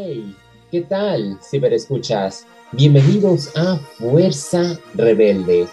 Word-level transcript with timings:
Hey, 0.00 0.32
¿qué 0.70 0.82
tal, 0.82 1.40
ciberescuchas? 1.42 2.46
Bienvenidos 2.70 3.50
a 3.56 3.78
Fuerza 3.98 4.78
Rebelde, 4.94 5.66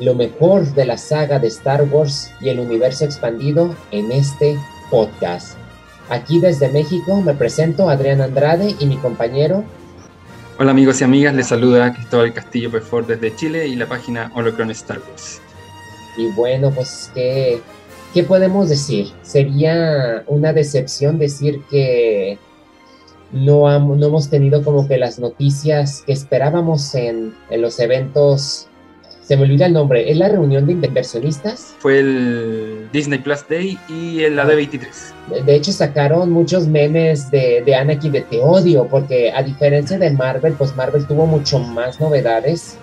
lo 0.00 0.16
mejor 0.16 0.66
de 0.74 0.84
la 0.84 0.98
saga 0.98 1.38
de 1.38 1.46
Star 1.46 1.84
Wars 1.84 2.32
y 2.40 2.48
el 2.48 2.58
universo 2.58 3.04
expandido 3.04 3.72
en 3.92 4.10
este 4.10 4.58
podcast. 4.90 5.56
Aquí 6.08 6.40
desde 6.40 6.70
México 6.70 7.20
me 7.20 7.34
presento 7.34 7.88
Adrián 7.88 8.20
Andrade 8.20 8.74
y 8.80 8.86
mi 8.86 8.96
compañero. 8.96 9.62
Hola 10.58 10.72
amigos 10.72 11.00
y 11.00 11.04
amigas, 11.04 11.32
les 11.32 11.46
saluda 11.46 11.94
Cristóbal 11.94 12.34
Castillo 12.34 12.72
Pefor 12.72 13.06
desde 13.06 13.36
Chile 13.36 13.68
y 13.68 13.76
la 13.76 13.86
página 13.86 14.32
Holocron 14.34 14.72
Star 14.72 14.98
Wars. 15.08 15.40
Y 16.16 16.32
bueno, 16.32 16.72
pues 16.72 17.12
¿qué, 17.14 17.60
¿qué 18.12 18.24
podemos 18.24 18.68
decir? 18.68 19.12
Sería 19.22 20.24
una 20.26 20.52
decepción 20.52 21.20
decir 21.20 21.62
que 21.70 22.40
no, 23.32 23.78
no 23.78 24.06
hemos 24.06 24.28
tenido 24.28 24.62
como 24.62 24.86
que 24.86 24.98
las 24.98 25.18
noticias 25.18 26.02
que 26.06 26.12
esperábamos 26.12 26.94
en, 26.94 27.34
en, 27.50 27.62
los 27.62 27.78
eventos. 27.80 28.68
Se 29.22 29.36
me 29.36 29.44
olvida 29.44 29.66
el 29.66 29.72
nombre, 29.72 30.10
¿es 30.10 30.16
la 30.16 30.28
reunión 30.28 30.66
de 30.66 30.72
inversionistas? 30.72 31.74
Fue 31.78 32.00
el 32.00 32.88
Disney 32.92 33.20
Plus 33.20 33.46
Day 33.48 33.78
y 33.88 34.24
el 34.24 34.38
AD23. 34.38 35.44
De 35.44 35.54
hecho, 35.54 35.72
sacaron 35.72 36.30
muchos 36.30 36.66
memes 36.66 37.30
de, 37.30 37.62
de 37.64 37.74
Anakin 37.74 38.12
de 38.12 38.22
Te 38.22 38.40
odio, 38.40 38.86
porque 38.88 39.30
a 39.30 39.42
diferencia 39.42 39.96
de 39.96 40.10
Marvel, 40.10 40.54
pues 40.54 40.74
Marvel 40.76 41.06
tuvo 41.06 41.26
mucho 41.26 41.60
más 41.60 42.00
novedades 42.00 42.76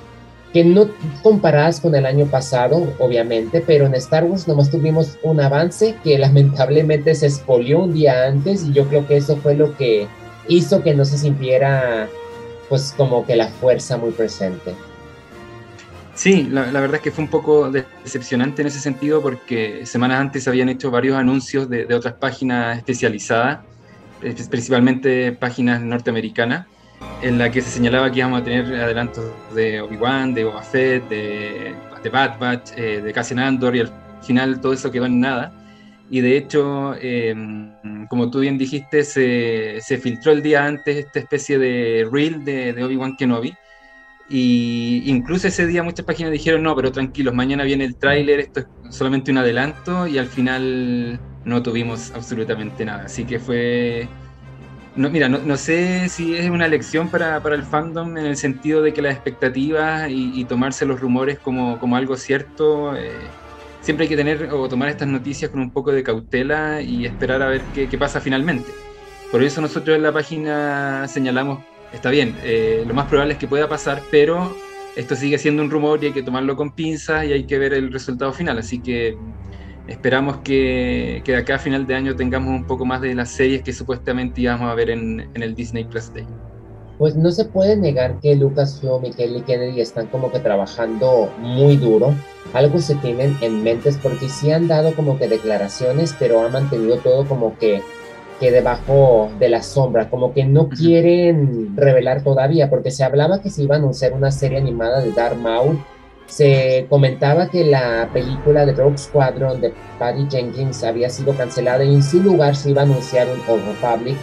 que 0.53 0.63
no 0.63 0.89
comparadas 1.21 1.79
con 1.79 1.93
el 1.93 2.05
año 2.05 2.25
pasado, 2.25 2.93
obviamente, 2.99 3.61
pero 3.65 3.85
en 3.85 3.93
Star 3.95 4.23
Wars 4.23 4.47
nomás 4.47 4.71
tuvimos 4.71 5.17
un 5.23 5.39
avance 5.39 5.95
que 6.03 6.17
lamentablemente 6.17 7.13
se 7.15 7.27
expolió 7.27 7.83
un 7.83 7.93
día 7.93 8.25
antes 8.25 8.63
y 8.63 8.73
yo 8.73 8.87
creo 8.87 9.05
que 9.07 9.17
eso 9.17 9.37
fue 9.37 9.55
lo 9.55 9.75
que 9.77 10.07
hizo 10.49 10.83
que 10.83 10.93
no 10.93 11.05
se 11.05 11.17
sintiera 11.17 12.09
pues 12.67 12.93
como 12.95 13.25
que 13.25 13.35
la 13.35 13.47
fuerza 13.47 13.97
muy 13.97 14.11
presente. 14.11 14.75
Sí, 16.13 16.43
la, 16.51 16.71
la, 16.71 16.81
verdad 16.81 16.97
es 16.97 17.01
que 17.01 17.11
fue 17.11 17.23
un 17.23 17.29
poco 17.29 17.71
decepcionante 17.71 18.61
en 18.61 18.67
ese 18.67 18.81
sentido 18.81 19.21
porque 19.21 19.85
semanas 19.85 20.19
antes 20.19 20.47
habían 20.49 20.67
hecho 20.67 20.91
varios 20.91 21.17
anuncios 21.17 21.69
de, 21.69 21.85
de 21.85 21.95
otras 21.95 22.15
páginas 22.15 22.77
especializadas, 22.77 23.59
principalmente 24.19 25.31
páginas 25.31 25.81
norteamericanas, 25.81 26.67
en 27.21 27.37
la 27.37 27.49
que 27.49 27.61
se 27.61 27.69
señalaba 27.69 28.11
que 28.11 28.19
íbamos 28.19 28.41
a 28.41 28.43
tener 28.43 28.65
adelantos 28.81 29.31
de 29.55 29.81
Obi-Wan, 29.81 30.33
de 30.33 30.43
Boba 30.43 30.61
Fett, 30.61 31.07
de, 31.07 31.73
de 32.03 32.09
Bad 32.09 32.39
Batch, 32.39 32.71
eh, 32.75 33.01
de 33.01 33.13
Cassian 33.13 33.39
Andor 33.39 33.75
y 33.75 33.81
al 33.81 33.93
final 34.21 34.59
todo 34.59 34.73
eso 34.73 34.91
quedó 34.91 35.05
en 35.05 35.19
nada. 35.19 35.53
Y 36.09 36.21
de 36.21 36.37
hecho, 36.37 36.95
eh, 36.99 37.35
como 38.09 38.31
tú 38.31 38.39
bien 38.39 38.57
dijiste, 38.57 39.03
se, 39.03 39.79
se, 39.81 39.97
filtró 39.99 40.31
el 40.31 40.41
día 40.41 40.65
antes 40.65 40.97
esta 40.97 41.19
especie 41.19 41.59
de 41.59 42.07
reel 42.11 42.43
de, 42.43 42.73
de 42.73 42.83
Obi-Wan 42.83 43.15
Kenobi. 43.15 43.53
Y 44.27 45.03
incluso 45.05 45.47
ese 45.47 45.67
día 45.67 45.83
muchas 45.83 46.05
páginas 46.05 46.31
dijeron, 46.31 46.63
no, 46.63 46.75
pero 46.75 46.91
tranquilos, 46.91 47.33
mañana 47.33 47.63
viene 47.63 47.85
el 47.85 47.95
tráiler, 47.95 48.39
esto 48.39 48.61
es 48.61 48.95
solamente 48.95 49.31
un 49.31 49.39
adelanto, 49.39 50.07
y 50.07 50.17
al 50.19 50.27
final 50.27 51.19
no 51.45 51.63
tuvimos 51.63 52.11
absolutamente 52.13 52.85
nada. 52.85 53.05
Así 53.05 53.25
que 53.25 53.39
fue... 53.39 54.07
No, 54.95 55.09
mira, 55.09 55.29
no, 55.29 55.37
no 55.37 55.57
sé 55.57 56.09
si 56.09 56.35
es 56.35 56.49
una 56.49 56.67
lección 56.67 57.09
para, 57.09 57.41
para, 57.41 57.55
el 57.55 57.63
fandom 57.63 58.17
en 58.17 58.25
el 58.25 58.35
sentido 58.35 58.81
de 58.81 58.93
que 58.93 59.01
las 59.01 59.13
expectativas 59.13 60.09
y, 60.09 60.39
y 60.39 60.45
tomarse 60.45 60.85
los 60.85 60.99
rumores 60.99 61.37
como, 61.37 61.79
como 61.79 61.95
algo 61.95 62.17
cierto... 62.17 62.95
Eh, 62.95 63.11
siempre 63.81 64.03
hay 64.03 64.09
que 64.09 64.17
tener 64.17 64.49
o 64.51 64.67
tomar 64.67 64.89
estas 64.89 65.07
noticias 65.07 65.49
con 65.51 65.59
un 65.59 65.71
poco 65.71 65.91
de 65.91 66.03
cautela 66.03 66.81
y 66.81 67.05
esperar 67.05 67.41
a 67.41 67.47
ver 67.47 67.61
qué, 67.73 67.97
pasa 67.97 68.19
finalmente. 68.19 68.71
Por 69.31 69.43
eso 69.43 69.61
nosotros 69.61 69.95
en 69.95 70.03
la 70.03 70.11
página 70.11 71.07
señalamos, 71.07 71.63
está 71.93 72.09
bien, 72.09 72.35
eh, 72.43 72.83
lo 72.87 72.93
más 72.93 73.07
probable 73.07 73.33
es 73.33 73.39
que 73.39 73.47
pueda 73.47 73.69
pasar, 73.69 74.01
pero 74.11 74.55
esto 74.95 75.15
sigue 75.15 75.37
siendo 75.37 75.61
un 75.63 75.69
rumor 75.69 76.03
y 76.03 76.07
hay 76.07 76.13
que 76.13 76.23
tomarlo 76.23 76.55
con 76.55 76.71
pinzas 76.71 77.25
y 77.25 77.33
hay 77.33 77.45
que 77.45 77.57
ver 77.57 77.73
el 77.73 77.91
resultado 77.91 78.33
final. 78.33 78.57
Así 78.57 78.81
que 78.81 79.15
esperamos 79.87 80.37
que, 80.37 81.21
que 81.23 81.33
de 81.33 81.37
acá 81.37 81.55
a 81.55 81.59
final 81.59 81.85
de 81.85 81.95
año 81.95 82.15
tengamos 82.15 82.49
un 82.49 82.65
poco 82.65 82.85
más 82.85 83.01
de 83.01 83.13
las 83.13 83.31
series 83.31 83.61
que 83.61 83.73
supuestamente 83.73 84.41
íbamos 84.41 84.69
a 84.69 84.75
ver 84.75 84.89
en 84.89 85.29
el 85.35 85.55
Disney 85.55 85.85
Plus 85.85 86.11
Day 86.13 86.27
pues 86.99 87.15
no 87.15 87.31
se 87.31 87.45
puede 87.45 87.77
negar 87.77 88.19
que 88.19 88.35
Lucasfilm 88.35 89.05
y 89.05 89.11
Kelly 89.11 89.41
Kennedy 89.41 89.79
están 89.79 90.07
como 90.07 90.33
que 90.33 90.39
trabajando 90.39 91.29
muy 91.39 91.77
duro. 91.77 92.13
Algo 92.51 92.79
se 92.79 92.95
tienen 92.95 93.37
en 93.39 93.63
mentes 93.63 93.97
porque 94.03 94.27
sí 94.27 94.51
han 94.51 94.67
dado 94.67 94.93
como 94.93 95.17
que 95.17 95.29
declaraciones, 95.29 96.13
pero 96.19 96.45
han 96.45 96.51
mantenido 96.51 96.97
todo 96.97 97.25
como 97.25 97.57
que, 97.57 97.81
que 98.41 98.51
debajo 98.51 99.29
de 99.39 99.47
la 99.47 99.63
sombra, 99.63 100.09
como 100.09 100.33
que 100.33 100.43
no 100.43 100.67
quieren 100.67 101.77
revelar 101.77 102.21
todavía, 102.21 102.69
porque 102.69 102.91
se 102.91 103.05
hablaba 103.05 103.41
que 103.41 103.49
se 103.49 103.63
iba 103.63 103.75
a 103.75 103.77
anunciar 103.77 104.11
una 104.11 104.31
serie 104.31 104.57
animada 104.57 104.99
de 104.99 105.13
Darth 105.13 105.37
Maul. 105.37 105.81
Se 106.25 106.85
comentaba 106.89 107.49
que 107.49 107.63
la 107.63 108.09
película 108.11 108.65
de 108.65 108.73
Rogue 108.73 108.97
Squadron 108.97 109.61
de 109.61 109.73
Patty 109.97 110.27
Jenkins 110.29 110.83
había 110.83 111.09
sido 111.09 111.33
cancelada 111.33 111.85
y 111.85 111.95
en 111.95 112.03
su 112.03 112.21
lugar 112.21 112.57
se 112.57 112.71
iba 112.71 112.81
a 112.81 112.85
anunciar 112.85 113.25
un 113.27 113.39
Old 113.47 113.65
Republic 113.65 114.17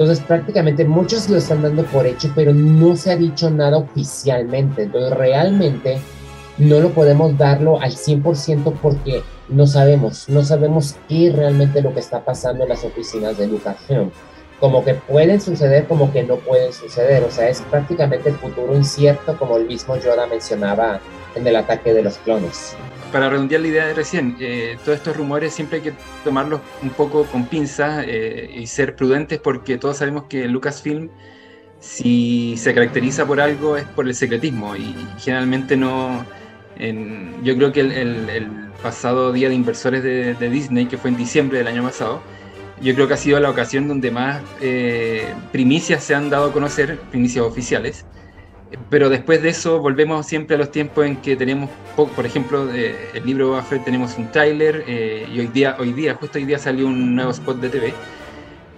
entonces 0.00 0.24
prácticamente 0.24 0.86
muchos 0.86 1.28
lo 1.28 1.36
están 1.36 1.60
dando 1.60 1.84
por 1.84 2.06
hecho, 2.06 2.32
pero 2.34 2.54
no 2.54 2.96
se 2.96 3.10
ha 3.12 3.16
dicho 3.16 3.50
nada 3.50 3.76
oficialmente. 3.76 4.84
Entonces 4.84 5.12
realmente 5.12 5.98
no 6.56 6.80
lo 6.80 6.88
podemos 6.88 7.36
darlo 7.36 7.78
al 7.78 7.92
100% 7.92 8.78
porque 8.80 9.22
no 9.50 9.66
sabemos, 9.66 10.26
no 10.30 10.42
sabemos 10.42 10.96
qué 11.06 11.30
realmente 11.36 11.82
lo 11.82 11.92
que 11.92 12.00
está 12.00 12.24
pasando 12.24 12.62
en 12.62 12.70
las 12.70 12.82
oficinas 12.82 13.36
de 13.36 13.48
Lucasfilm. 13.48 14.10
Como 14.58 14.82
que 14.82 14.94
pueden 14.94 15.38
suceder, 15.38 15.86
como 15.86 16.10
que 16.10 16.22
no 16.22 16.36
pueden 16.36 16.72
suceder. 16.72 17.22
O 17.24 17.30
sea, 17.30 17.50
es 17.50 17.60
prácticamente 17.60 18.30
el 18.30 18.36
futuro 18.36 18.74
incierto, 18.74 19.36
como 19.36 19.58
el 19.58 19.66
mismo 19.66 19.98
Yoda 19.98 20.26
mencionaba 20.26 20.98
en 21.34 21.46
el 21.46 21.56
ataque 21.56 21.92
de 21.92 22.04
los 22.04 22.16
clones 22.16 22.74
para 23.10 23.28
redondear 23.28 23.60
la 23.60 23.68
idea 23.68 23.86
de 23.86 23.94
recién, 23.94 24.36
eh, 24.40 24.78
todos 24.84 24.98
estos 24.98 25.16
rumores 25.16 25.52
siempre 25.52 25.78
hay 25.78 25.84
que 25.84 25.92
tomarlos 26.24 26.60
un 26.82 26.90
poco 26.90 27.24
con 27.24 27.46
pinzas 27.46 28.04
eh, 28.06 28.50
y 28.54 28.66
ser 28.66 28.96
prudentes 28.96 29.38
porque 29.38 29.78
todos 29.78 29.98
sabemos 29.98 30.24
que 30.24 30.46
Lucasfilm, 30.48 31.10
si 31.78 32.56
se 32.56 32.74
caracteriza 32.74 33.26
por 33.26 33.40
algo, 33.40 33.76
es 33.76 33.84
por 33.84 34.06
el 34.06 34.14
secretismo 34.14 34.76
y 34.76 34.94
generalmente 35.18 35.76
no. 35.76 36.24
En, 36.76 37.44
yo 37.44 37.56
creo 37.56 37.72
que 37.72 37.80
el, 37.80 38.70
pasado 38.82 39.30
día 39.30 39.50
de 39.50 39.54
inversores 39.54 40.02
de, 40.02 40.32
de, 40.32 40.48
Disney, 40.48 40.86
que 40.86 40.96
fue 40.96 41.10
en 41.10 41.16
diciembre 41.18 41.58
del 41.58 41.66
año 41.66 41.82
pasado, 41.82 42.22
yo 42.80 42.94
creo 42.94 43.06
que 43.06 43.12
ha 43.12 43.18
sido 43.18 43.38
la 43.38 43.50
ocasión 43.50 43.88
donde 43.88 44.10
más 44.10 44.40
eh, 44.62 45.34
primicias 45.52 46.02
se 46.02 46.14
han 46.14 46.30
dado 46.30 46.46
a 46.46 46.52
conocer, 46.52 46.98
primicias 47.10 47.44
oficiales 47.44 48.06
pero 48.88 49.08
después 49.08 49.42
de 49.42 49.50
eso 49.50 49.80
volvemos 49.80 50.26
siempre 50.26 50.56
a 50.56 50.58
los 50.58 50.70
tiempos 50.70 51.04
en 51.06 51.16
que 51.16 51.36
tenemos, 51.36 51.70
por 51.96 52.24
ejemplo, 52.24 52.72
eh, 52.72 52.94
el 53.14 53.26
libro 53.26 53.56
Buffett 53.56 53.84
tenemos 53.84 54.16
un 54.18 54.30
trailer 54.30 54.84
eh, 54.86 55.26
y 55.32 55.40
hoy 55.40 55.46
día, 55.48 55.76
hoy 55.78 55.92
día, 55.92 56.14
justo 56.14 56.38
hoy 56.38 56.44
día 56.44 56.58
salió 56.58 56.86
un 56.86 57.14
nuevo 57.14 57.30
spot 57.30 57.58
de 57.58 57.68
TV, 57.68 57.94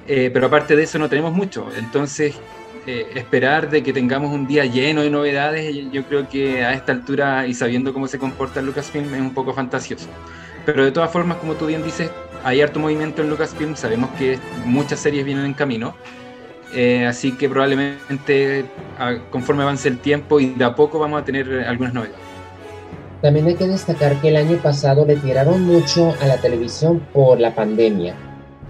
eh, 0.08 0.30
pero 0.32 0.46
aparte 0.46 0.76
de 0.76 0.82
eso 0.82 0.98
no 0.98 1.08
tenemos 1.08 1.32
mucho, 1.32 1.68
entonces 1.76 2.40
eh, 2.84 3.12
esperar 3.14 3.70
de 3.70 3.80
que 3.84 3.92
tengamos 3.92 4.32
un 4.32 4.48
día 4.48 4.64
lleno 4.64 5.02
de 5.02 5.10
novedades, 5.10 5.72
yo 5.92 6.04
creo 6.04 6.28
que 6.28 6.64
a 6.64 6.72
esta 6.72 6.90
altura 6.90 7.46
y 7.46 7.54
sabiendo 7.54 7.92
cómo 7.92 8.08
se 8.08 8.18
comporta 8.18 8.60
Lucasfilm 8.60 9.14
es 9.14 9.20
un 9.20 9.32
poco 9.32 9.52
fantasioso. 9.52 10.08
Pero 10.66 10.84
de 10.84 10.90
todas 10.90 11.12
formas, 11.12 11.36
como 11.36 11.54
tú 11.54 11.66
bien 11.66 11.84
dices, 11.84 12.10
hay 12.42 12.60
harto 12.60 12.80
movimiento 12.80 13.22
en 13.22 13.30
Lucasfilm, 13.30 13.76
sabemos 13.76 14.10
que 14.18 14.36
muchas 14.64 14.98
series 14.98 15.24
vienen 15.24 15.44
en 15.44 15.54
camino. 15.54 15.94
Eh, 16.74 17.06
así 17.06 17.32
que 17.32 17.48
probablemente 17.48 18.64
a, 18.98 19.18
conforme 19.30 19.62
avance 19.62 19.88
el 19.88 19.98
tiempo 19.98 20.40
y 20.40 20.46
de 20.54 20.64
a 20.64 20.74
poco 20.74 20.98
vamos 20.98 21.20
a 21.20 21.24
tener 21.24 21.64
algunas 21.66 21.92
novedades. 21.92 22.18
También 23.20 23.46
hay 23.46 23.54
que 23.54 23.68
destacar 23.68 24.20
que 24.20 24.28
el 24.28 24.36
año 24.36 24.56
pasado 24.56 25.06
le 25.06 25.16
tiraron 25.16 25.62
mucho 25.62 26.14
a 26.20 26.26
la 26.26 26.38
televisión 26.38 27.00
por 27.12 27.38
la 27.38 27.54
pandemia. 27.54 28.14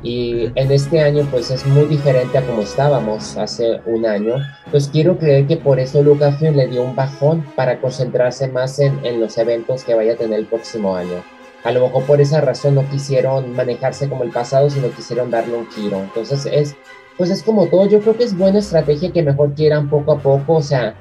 Y 0.02 0.50
en 0.56 0.72
este 0.72 1.00
año 1.00 1.26
pues 1.30 1.50
es 1.50 1.64
muy 1.64 1.84
diferente 1.84 2.36
a 2.36 2.42
como 2.42 2.62
estábamos 2.62 3.36
hace 3.38 3.80
un 3.86 4.04
año. 4.04 4.34
Pues 4.70 4.88
quiero 4.88 5.16
creer 5.16 5.46
que 5.46 5.56
por 5.56 5.78
eso 5.78 6.02
Lucasfilm 6.02 6.56
le 6.56 6.66
dio 6.66 6.82
un 6.82 6.96
bajón 6.96 7.46
para 7.54 7.80
concentrarse 7.80 8.48
más 8.48 8.78
en, 8.80 8.98
en 9.06 9.20
los 9.20 9.38
eventos 9.38 9.84
que 9.84 9.94
vaya 9.94 10.14
a 10.14 10.16
tener 10.16 10.40
el 10.40 10.46
próximo 10.46 10.96
año. 10.96 11.22
A 11.64 11.70
lo 11.70 11.86
mejor 11.86 12.02
por 12.04 12.20
esa 12.20 12.40
razón 12.40 12.74
no 12.74 12.88
quisieron 12.90 13.54
manejarse 13.54 14.08
como 14.08 14.24
el 14.24 14.30
pasado, 14.30 14.68
sino 14.68 14.90
quisieron 14.90 15.30
darle 15.30 15.54
un 15.56 15.70
giro. 15.70 15.98
Entonces 15.98 16.44
es 16.46 16.76
pues 17.22 17.30
es 17.30 17.44
como 17.44 17.68
todo, 17.68 17.86
yo 17.86 18.00
creo 18.00 18.16
que 18.16 18.24
es 18.24 18.36
buena 18.36 18.58
estrategia 18.58 19.12
que 19.12 19.22
mejor 19.22 19.54
quieran 19.54 19.88
poco 19.88 20.10
a 20.10 20.18
poco, 20.18 20.54
o 20.54 20.60
sea, 20.60 20.96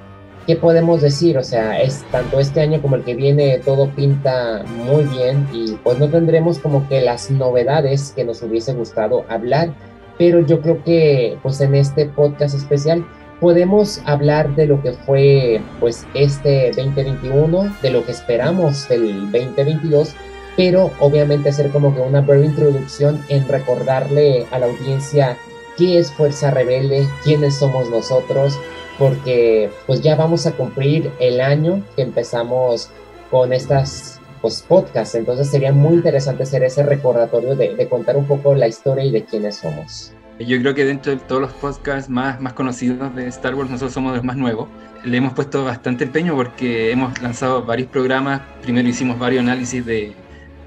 ¿qué 0.45 0.55
podemos 0.55 1.01
decir? 1.01 1.35
O 1.35 1.43
sea, 1.43 1.81
es 1.81 2.03
tanto 2.11 2.39
este 2.39 2.61
año 2.61 2.79
como 2.79 2.95
el 2.95 3.03
que 3.03 3.15
viene, 3.15 3.57
todo 3.57 3.89
pinta 3.89 4.63
muy 4.85 5.05
bien 5.05 5.47
y 5.51 5.71
pues 5.83 5.97
no 5.97 6.07
tendremos 6.09 6.59
como 6.59 6.87
que 6.87 7.01
las 7.01 7.31
novedades 7.31 8.13
que 8.15 8.23
nos 8.23 8.43
hubiese 8.43 8.71
gustado 8.75 9.25
hablar, 9.29 9.73
pero 10.19 10.45
yo 10.45 10.61
creo 10.61 10.83
que 10.83 11.39
pues 11.41 11.59
en 11.59 11.73
este 11.73 12.05
podcast 12.05 12.53
especial 12.53 13.03
podemos 13.39 13.99
hablar 14.05 14.55
de 14.55 14.67
lo 14.67 14.79
que 14.83 14.91
fue 14.91 15.59
pues 15.79 16.05
este 16.13 16.67
2021, 16.67 17.77
de 17.81 17.89
lo 17.89 18.05
que 18.05 18.11
esperamos 18.11 18.87
del 18.89 19.31
2022, 19.31 20.13
pero 20.55 20.91
obviamente 20.99 21.49
hacer 21.49 21.71
como 21.71 21.95
que 21.95 22.01
una 22.01 22.21
breve 22.21 22.45
introducción 22.45 23.25
en 23.27 23.47
recordarle 23.47 24.45
a 24.51 24.59
la 24.59 24.67
audiencia 24.67 25.35
qué 25.77 25.99
es 25.99 26.11
Fuerza 26.11 26.51
Rebelde, 26.51 27.07
quiénes 27.23 27.55
somos 27.55 27.89
nosotros, 27.89 28.59
porque 28.97 29.69
pues 29.87 30.01
ya 30.01 30.15
vamos 30.15 30.45
a 30.45 30.51
cumplir 30.53 31.11
el 31.19 31.41
año 31.41 31.83
que 31.95 32.03
empezamos 32.03 32.89
con 33.29 33.53
estas 33.53 34.19
pues, 34.41 34.61
podcasts, 34.67 35.15
entonces 35.15 35.49
sería 35.49 35.71
muy 35.71 35.93
interesante 35.93 36.43
hacer 36.43 36.63
ese 36.63 36.83
recordatorio 36.83 37.55
de, 37.55 37.75
de 37.75 37.87
contar 37.87 38.17
un 38.17 38.25
poco 38.25 38.55
la 38.55 38.67
historia 38.67 39.03
y 39.03 39.11
de 39.11 39.23
quiénes 39.23 39.57
somos. 39.57 40.13
Yo 40.39 40.59
creo 40.59 40.73
que 40.73 40.85
dentro 40.85 41.11
de 41.11 41.19
todos 41.19 41.41
los 41.41 41.51
podcasts 41.51 42.09
más, 42.09 42.41
más 42.41 42.53
conocidos 42.53 43.15
de 43.15 43.27
Star 43.27 43.53
Wars, 43.53 43.69
nosotros 43.69 43.93
somos 43.93 44.15
los 44.15 44.23
más 44.23 44.37
nuevos. 44.37 44.67
Le 45.03 45.17
hemos 45.17 45.33
puesto 45.33 45.63
bastante 45.63 46.03
empeño 46.03 46.35
porque 46.35 46.91
hemos 46.91 47.21
lanzado 47.21 47.63
varios 47.63 47.89
programas. 47.89 48.41
Primero 48.63 48.87
hicimos 48.87 49.19
varios 49.19 49.41
análisis 49.41 49.85
de, 49.85 50.15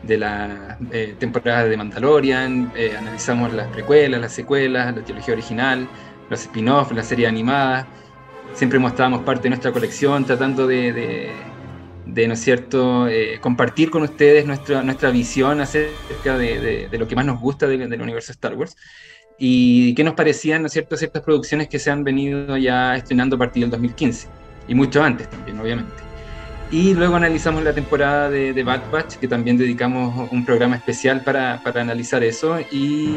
de 0.06 0.18
la 0.18 0.78
eh, 0.92 1.14
temporada 1.18 1.64
de 1.64 1.76
Mandalorian, 1.76 2.72
eh, 2.76 2.94
analizamos 2.96 3.52
las 3.52 3.68
precuelas, 3.68 4.20
las 4.20 4.32
secuelas, 4.32 4.94
la 4.94 5.02
trilogía 5.02 5.34
original, 5.34 5.88
los 6.30 6.40
spin-offs, 6.40 6.92
la 6.92 7.02
serie 7.02 7.26
animada. 7.26 7.86
Siempre 8.54 8.78
mostrábamos 8.78 9.22
parte 9.22 9.44
de 9.44 9.50
nuestra 9.50 9.72
colección, 9.72 10.24
tratando 10.24 10.66
de, 10.66 11.32
de, 12.06 12.28
¿no 12.28 12.36
cierto?, 12.36 13.08
eh, 13.08 13.38
compartir 13.40 13.90
con 13.90 14.02
ustedes 14.02 14.46
nuestra, 14.46 14.82
nuestra 14.82 15.10
visión 15.10 15.60
acerca 15.60 16.38
de, 16.38 16.88
de, 16.90 16.98
lo 16.98 17.08
que 17.08 17.16
más 17.16 17.26
nos 17.26 17.40
gusta 17.40 17.66
del 17.66 18.00
universo 18.00 18.32
Star 18.32 18.54
Wars 18.54 18.76
y 19.38 19.94
qué 19.94 20.04
nos 20.04 20.14
parecían, 20.14 20.62
¿no 20.62 20.68
cierto?, 20.68 20.96
ciertas 20.96 21.22
producciones 21.22 21.68
que 21.68 21.78
se 21.78 21.90
han 21.90 22.04
venido 22.04 22.56
ya 22.56 22.94
estrenando 22.96 23.36
a 23.36 23.38
partir 23.38 23.62
del 23.64 23.70
2015 23.70 24.28
y 24.68 24.74
mucho 24.74 25.02
antes 25.02 25.28
también, 25.28 25.58
obviamente. 25.58 26.03
Y 26.74 26.92
luego 26.92 27.14
analizamos 27.14 27.62
la 27.62 27.72
temporada 27.72 28.28
de, 28.28 28.64
Bad 28.64 28.90
Batch, 28.90 29.14
que 29.18 29.28
también 29.28 29.56
dedicamos 29.56 30.28
un 30.32 30.44
programa 30.44 30.74
especial 30.74 31.20
para, 31.22 31.60
para 31.62 31.82
analizar 31.82 32.24
eso. 32.24 32.58
Y, 32.72 33.16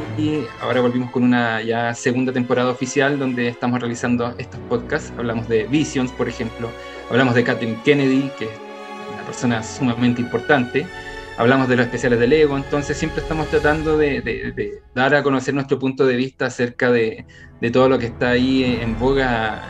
ahora 0.61 0.79
volvimos 0.81 1.09
con 1.09 1.23
una 1.23 1.63
ya 1.63 1.91
segunda 1.95 2.31
temporada 2.31 2.69
oficial 2.69 3.17
donde 3.17 3.47
estamos 3.47 3.79
realizando 3.79 4.31
estos 4.37 4.59
podcasts. 4.69 5.11
Hablamos 5.17 5.47
de 5.49 5.63
Visions, 5.63 6.11
por 6.11 6.29
ejemplo. 6.29 6.69
Hablamos 7.09 7.33
de 7.33 7.43
Kathleen 7.43 7.81
Kennedy, 7.81 8.29
que 8.37 8.45
es 8.45 8.51
una 9.11 9.23
persona 9.23 9.63
sumamente 9.63 10.21
importante. 10.21 10.85
Hablamos 11.39 11.67
de 11.67 11.77
los 11.77 11.85
especiales 11.87 12.19
de 12.19 12.27
Lego. 12.27 12.57
Entonces 12.57 12.95
siempre 12.95 13.23
estamos 13.23 13.47
tratando 13.47 13.97
de, 13.97 14.21
de, 14.21 14.83
dar 14.93 15.15
a 15.15 15.23
conocer 15.23 15.55
nuestro 15.55 15.79
punto 15.79 16.05
de 16.05 16.15
vista 16.15 16.45
acerca 16.45 16.91
de, 16.91 17.25
todo 17.73 17.89
lo 17.89 17.97
que 17.97 18.05
está 18.05 18.29
ahí 18.29 18.77
en 18.79 18.99
boga 18.99 19.63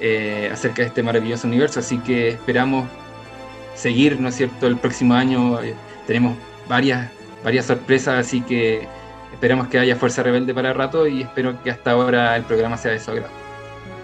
eh, 0.00 0.48
acerca 0.50 0.80
de 0.80 0.88
este 0.88 1.02
maravilloso 1.02 1.46
universo. 1.46 1.80
Así 1.80 1.98
que 1.98 2.28
esperamos 2.28 2.88
seguir, 3.76 4.20
¿no 4.20 4.28
es 4.28 4.36
cierto? 4.36 4.66
El 4.66 4.76
próximo 4.76 5.14
año 5.14 5.62
eh, 5.62 5.74
tenemos 6.06 6.36
varias, 6.68 7.10
varias 7.44 7.66
sorpresas, 7.66 8.26
así 8.26 8.40
que 8.40 8.88
esperamos 9.32 9.68
que 9.68 9.78
haya 9.78 9.96
Fuerza 9.96 10.22
Rebelde 10.22 10.54
para 10.54 10.72
rato 10.72 11.06
y 11.06 11.22
espero 11.22 11.62
que 11.62 11.70
hasta 11.70 11.92
ahora 11.92 12.36
el 12.36 12.44
programa 12.44 12.76
sea 12.76 12.92
de 12.92 12.98
su 12.98 13.10
agrado. 13.10 13.32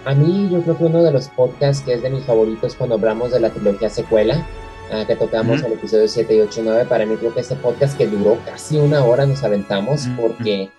A 0.05 0.13
mí 0.13 0.49
yo 0.51 0.61
creo 0.61 0.77
que 0.77 0.83
uno 0.83 1.01
de 1.01 1.11
los 1.11 1.29
podcasts 1.29 1.83
que 1.83 1.93
es 1.93 2.01
de 2.01 2.09
mis 2.09 2.23
favoritos 2.25 2.75
cuando 2.75 2.95
hablamos 2.95 3.31
de 3.31 3.39
la 3.39 3.49
trilogía 3.49 3.89
secuela, 3.89 4.45
ah, 4.91 5.03
que 5.07 5.15
tocamos 5.15 5.61
en 5.61 5.67
el 5.67 5.73
episodio 5.73 6.07
7 6.07 6.35
y 6.35 6.41
8 6.41 6.61
y 6.61 6.63
9, 6.63 6.85
para 6.85 7.05
mí 7.05 7.15
creo 7.15 7.33
que 7.33 7.39
ese 7.39 7.55
podcast 7.55 7.97
que 7.97 8.07
duró 8.07 8.37
casi 8.45 8.77
una 8.77 9.03
hora 9.03 9.25
nos 9.25 9.43
aventamos 9.43 10.07
porque... 10.19 10.69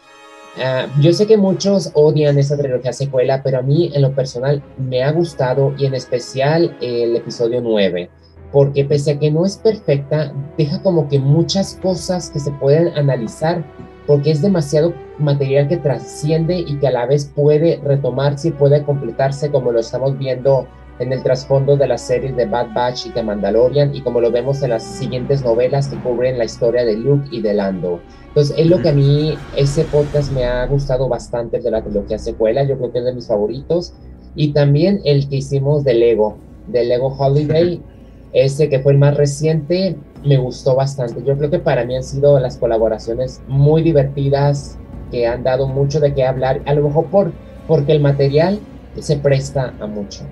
Ah, 0.57 0.87
yo 1.01 1.13
sé 1.13 1.27
que 1.27 1.37
muchos 1.37 1.91
odian 1.95 2.39
esa 2.39 2.57
trilogía 2.57 2.93
secuela, 2.93 3.43
pero 3.43 3.59
a 3.59 3.63
mí 3.63 3.91
en 3.93 4.03
lo 4.03 4.13
personal 4.13 4.63
me 4.79 5.03
ha 5.03 5.11
gustado 5.11 5.75
y 5.77 5.87
en 5.87 5.97
especial 5.97 6.77
el 6.81 7.17
episodio 7.17 7.61
9 7.61 8.09
porque 8.55 8.85
pese 8.85 9.11
a 9.11 9.19
que 9.19 9.33
no 9.33 9.45
es 9.45 9.57
perfecta, 9.57 10.33
deja 10.57 10.81
como 10.81 11.09
que 11.09 11.19
muchas 11.19 11.77
cosas 11.83 12.31
que 12.31 12.39
se 12.39 12.53
pueden 12.53 12.97
analizar, 12.97 13.65
porque 14.07 14.31
es 14.31 14.43
demasiado 14.43 14.95
material 15.19 15.67
que 15.67 15.77
trasciende 15.77 16.61
y 16.61 16.79
que 16.79 16.87
a 16.87 16.93
la 16.93 17.05
vez 17.05 17.33
puede 17.35 17.81
retomarse 17.83 18.49
y 18.49 18.53
puede 18.53 18.85
completarse 18.85 19.51
como 19.51 19.73
lo 19.73 19.81
estamos 19.81 20.17
viendo 20.17 20.69
en 21.01 21.13
el 21.13 21.25
trasfondo 21.25 21.77
de 21.77 21.89
las 21.89 22.03
series 22.03 22.37
de 22.37 22.47
Bad 22.47 22.73
Batch 22.73 23.07
y 23.07 23.11
de 23.11 23.25
Mandalorian 23.25 23.93
y 23.93 24.03
como 24.03 24.21
lo 24.21 24.31
vemos 24.31 24.63
en 24.63 24.71
las 24.71 24.85
siguientes 24.85 25.45
novelas 25.45 25.89
que 25.89 25.97
cubren 25.97 26.39
la 26.39 26.45
historia 26.45 26.85
de 26.85 26.97
Luke 26.97 27.27
y 27.33 27.41
de 27.41 27.55
Lando. 27.55 27.99
Entonces 28.29 28.55
es 28.57 28.69
lo 28.69 28.81
que 28.81 28.91
a 28.91 28.93
mí 28.93 29.37
ese 29.57 29.83
podcast 29.83 30.31
me 30.31 30.45
ha 30.45 30.65
gustado 30.67 31.09
bastante 31.09 31.59
de 31.59 31.73
la 31.73 31.83
trilogía 31.83 32.21
secuela, 32.21 32.63
yo 32.63 32.79
creo 32.79 32.93
que 32.93 33.01
es 33.01 33.05
de 33.05 33.15
mis 33.15 33.27
favoritos 33.27 33.95
y 34.37 34.53
también 34.53 35.01
el 35.05 35.29
que 35.29 35.39
hicimos 35.39 35.83
de 35.83 35.95
Lego, 35.95 36.37
de 36.69 36.85
Lego 36.85 37.09
Holiday 37.09 37.83
ese 38.35 38.69
que 38.69 38.81
fue 38.81 38.93
el 38.93 38.99
más 38.99 39.17
reciente 39.17 39.97
me 40.25 40.37
gustó 40.37 40.75
bastante. 40.75 41.23
Yo 41.25 41.39
creo 41.39 41.51
que 41.51 41.61
para 41.61 41.85
mí 41.85 41.97
han 41.97 42.03
sido 42.03 42.39
las 42.41 42.59
colaboraciones 42.59 43.41
muy 43.47 43.83
divertidas, 43.83 44.77
que 45.11 45.27
han 45.27 45.45
dado 45.45 45.69
mucho 45.69 46.01
de 46.01 46.13
qué 46.13 46.25
hablar, 46.25 46.61
a 46.67 46.75
lo 46.75 46.83
mejor 46.83 47.07
por, 47.07 47.33
porque 47.69 47.93
el 47.93 48.01
material 48.01 48.59
se 48.99 49.17
presta 49.17 49.73
a 49.81 49.87
mucho. 49.87 50.25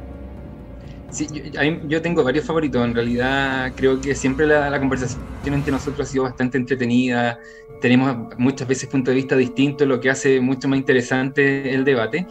Sí, 1.10 1.26
yo, 1.86 2.00
tengo 2.02 2.24
varios 2.24 2.44
favoritos. 2.44 2.84
En 2.84 2.94
realidad, 2.94 3.72
creo 3.76 4.00
que 4.00 4.14
siempre 4.14 4.46
la, 4.46 4.70
la, 4.70 4.78
conversación 4.78 5.20
entre 5.44 5.70
nosotros 5.70 6.08
ha 6.08 6.10
sido 6.10 6.24
bastante 6.24 6.56
entretenida. 6.56 7.38
Tenemos 7.82 8.34
muchas 8.38 8.66
veces 8.66 8.88
puntos 8.88 9.12
de 9.12 9.16
vista 9.16 9.36
distintos, 9.36 9.86
lo 9.86 10.00
que 10.00 10.08
hace 10.08 10.40
mucho 10.40 10.68
más 10.68 10.78
interesante 10.78 11.74
el 11.74 11.84
debate. 11.84 12.26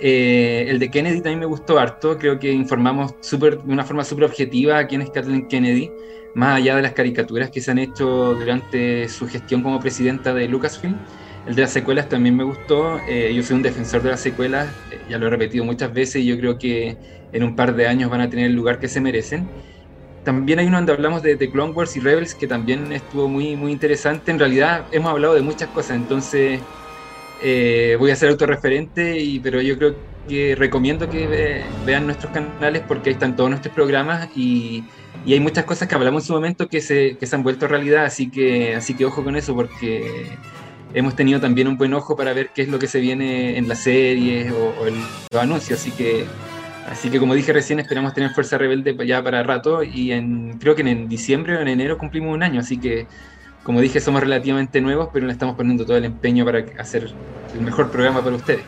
Eh, 0.00 0.66
el 0.68 0.78
de 0.78 0.90
Kennedy 0.90 1.20
también 1.22 1.40
me 1.40 1.46
gustó 1.46 1.78
harto, 1.78 2.18
creo 2.18 2.38
que 2.38 2.52
informamos 2.52 3.16
super, 3.20 3.58
de 3.62 3.72
una 3.72 3.84
forma 3.84 4.04
súper 4.04 4.24
objetiva 4.24 4.78
a 4.78 4.86
quién 4.86 5.02
es 5.02 5.10
Kathleen 5.10 5.48
Kennedy, 5.48 5.96
más 6.34 6.56
allá 6.58 6.76
de 6.76 6.82
las 6.82 6.92
caricaturas 6.92 7.50
que 7.50 7.60
se 7.60 7.72
han 7.72 7.78
hecho 7.78 8.34
durante 8.36 9.08
su 9.08 9.26
gestión 9.26 9.62
como 9.62 9.80
presidenta 9.80 10.34
de 10.34 10.46
Lucasfilm. 10.48 11.04
El 11.44 11.54
de 11.56 11.62
las 11.62 11.72
secuelas 11.72 12.08
también 12.08 12.36
me 12.36 12.44
gustó, 12.44 13.00
eh, 13.06 13.32
yo 13.34 13.42
soy 13.42 13.56
un 13.56 13.62
defensor 13.62 14.02
de 14.02 14.10
las 14.10 14.20
secuelas, 14.22 14.76
eh, 14.90 15.04
ya 15.08 15.18
lo 15.18 15.26
he 15.26 15.30
repetido 15.30 15.64
muchas 15.64 15.92
veces 15.92 16.22
y 16.22 16.26
yo 16.26 16.36
creo 16.38 16.58
que 16.58 16.98
en 17.32 17.42
un 17.42 17.56
par 17.56 17.74
de 17.74 17.88
años 17.88 18.10
van 18.10 18.20
a 18.20 18.28
tener 18.28 18.46
el 18.46 18.52
lugar 18.54 18.78
que 18.78 18.88
se 18.88 19.00
merecen. 19.00 19.52
También 20.22 20.58
hay 20.58 20.66
uno 20.66 20.76
donde 20.78 20.92
hablamos 20.92 21.22
de, 21.22 21.36
de 21.36 21.50
Clone 21.50 21.72
Wars 21.72 21.96
y 21.96 22.00
Rebels 22.00 22.34
que 22.34 22.46
también 22.46 22.92
estuvo 22.92 23.28
muy, 23.28 23.56
muy 23.56 23.72
interesante. 23.72 24.30
En 24.30 24.38
realidad 24.38 24.86
hemos 24.90 25.10
hablado 25.10 25.34
de 25.34 25.42
muchas 25.42 25.70
cosas, 25.70 25.96
entonces 25.96 26.64
eh, 27.42 27.96
voy 27.98 28.10
a 28.10 28.16
ser 28.16 28.30
autorreferente, 28.30 29.18
y, 29.18 29.40
pero 29.40 29.60
yo 29.60 29.78
creo 29.78 29.94
que 30.28 30.54
recomiendo 30.54 31.08
que 31.08 31.64
vean 31.86 32.06
nuestros 32.06 32.32
canales 32.32 32.82
porque 32.86 33.10
ahí 33.10 33.14
están 33.14 33.34
todos 33.34 33.48
nuestros 33.50 33.74
programas 33.74 34.28
y, 34.36 34.84
y, 35.24 35.32
hay 35.32 35.40
muchas 35.40 35.64
cosas 35.64 35.88
que 35.88 35.94
hablamos 35.94 36.24
en 36.24 36.26
su 36.26 36.32
momento 36.34 36.68
que 36.68 36.80
se, 36.80 37.16
que 37.16 37.26
se 37.26 37.34
han 37.34 37.42
vuelto 37.42 37.66
realidad, 37.66 38.04
así 38.04 38.30
que, 38.30 38.74
así 38.74 38.94
que 38.94 39.06
ojo 39.06 39.24
con 39.24 39.36
eso 39.36 39.54
porque 39.54 40.26
hemos 40.94 41.16
tenido 41.16 41.40
también 41.40 41.68
un 41.68 41.76
buen 41.76 41.94
ojo 41.94 42.16
para 42.16 42.32
ver 42.32 42.50
qué 42.54 42.62
es 42.62 42.68
lo 42.68 42.78
que 42.78 42.86
se 42.86 43.00
viene 43.00 43.56
en 43.58 43.68
las 43.68 43.80
series 43.80 44.52
o, 44.52 44.86
en 44.86 44.94
los 45.32 45.42
anuncios, 45.42 45.80
así 45.80 45.90
que 45.92 46.26
Así 46.90 47.10
que 47.10 47.18
como 47.18 47.34
dije 47.34 47.52
recién, 47.52 47.80
esperamos 47.80 48.14
tener 48.14 48.30
Fuerza 48.30 48.56
Rebelde 48.56 48.96
ya 49.06 49.22
para 49.22 49.42
rato 49.42 49.82
y 49.82 50.12
en, 50.12 50.56
creo 50.58 50.74
que 50.74 50.80
en 50.80 51.06
diciembre 51.06 51.54
o 51.54 51.60
en 51.60 51.68
enero 51.68 51.98
cumplimos 51.98 52.32
un 52.32 52.42
año, 52.42 52.60
así 52.60 52.78
que 52.78 53.06
como 53.68 53.82
dije, 53.82 54.00
somos 54.00 54.22
relativamente 54.22 54.80
nuevos, 54.80 55.10
pero 55.12 55.26
le 55.26 55.32
estamos 55.32 55.54
poniendo 55.54 55.84
todo 55.84 55.98
el 55.98 56.06
empeño 56.06 56.42
para 56.46 56.64
hacer 56.78 57.12
el 57.54 57.60
mejor 57.60 57.90
programa 57.90 58.24
para 58.24 58.34
ustedes. 58.34 58.62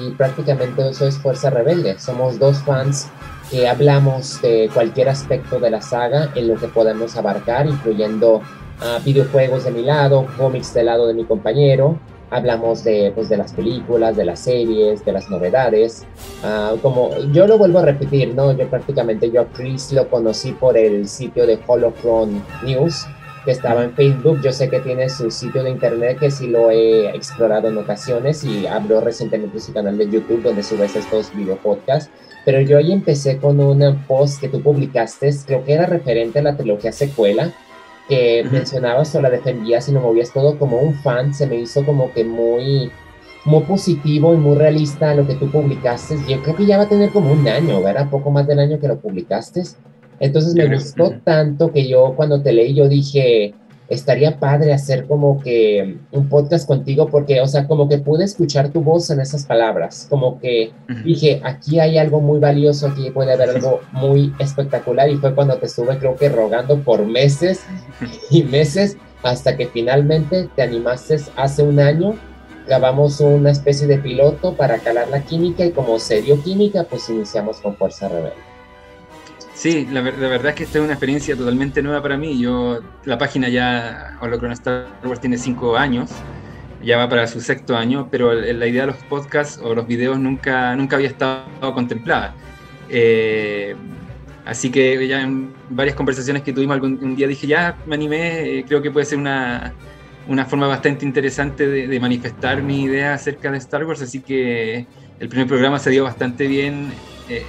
Y 0.00 0.12
prácticamente 0.12 0.90
eso 0.90 1.08
es 1.08 1.18
Fuerza 1.18 1.50
Rebelde. 1.50 1.98
Somos 1.98 2.38
dos 2.38 2.58
fans 2.58 3.08
que 3.50 3.66
hablamos 3.66 4.40
de 4.40 4.70
cualquier 4.72 5.08
aspecto 5.08 5.58
de 5.58 5.70
la 5.70 5.82
saga 5.82 6.30
en 6.36 6.46
lo 6.46 6.54
que 6.54 6.68
podemos 6.68 7.16
abarcar, 7.16 7.66
incluyendo 7.66 8.40
ah, 8.80 9.00
videojuegos 9.04 9.64
de 9.64 9.72
mi 9.72 9.82
lado, 9.82 10.28
cómics 10.36 10.72
del 10.72 10.86
lado 10.86 11.08
de 11.08 11.14
mi 11.14 11.24
compañero. 11.24 11.98
Hablamos 12.30 12.84
de, 12.84 13.10
pues, 13.16 13.28
de 13.28 13.38
las 13.38 13.52
películas, 13.52 14.14
de 14.16 14.24
las 14.24 14.38
series, 14.38 15.04
de 15.04 15.10
las 15.10 15.28
novedades. 15.28 16.06
Ah, 16.44 16.74
como 16.80 17.10
yo 17.32 17.48
lo 17.48 17.58
vuelvo 17.58 17.80
a 17.80 17.86
repetir, 17.86 18.36
¿no? 18.36 18.52
Yo 18.52 18.70
prácticamente 18.70 19.32
yo 19.32 19.40
a 19.40 19.46
Chris 19.46 19.90
lo 19.90 20.08
conocí 20.08 20.52
por 20.52 20.76
el 20.76 21.08
sitio 21.08 21.44
de 21.44 21.58
Holocron 21.66 22.40
News, 22.64 23.04
que 23.44 23.52
estaba 23.52 23.84
en 23.84 23.92
Facebook. 23.92 24.40
Yo 24.42 24.52
sé 24.52 24.68
que 24.68 24.80
tiene 24.80 25.08
su 25.08 25.30
sitio 25.30 25.62
de 25.62 25.70
internet 25.70 26.18
que 26.18 26.30
sí 26.30 26.46
lo 26.46 26.70
he 26.70 27.08
explorado 27.10 27.68
en 27.68 27.78
ocasiones 27.78 28.44
y 28.44 28.66
abrió 28.66 29.00
recientemente 29.00 29.60
su 29.60 29.72
canal 29.72 29.98
de 29.98 30.10
YouTube 30.10 30.42
donde 30.42 30.62
subes 30.62 30.96
estos 30.96 31.34
video 31.34 31.56
podcasts. 31.56 32.10
Pero 32.44 32.60
yo 32.60 32.78
ahí 32.78 32.92
empecé 32.92 33.38
con 33.38 33.60
un 33.60 34.04
post 34.06 34.40
que 34.40 34.48
tú 34.48 34.62
publicaste, 34.62 35.30
creo 35.46 35.64
que 35.64 35.74
era 35.74 35.86
referente 35.86 36.38
a 36.38 36.42
la 36.42 36.56
trilogía 36.56 36.92
secuela, 36.92 37.52
que 38.08 38.46
mencionabas 38.50 39.14
o 39.14 39.20
la 39.20 39.28
defendías 39.28 39.88
y 39.88 39.92
lo 39.92 40.00
movías 40.00 40.32
todo 40.32 40.58
como 40.58 40.78
un 40.78 40.94
fan. 40.94 41.34
Se 41.34 41.46
me 41.46 41.56
hizo 41.56 41.84
como 41.84 42.12
que 42.12 42.24
muy 42.24 42.90
muy 43.44 43.62
positivo 43.62 44.34
y 44.34 44.36
muy 44.36 44.56
realista 44.56 45.14
lo 45.14 45.26
que 45.26 45.34
tú 45.34 45.50
publicaste. 45.50 46.16
Yo 46.28 46.42
creo 46.42 46.56
que 46.56 46.66
ya 46.66 46.76
va 46.76 46.84
a 46.84 46.88
tener 46.88 47.10
como 47.10 47.32
un 47.32 47.46
año, 47.48 47.82
¿verdad? 47.82 48.08
Poco 48.10 48.30
más 48.30 48.46
del 48.46 48.58
año 48.58 48.78
que 48.78 48.88
lo 48.88 48.98
publicaste. 48.98 49.62
Entonces 50.20 50.54
me 50.54 50.72
gustó 50.72 51.14
tanto 51.24 51.72
que 51.72 51.88
yo 51.88 52.14
cuando 52.16 52.42
te 52.42 52.52
leí 52.52 52.74
yo 52.74 52.88
dije, 52.88 53.54
estaría 53.88 54.38
padre 54.38 54.72
hacer 54.72 55.06
como 55.06 55.40
que 55.40 55.96
un 56.12 56.28
podcast 56.28 56.66
contigo 56.66 57.08
porque, 57.08 57.40
o 57.40 57.46
sea, 57.46 57.66
como 57.66 57.88
que 57.88 57.98
pude 57.98 58.24
escuchar 58.24 58.70
tu 58.70 58.82
voz 58.82 59.10
en 59.10 59.20
esas 59.20 59.46
palabras, 59.46 60.06
como 60.10 60.38
que 60.40 60.72
dije, 61.04 61.40
aquí 61.42 61.80
hay 61.80 61.98
algo 61.98 62.20
muy 62.20 62.38
valioso, 62.38 62.88
aquí 62.88 63.10
puede 63.10 63.32
haber 63.32 63.50
algo 63.50 63.80
muy 63.92 64.32
espectacular 64.38 65.08
y 65.08 65.16
fue 65.16 65.34
cuando 65.34 65.56
te 65.56 65.66
estuve 65.66 65.98
creo 65.98 66.16
que 66.16 66.28
rogando 66.28 66.82
por 66.82 67.06
meses 67.06 67.64
y 68.30 68.42
meses 68.42 68.96
hasta 69.22 69.56
que 69.56 69.66
finalmente 69.66 70.48
te 70.54 70.62
animaste 70.62 71.16
hace 71.36 71.62
un 71.62 71.80
año 71.80 72.14
grabamos 72.68 73.20
una 73.20 73.50
especie 73.50 73.86
de 73.86 73.98
piloto 73.98 74.54
para 74.54 74.78
calar 74.78 75.08
la 75.08 75.22
química 75.24 75.64
y 75.64 75.72
como 75.72 75.98
se 75.98 76.20
dio 76.20 76.40
química, 76.42 76.84
pues 76.84 77.08
iniciamos 77.08 77.60
con 77.60 77.74
Fuerza 77.76 78.08
Rebelde. 78.08 78.47
Sí, 79.58 79.88
la, 79.90 80.02
verdad 80.02 80.50
es 80.50 80.54
que 80.54 80.62
esta 80.62 80.78
es 80.78 80.84
una 80.84 80.92
experiencia 80.92 81.34
totalmente 81.34 81.82
nueva 81.82 82.00
para 82.00 82.16
mí. 82.16 82.38
Yo, 82.38 82.78
la 83.04 83.18
página 83.18 83.48
ya, 83.48 84.16
Holocron 84.20 84.52
Star 84.52 84.86
Wars 85.02 85.20
tiene 85.20 85.36
cinco 85.36 85.76
años, 85.76 86.12
ya 86.80 86.96
va 86.96 87.08
para 87.08 87.26
su 87.26 87.40
sexto 87.40 87.76
año, 87.76 88.06
pero 88.08 88.32
la 88.32 88.66
idea 88.68 88.82
de 88.82 88.92
los 88.92 88.96
podcasts 89.08 89.60
o 89.60 89.74
los 89.74 89.84
videos 89.88 90.16
nunca, 90.20 90.76
nunca 90.76 90.94
había 90.94 91.08
estado 91.08 91.74
contemplada. 91.74 92.36
Eh, 92.88 93.74
así 94.44 94.70
que 94.70 95.08
ya 95.08 95.22
en 95.22 95.52
varias 95.70 95.96
conversaciones 95.96 96.42
que 96.42 96.52
tuvimos 96.52 96.74
algún 96.74 96.96
un 97.02 97.16
día 97.16 97.26
dije, 97.26 97.48
ya 97.48 97.76
me 97.84 97.96
animé, 97.96 98.60
eh, 98.60 98.64
creo 98.64 98.80
que 98.80 98.92
puede 98.92 99.06
ser 99.06 99.18
una, 99.18 99.72
una 100.28 100.44
forma 100.44 100.68
bastante 100.68 101.04
interesante 101.04 101.66
de, 101.66 101.98
manifestar 101.98 102.62
mi 102.62 102.84
idea 102.84 103.14
acerca 103.14 103.50
de 103.50 103.58
Star 103.58 103.84
Wars, 103.84 104.02
así 104.02 104.20
que 104.20 104.86
el 105.18 105.28
primer 105.28 105.48
programa 105.48 105.80
se 105.80 105.90
dio 105.90 106.04
bastante 106.04 106.46
bien. 106.46 106.92
Eh, 107.28 107.42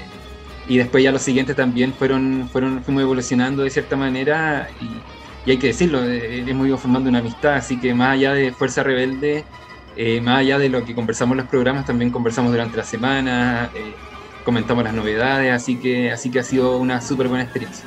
y 0.70 0.78
después 0.78 1.04
ya 1.04 1.12
los 1.12 1.24
siguientes 1.24 1.56
también 1.56 1.94
fueron, 1.94 2.48
fueron, 2.50 2.84
fuimos 2.84 3.02
evolucionando 3.02 3.64
de 3.64 3.72
cierta 3.72 3.98
manera 3.98 4.70
y, 4.80 5.50
hay 5.50 5.58
que 5.58 5.68
decirlo, 5.68 6.04
eh, 6.04 6.44
hemos 6.48 6.68
ido 6.68 6.78
formando 6.78 7.10
una 7.10 7.20
amistad, 7.20 7.56
así 7.56 7.80
que 7.80 7.96
más 7.96 8.14
allá 8.14 8.36
de 8.36 8.52
Fuerza 8.52 8.84
Rebelde, 8.84 9.44
eh, 9.98 10.22
más 10.22 10.42
allá 10.42 10.60
de 10.60 10.70
lo 10.70 10.86
que 10.86 10.94
conversamos 10.94 11.34
en 11.34 11.38
los 11.40 11.48
programas, 11.48 11.88
también 11.88 12.12
conversamos 12.12 12.52
durante 12.52 12.78
la 12.78 12.84
semana, 12.84 13.72
eh, 13.74 13.96
comentamos 14.46 14.84
las 14.84 14.94
novedades, 14.94 15.52
así 15.52 15.78
que, 15.80 16.12
así 16.12 16.30
que 16.30 16.40
ha 16.40 16.44
sido 16.44 16.78
una 16.78 17.02
súper 17.02 17.30
buena 17.30 17.46
experiencia. 17.46 17.84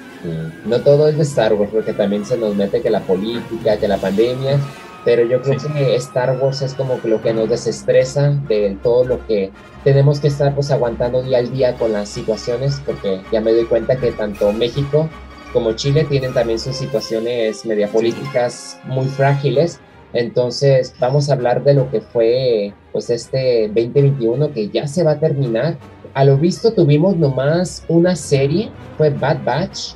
No 0.65 0.81
todo 0.81 1.09
es 1.09 1.17
de 1.17 1.23
Star 1.23 1.53
Wars, 1.55 1.71
porque 1.73 1.93
también 1.93 2.25
se 2.25 2.37
nos 2.37 2.57
mete 2.57 2.83
que 2.83 2.91
la 2.91 3.01
política, 3.01 3.77
que 3.79 3.87
la 3.87 3.99
pandemia, 3.99 4.59
pero 5.05 5.25
yo 5.25 5.43
creo 5.43 5.59
que 5.75 5.97
Star 5.97 6.39
Wars 6.41 6.63
es 6.63 6.75
como 6.75 7.01
que 7.01 7.09
lo 7.09 7.21
que 7.21 7.33
nos 7.33 7.49
desestresa 7.49 8.31
de 8.49 8.77
todo 8.83 9.05
lo 9.05 9.27
que 9.27 9.51
tenemos 9.85 10.21
que 10.21 10.29
estar 10.29 10.55
pues 10.55 10.71
aguantando 10.71 11.23
día 11.23 11.39
al 11.39 11.51
día 11.51 11.75
con 11.75 11.93
las 11.93 12.09
situaciones, 12.09 12.81
porque 12.87 13.21
ya 13.33 13.41
me 13.41 13.53
doy 13.53 13.65
cuenta 13.65 13.97
que 13.97 14.13
tanto 14.13 14.53
México 14.53 15.09
como 15.53 15.73
Chile 15.73 16.05
tienen 16.05 16.33
también 16.33 16.59
sus 16.59 16.77
situaciones 16.77 17.67
media 17.67 17.89
políticas 17.89 18.79
muy 18.85 19.07
frágiles. 19.07 19.81
Entonces 20.13 20.95
vamos 20.99 21.31
a 21.31 21.35
hablar 21.35 21.65
de 21.65 21.75
lo 21.75 21.91
que 21.91 22.01
fue 22.01 22.73
pues 22.93 23.11
este 23.11 23.69
2021 23.69 24.53
que 24.53 24.69
ya 24.69 24.87
se 24.87 25.03
va 25.03 25.13
a 25.13 25.19
terminar. 25.19 25.77
A 26.15 26.25
lo 26.25 26.37
visto 26.37 26.73
tuvimos 26.73 27.17
nomás 27.17 27.85
una 27.89 28.15
serie, 28.15 28.71
fue 28.99 29.11
Bad 29.11 29.45
Batch 29.45 29.95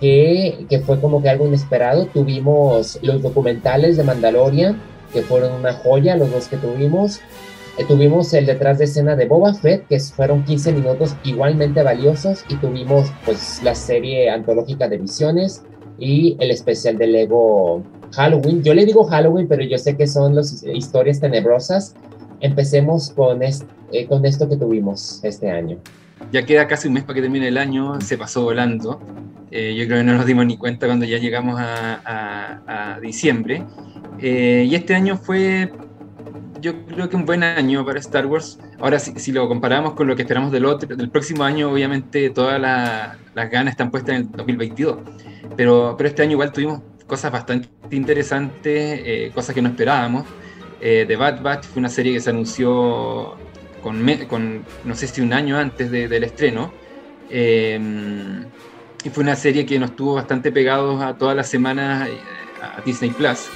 que, 0.00 0.66
que, 0.68 0.80
fue 0.80 1.00
como 1.00 1.22
que 1.22 1.28
algo 1.28 1.46
inesperado. 1.46 2.06
Tuvimos 2.06 2.98
los 3.02 3.22
documentales 3.22 3.96
de 3.96 4.04
Mandalorian, 4.04 4.80
que 5.12 5.22
fueron 5.22 5.52
una 5.52 5.72
joya, 5.72 6.16
los 6.16 6.30
dos 6.30 6.48
que 6.48 6.56
tuvimos. 6.56 7.20
Eh, 7.76 7.84
tuvimos 7.86 8.32
el 8.34 8.46
detrás 8.46 8.78
de 8.78 8.84
escena 8.84 9.16
de 9.16 9.26
Boba 9.26 9.52
Fett, 9.54 9.86
que 9.88 9.98
fueron 9.98 10.44
15 10.44 10.72
minutos 10.72 11.16
igualmente 11.24 11.82
valiosos. 11.82 12.44
Y 12.48 12.56
tuvimos 12.56 13.12
pues 13.24 13.60
la 13.62 13.74
serie 13.74 14.30
antológica 14.30 14.88
de 14.88 14.98
Visiones 14.98 15.62
y 15.98 16.36
el 16.40 16.50
especial 16.50 16.98
de 16.98 17.06
Lego 17.06 17.82
Halloween. 18.12 18.62
Yo 18.62 18.74
le 18.74 18.84
digo 18.84 19.04
Halloween, 19.04 19.48
pero 19.48 19.62
yo 19.64 19.78
sé 19.78 19.96
que 19.96 20.06
son 20.06 20.34
las 20.34 20.62
historias 20.62 21.20
tenebrosas. 21.20 21.94
Empecemos 22.40 23.10
con, 23.10 23.42
eh, 23.42 24.06
con 24.08 24.24
esto 24.24 24.48
que 24.48 24.56
tuvimos 24.56 25.20
este 25.24 25.50
año. 25.50 25.78
Ya 26.30 26.44
queda 26.44 26.66
casi 26.66 26.88
un 26.88 26.94
mes 26.94 27.04
para 27.04 27.14
que 27.14 27.22
termine 27.22 27.48
el 27.48 27.58
año, 27.58 28.00
se 28.00 28.18
pasó 28.18 28.42
volando. 28.42 29.00
Eh, 29.50 29.74
yo 29.76 29.86
creo 29.86 29.98
que 29.98 30.04
no 30.04 30.14
nos 30.14 30.26
dimos 30.26 30.46
ni 30.46 30.56
cuenta 30.56 30.86
cuando 30.86 31.06
ya 31.06 31.18
llegamos 31.18 31.60
a, 31.60 32.98
diciembre. 33.00 33.64
Eh, 34.18 34.66
y 34.68 34.74
este 34.74 34.94
año 34.94 35.16
fue, 35.16 35.72
yo 36.60 36.84
creo 36.86 37.08
que 37.08 37.16
un 37.16 37.24
buen 37.24 37.44
año 37.44 37.84
para 37.84 38.00
Star 38.00 38.26
Wars. 38.26 38.58
Ahora, 38.80 38.98
si, 38.98 39.30
lo 39.30 39.46
comparamos 39.46 39.92
con 39.94 40.08
lo 40.08 40.16
que 40.16 40.22
esperamos 40.22 40.50
del, 40.50 40.64
otro, 40.64 40.96
del 40.96 41.08
próximo 41.10 41.44
año, 41.44 41.70
obviamente 41.70 42.30
todas 42.30 42.60
las 42.60 43.50
ganas 43.50 43.72
están 43.72 43.92
puestas 43.92 44.16
en 44.16 44.22
el 44.22 44.30
2022. 44.32 44.98
Pero, 45.56 45.94
pero 45.96 46.08
este 46.08 46.22
año 46.22 46.32
igual 46.32 46.52
tuvimos 46.52 46.80
cosas 47.06 47.30
bastante 47.30 47.68
interesantes, 47.92 49.00
eh, 49.04 49.30
cosas 49.34 49.54
que 49.54 49.62
no 49.62 49.68
esperábamos. 49.68 50.24
The 50.80 51.16
Bad 51.16 51.40
Batch 51.40 51.64
fue 51.64 51.80
una 51.80 51.88
serie 51.88 52.12
que 52.12 52.20
se 52.20 52.28
anunció 52.28 53.36
con, 53.84 54.64
no 54.84 54.94
sé 54.94 55.06
si 55.06 55.20
un 55.20 55.32
año 55.32 55.58
antes 55.58 55.90
del 55.90 56.24
estreno. 56.24 56.72
Y 59.04 59.10
fue 59.10 59.22
una 59.22 59.36
serie 59.36 59.66
que 59.66 59.78
nos 59.78 59.94
tuvo 59.94 60.14
bastante 60.14 60.50
pegados 60.50 61.02
a 61.02 61.18
todas 61.18 61.36
las 61.36 61.48
semanas 61.48 62.08
eh, 62.08 62.18
a 62.62 62.80
Disney 62.80 63.10
Plus. 63.10 63.48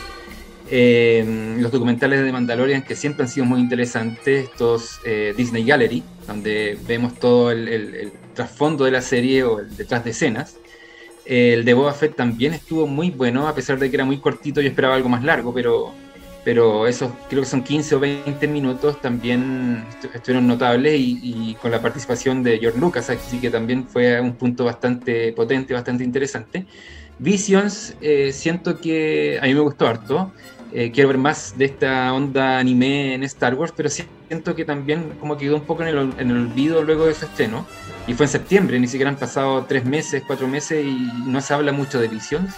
Eh, 0.71 1.57
los 1.59 1.73
documentales 1.73 2.23
de 2.23 2.31
Mandalorian 2.31 2.83
que 2.83 2.95
siempre 2.95 3.23
han 3.23 3.31
sido 3.31 3.47
muy 3.47 3.59
interesantes, 3.59 4.45
estos 4.51 5.01
eh, 5.07 5.33
Disney 5.35 5.65
Gallery, 5.65 6.03
donde 6.27 6.79
vemos 6.87 7.15
todo 7.15 7.51
el, 7.51 8.13
trasfondo 8.35 8.85
de 8.85 8.91
la 8.91 9.01
serie 9.01 9.43
o 9.43 9.61
el 9.61 9.75
detrás 9.75 10.05
de 10.05 10.11
escenas. 10.11 10.59
el 11.25 11.65
de 11.65 11.75
Boba 11.75 11.95
Fett 11.95 12.15
también 12.15 12.53
estuvo 12.53 12.87
muy 12.87 13.11
bueno, 13.11 13.49
a 13.49 13.55
pesar 13.55 13.79
de 13.79 13.89
que 13.89 13.97
era 13.97 14.05
muy 14.05 14.19
cortito, 14.19 14.61
yo 14.61 14.69
esperaba 14.69 14.95
algo 14.97 15.09
más 15.09 15.25
largo, 15.25 15.55
pero 15.55 15.95
pero 16.49 16.87
esos 16.87 17.13
creo 17.29 17.43
que 17.43 17.47
son 17.47 17.63
15 17.63 17.97
o 17.97 18.01
20 18.01 18.49
minutos 18.49 19.03
también 19.03 19.85
estuvieron 20.15 20.47
notables 20.47 20.95
y, 20.99 21.55
con 21.61 21.71
la 21.71 21.83
participación 21.83 22.43
de 22.43 22.59
George 22.59 22.79
Lucas, 22.81 23.11
así 23.11 23.39
que 23.39 23.51
también 23.51 23.87
fue 23.87 24.19
un 24.19 24.33
punto 24.33 24.65
bastante 24.65 25.35
potente, 25.35 25.75
bastante 25.75 26.05
interesante. 26.05 26.65
Visions, 27.19 27.97
eh, 28.01 28.33
siento 28.33 28.81
que 28.81 29.39
a 29.43 29.45
mí 29.45 29.53
me 29.53 29.61
gustó 29.61 29.89
harto, 29.89 30.33
eh, 30.73 30.91
quiero 30.91 31.09
ver 31.09 31.19
más 31.19 31.53
de 31.59 31.67
esta 31.67 32.15
onda 32.15 32.59
anime 32.59 33.13
en 33.13 33.25
Star 33.25 33.55
Wars, 33.55 33.75
pero 33.77 33.91
siento 33.91 34.57
que 34.57 34.65
también 34.65 35.19
como 35.21 35.37
quedó 35.37 35.55
un 35.55 35.67
poco 35.67 35.83
en 35.83 35.89
el, 35.89 35.99
en 36.19 36.31
el 36.31 36.37
olvido 36.49 36.83
luego 36.83 37.05
de 37.05 37.13
su 37.13 37.27
estreno, 37.27 37.67
y 38.07 38.15
fue 38.15 38.25
en 38.25 38.31
septiembre, 38.31 38.81
ni 38.81 38.87
siquiera 38.87 39.11
han 39.11 39.19
pasado 39.19 39.67
tres 39.67 39.85
meses, 39.85 40.23
cuatro 40.27 40.49
meses 40.49 40.83
y 40.83 41.11
no 41.27 41.43
se 41.43 41.53
habla 41.53 41.73
mucho 41.73 42.01
de 42.01 42.09
Visions. 42.09 42.55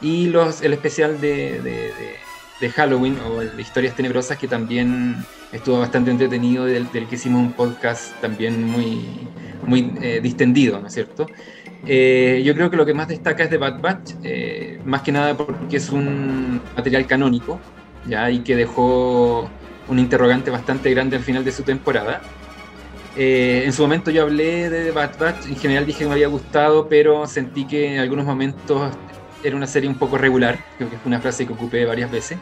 Y 0.00 0.28
los, 0.28 0.62
el 0.62 0.72
especial 0.72 1.20
de 1.20 1.60
de 1.60 1.92
Halloween 2.66 3.18
o 3.20 3.40
de 3.40 3.62
Historias 3.62 3.94
Tenebrosas 3.94 4.36
que 4.36 4.48
también 4.48 5.24
estuvo 5.52 5.78
bastante 5.78 6.10
entretenido, 6.10 6.64
del, 6.64 6.88
que 6.88 7.14
hicimos 7.14 7.40
un 7.40 7.52
podcast 7.52 8.20
también 8.20 8.64
muy, 8.64 9.06
muy 9.64 9.92
eh, 10.02 10.20
distendido, 10.20 10.80
¿no 10.80 10.88
es 10.88 10.94
cierto? 10.94 11.26
Eh, 11.86 12.42
yo 12.44 12.54
creo 12.54 12.70
que 12.70 12.76
lo 12.76 12.84
que 12.84 12.94
más 12.94 13.08
destaca 13.08 13.44
es 13.44 13.50
de 13.50 13.58
Bad 13.58 13.80
Batch, 13.80 14.12
eh, 14.24 14.80
más 14.84 15.02
que 15.02 15.12
nada 15.12 15.36
porque 15.36 15.76
es 15.76 15.90
un 15.90 16.60
material 16.76 17.06
canónico, 17.06 17.60
¿ya? 18.06 18.30
y 18.30 18.40
que 18.40 18.56
dejó 18.56 19.48
un 19.86 19.98
interrogante 19.98 20.50
bastante 20.50 20.90
grande 20.90 21.16
al 21.16 21.22
final 21.22 21.44
de 21.44 21.52
su 21.52 21.62
temporada. 21.62 22.20
en 23.16 23.72
su 23.72 23.82
momento 23.82 24.10
yo 24.10 24.22
hablé 24.22 24.68
de 24.68 24.90
Bad 24.90 25.18
Batch, 25.18 25.46
en 25.46 25.56
general 25.56 25.86
dije 25.86 26.00
que 26.00 26.06
me 26.06 26.12
había 26.12 26.28
gustado, 26.28 26.88
pero 26.88 27.26
sentí 27.26 27.64
que 27.66 27.94
en 27.94 28.00
algunos 28.00 28.26
momentos 28.26 28.92
era 29.42 29.56
una 29.56 29.66
serie 29.66 29.88
un 29.88 29.96
poco 29.96 30.18
regular, 30.18 30.58
creo 30.76 30.90
que 30.90 30.96
fue 30.96 31.08
una 31.08 31.20
frase 31.20 31.46
que 31.46 31.52
ocupé 31.52 31.84
varias 31.84 32.10
veces, 32.10 32.38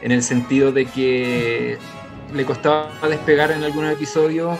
en 0.00 0.12
el 0.12 0.22
sentido 0.22 0.72
de 0.72 0.86
que 0.86 1.78
le 2.32 2.44
costaba 2.44 2.90
despegar 3.08 3.52
en 3.52 3.62
algunos 3.62 3.92
episodios, 3.92 4.58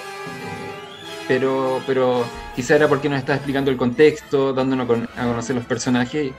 pero, 1.26 1.81
pero 1.87 2.25
quizá 2.55 2.76
era 2.76 2.88
porque 2.88 3.09
nos 3.09 3.19
estaba 3.19 3.37
explicando 3.37 3.71
el 3.71 3.76
contexto, 3.76 4.53
dándonos 4.53 4.88
a 5.17 5.23
conocer 5.25 5.57
los 5.57 5.64
personajes 5.64 6.33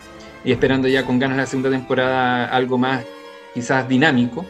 y 0.43 0.51
esperando 0.51 0.87
ya 0.87 1.05
con 1.05 1.19
ganas 1.19 1.37
la 1.37 1.45
segunda 1.45 1.71
temporada 1.71 2.45
algo 2.45 2.77
más 2.77 3.03
quizás 3.53 3.87
dinámico. 3.87 4.45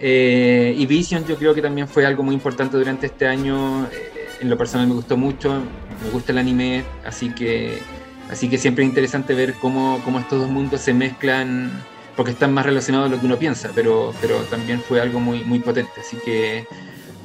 Eh, 0.00 0.74
y 0.78 0.86
Vision 0.86 1.26
yo 1.26 1.36
creo 1.36 1.54
que 1.54 1.60
también 1.60 1.86
fue 1.86 2.06
algo 2.06 2.22
muy 2.22 2.34
importante 2.34 2.76
durante 2.78 3.06
este 3.06 3.26
año. 3.26 3.86
Eh, 3.86 4.28
en 4.40 4.48
lo 4.48 4.56
personal 4.56 4.86
me 4.86 4.94
gustó 4.94 5.18
mucho, 5.18 5.62
me 6.02 6.10
gusta 6.10 6.32
el 6.32 6.38
anime, 6.38 6.84
así 7.04 7.34
que 7.34 7.82
Así 8.30 8.48
que 8.48 8.58
siempre 8.58 8.84
es 8.84 8.90
interesante 8.90 9.34
ver 9.34 9.54
cómo, 9.54 10.00
cómo 10.04 10.20
estos 10.20 10.40
dos 10.40 10.48
mundos 10.48 10.80
se 10.80 10.94
mezclan, 10.94 11.82
porque 12.16 12.32
están 12.32 12.52
más 12.54 12.64
relacionados 12.64 13.10
de 13.10 13.16
lo 13.16 13.20
que 13.20 13.26
uno 13.26 13.38
piensa, 13.38 13.70
pero, 13.74 14.14
pero 14.20 14.36
también 14.44 14.80
fue 14.80 15.00
algo 15.00 15.18
muy, 15.18 15.42
muy 15.44 15.58
potente. 15.58 16.00
Así 16.00 16.16
que 16.24 16.66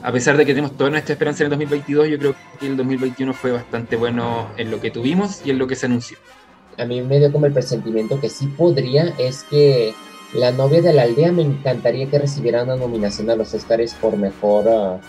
a 0.02 0.12
pesar 0.12 0.38
de 0.38 0.46
que 0.46 0.54
tenemos 0.54 0.78
toda 0.78 0.90
nuestra 0.90 1.14
esperanza 1.14 1.44
en 1.44 1.46
el 1.46 1.50
2022, 1.52 2.10
yo 2.10 2.18
creo 2.18 2.36
que 2.60 2.68
el 2.68 2.78
2021 2.78 3.34
fue 3.34 3.52
bastante 3.52 3.96
bueno 3.96 4.50
en 4.58 4.72
lo 4.72 4.80
que 4.80 4.92
tuvimos 4.92 5.42
y 5.46 5.52
en 5.52 5.60
lo 5.60 5.68
que 5.68 5.76
se 5.76 5.86
anunció. 5.86 6.18
A 6.78 6.86
mí 6.86 7.02
me 7.02 7.20
dio 7.20 7.32
como 7.32 7.46
el 7.46 7.54
presentimiento 7.54 8.20
que 8.20 8.30
sí 8.30 8.48
podría, 8.48 9.14
es 9.18 9.44
que 9.44 9.94
la 10.34 10.52
novia 10.52 10.82
de 10.82 10.94
la 10.94 11.04
aldea 11.04 11.32
me 11.32 11.44
encantaría 11.44 12.10
que 12.10 12.20
recibiera 12.20 12.64
una 12.64 12.76
nominación 12.76 13.30
a 13.30 13.36
los 13.36 13.54
Oscars 13.54 13.94
por 13.96 14.18
mejor 14.18 14.68
uh, 14.68 15.00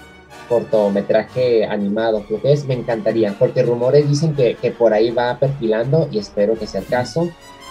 cortometraje 0.48 1.64
animado, 1.64 2.24
creo 2.26 2.40
que 2.40 2.52
es, 2.52 2.66
me 2.66 2.74
encantaría, 2.74 3.34
porque 3.38 3.62
rumores 3.62 4.08
dicen 4.08 4.34
que, 4.34 4.54
que 4.54 4.70
por 4.70 4.92
ahí 4.92 5.10
va 5.10 5.38
perfilando 5.38 6.08
y 6.10 6.18
espero 6.18 6.58
que 6.58 6.66
sea 6.66 6.80
el 6.80 6.86
caso. 6.86 7.28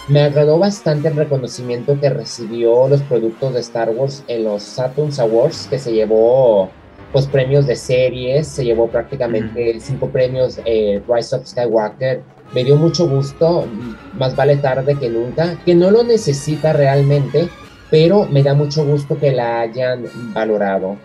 Me 0.08 0.22
agradó 0.22 0.60
bastante 0.60 1.08
el 1.08 1.16
reconocimiento 1.16 2.00
que 2.00 2.12
recibió 2.12 2.88
los 2.88 3.02
productos 3.02 3.54
de 3.54 3.60
Star 3.62 3.90
Wars 3.90 4.24
en 4.28 4.44
los 4.44 4.62
Saturn 4.62 5.10
Awards, 5.20 5.66
que 5.68 5.80
se 5.80 5.94
llevó 5.94 6.70
pues 7.12 7.26
premios 7.28 7.66
de 7.66 7.76
series, 7.76 8.48
se 8.48 8.66
llevó 8.66 8.88
prácticamente 8.88 9.80
cinco 9.80 10.10
premios 10.10 10.60
eh, 10.66 11.02
Rise 11.08 11.36
of 11.36 11.48
Skywalker. 11.48 12.22
Me 12.54 12.64
dio 12.64 12.76
mucho 12.76 13.08
gusto, 13.08 13.66
más 14.14 14.36
vale 14.36 14.58
tarde 14.58 14.96
que 14.96 15.10
nunca, 15.10 15.58
que 15.66 15.74
no 15.74 15.90
lo 15.90 16.04
necesita 16.04 16.74
realmente, 16.74 17.50
pero 17.90 18.26
me 18.26 18.44
da 18.44 18.54
mucho 18.54 18.86
gusto 18.86 19.18
que 19.18 19.32
la 19.32 19.62
hayan 19.62 20.06
valorado. 20.34 20.98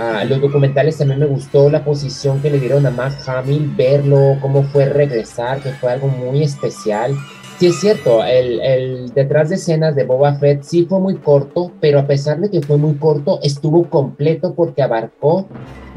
Ah, 0.00 0.24
los 0.24 0.40
documentales 0.40 0.96
también 0.96 1.18
me 1.18 1.26
gustó 1.26 1.68
la 1.68 1.84
posición 1.84 2.40
que 2.40 2.50
le 2.50 2.60
dieron 2.60 2.86
a 2.86 2.90
Mark 2.90 3.16
Hamill, 3.26 3.72
verlo, 3.76 4.36
cómo 4.40 4.62
fue 4.62 4.84
regresar, 4.84 5.60
que 5.60 5.70
fue 5.72 5.90
algo 5.90 6.06
muy 6.06 6.44
especial. 6.44 7.16
Sí, 7.58 7.66
es 7.66 7.80
cierto, 7.80 8.22
el, 8.22 8.60
el, 8.60 9.12
detrás 9.12 9.48
de 9.48 9.56
escenas 9.56 9.96
de 9.96 10.04
Boba 10.04 10.36
Fett 10.36 10.62
sí 10.62 10.86
fue 10.88 11.00
muy 11.00 11.16
corto, 11.16 11.72
pero 11.80 11.98
a 11.98 12.06
pesar 12.06 12.38
de 12.38 12.48
que 12.48 12.62
fue 12.62 12.76
muy 12.76 12.94
corto, 12.94 13.40
estuvo 13.42 13.90
completo 13.90 14.54
porque 14.54 14.82
abarcó 14.82 15.48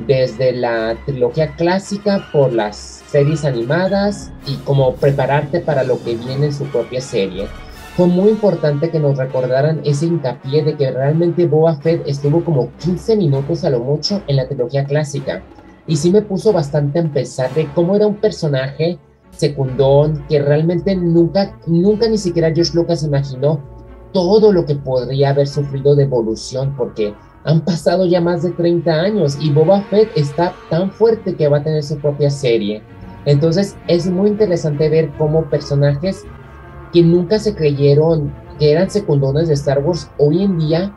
desde 0.07 0.53
la 0.53 0.97
trilogía 1.05 1.55
clásica 1.55 2.27
por 2.33 2.51
las 2.51 3.03
series 3.05 3.45
animadas 3.45 4.31
y 4.47 4.55
como 4.63 4.95
prepararte 4.95 5.59
para 5.59 5.83
lo 5.83 6.03
que 6.03 6.15
viene 6.15 6.47
en 6.47 6.53
su 6.53 6.65
propia 6.65 7.01
serie 7.01 7.47
fue 7.95 8.07
muy 8.07 8.29
importante 8.29 8.89
que 8.89 8.99
nos 8.99 9.17
recordaran 9.17 9.81
ese 9.83 10.05
hincapié 10.05 10.63
de 10.63 10.75
que 10.75 10.91
realmente 10.91 11.45
Boba 11.45 11.75
Fett 11.75 12.07
estuvo 12.07 12.43
como 12.43 12.71
15 12.77 13.17
minutos 13.17 13.65
a 13.65 13.69
lo 13.69 13.81
mucho 13.81 14.21
en 14.27 14.37
la 14.37 14.47
trilogía 14.47 14.85
clásica. 14.85 15.41
Y 15.87 15.97
sí 15.97 16.09
me 16.11 16.21
puso 16.21 16.53
bastante 16.53 16.99
a 16.99 17.01
empezar 17.01 17.53
de 17.53 17.67
cómo 17.73 17.95
era 17.95 18.07
un 18.07 18.15
personaje 18.15 18.97
secundón 19.31 20.23
que 20.29 20.41
realmente 20.41 20.95
nunca, 20.95 21.57
nunca 21.67 22.07
ni 22.07 22.17
siquiera 22.17 22.53
George 22.53 22.71
Lucas 22.75 23.03
imaginó 23.03 23.59
todo 24.13 24.51
lo 24.51 24.65
que 24.65 24.75
podría 24.75 25.29
haber 25.29 25.47
sufrido 25.47 25.95
de 25.95 26.03
evolución 26.03 26.73
porque 26.77 27.13
han 27.43 27.61
pasado 27.61 28.05
ya 28.05 28.21
más 28.21 28.43
de 28.43 28.51
30 28.51 28.91
años 28.91 29.37
y 29.41 29.51
Boba 29.51 29.81
Fett 29.83 30.09
está 30.15 30.53
tan 30.69 30.91
fuerte 30.91 31.35
que 31.35 31.47
va 31.47 31.57
a 31.57 31.63
tener 31.63 31.83
su 31.83 31.97
propia 31.97 32.29
serie. 32.29 32.81
Entonces 33.25 33.75
es 33.87 34.07
muy 34.07 34.29
interesante 34.29 34.89
ver 34.89 35.11
cómo 35.17 35.43
personajes 35.49 36.25
que 36.91 37.01
nunca 37.01 37.39
se 37.39 37.55
creyeron 37.55 38.33
que 38.59 38.71
eran 38.71 38.89
secundones 38.89 39.47
de 39.47 39.55
Star 39.55 39.79
Wars, 39.79 40.09
hoy 40.17 40.43
en 40.43 40.59
día 40.59 40.95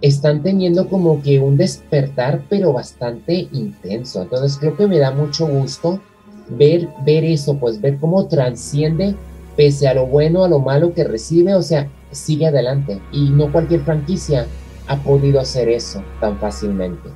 están 0.00 0.42
teniendo 0.42 0.88
como 0.88 1.22
que 1.22 1.38
un 1.38 1.56
despertar, 1.56 2.42
pero 2.48 2.72
bastante 2.72 3.48
intenso. 3.52 4.22
Entonces 4.22 4.58
creo 4.58 4.76
que 4.76 4.86
me 4.86 4.98
da 4.98 5.10
mucho 5.10 5.46
gusto 5.46 6.00
ver, 6.48 6.88
ver 7.04 7.24
eso, 7.24 7.56
pues 7.58 7.80
ver 7.80 7.98
cómo 7.98 8.26
transciende 8.26 9.14
pese 9.56 9.88
a 9.88 9.94
lo 9.94 10.06
bueno, 10.06 10.44
a 10.44 10.48
lo 10.48 10.58
malo 10.58 10.92
que 10.92 11.04
recibe, 11.04 11.54
o 11.54 11.62
sea, 11.62 11.88
sigue 12.10 12.46
adelante. 12.46 13.00
Y 13.12 13.30
no 13.30 13.50
cualquier 13.52 13.80
franquicia 13.80 14.46
ha 14.86 14.96
podido 15.02 15.40
hacer 15.40 15.68
eso 15.68 16.02
tan 16.20 16.38
fácilmente. 16.38 17.08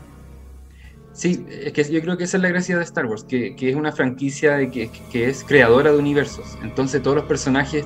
Sí, 1.12 1.44
es 1.50 1.73
que 1.73 1.85
yo 1.85 2.00
creo 2.00 2.16
que 2.16 2.25
esa 2.25 2.37
es 2.37 2.42
la 2.42 2.49
gracia 2.49 2.76
de 2.76 2.85
Star 2.85 3.06
Wars, 3.06 3.25
que, 3.25 3.56
que 3.56 3.70
es 3.70 3.76
una 3.76 3.90
franquicia 3.90 4.56
de 4.56 4.70
que, 4.70 4.88
que, 5.11 5.28
es 5.28 5.42
creadora 5.42 5.90
de 5.90 5.99
universos. 5.99 6.56
Entonces 6.62 7.02
todos 7.02 7.16
los 7.16 7.26
personajes 7.26 7.85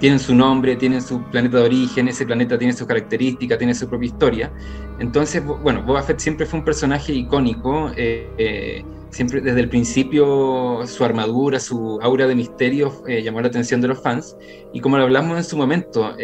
tienen 0.00 0.18
su 0.18 0.34
nombre, 0.34 0.76
tienen 0.76 1.00
su 1.00 1.22
planeta 1.24 1.58
de 1.58 1.64
origen, 1.64 2.08
ese 2.08 2.26
planeta 2.26 2.58
tiene 2.58 2.72
sus 2.72 2.86
características, 2.86 3.58
tiene 3.58 3.74
su 3.74 3.88
propia 3.88 4.06
historia. 4.06 4.52
Entonces, 4.98 5.42
bueno, 5.44 5.82
Boba 5.82 6.02
Fett 6.02 6.18
siempre 6.18 6.46
fue 6.46 6.58
un 6.58 6.64
personaje 6.64 7.12
icónico, 7.12 7.90
eh, 7.96 8.28
eh, 8.38 8.84
siempre 9.10 9.40
desde 9.40 9.60
el 9.60 9.68
principio 9.68 10.80
su 10.86 11.04
armadura, 11.04 11.60
su 11.60 11.98
aura 12.02 12.26
de 12.26 12.34
misterio 12.34 12.92
eh, 13.06 13.22
llamó 13.22 13.40
la 13.40 13.48
atención 13.48 13.80
de 13.80 13.88
los 13.88 14.02
fans, 14.02 14.36
y 14.72 14.80
como 14.80 14.96
lo 14.98 15.04
hablamos 15.04 15.36
en 15.38 15.44
su 15.44 15.56
momento, 15.56 16.14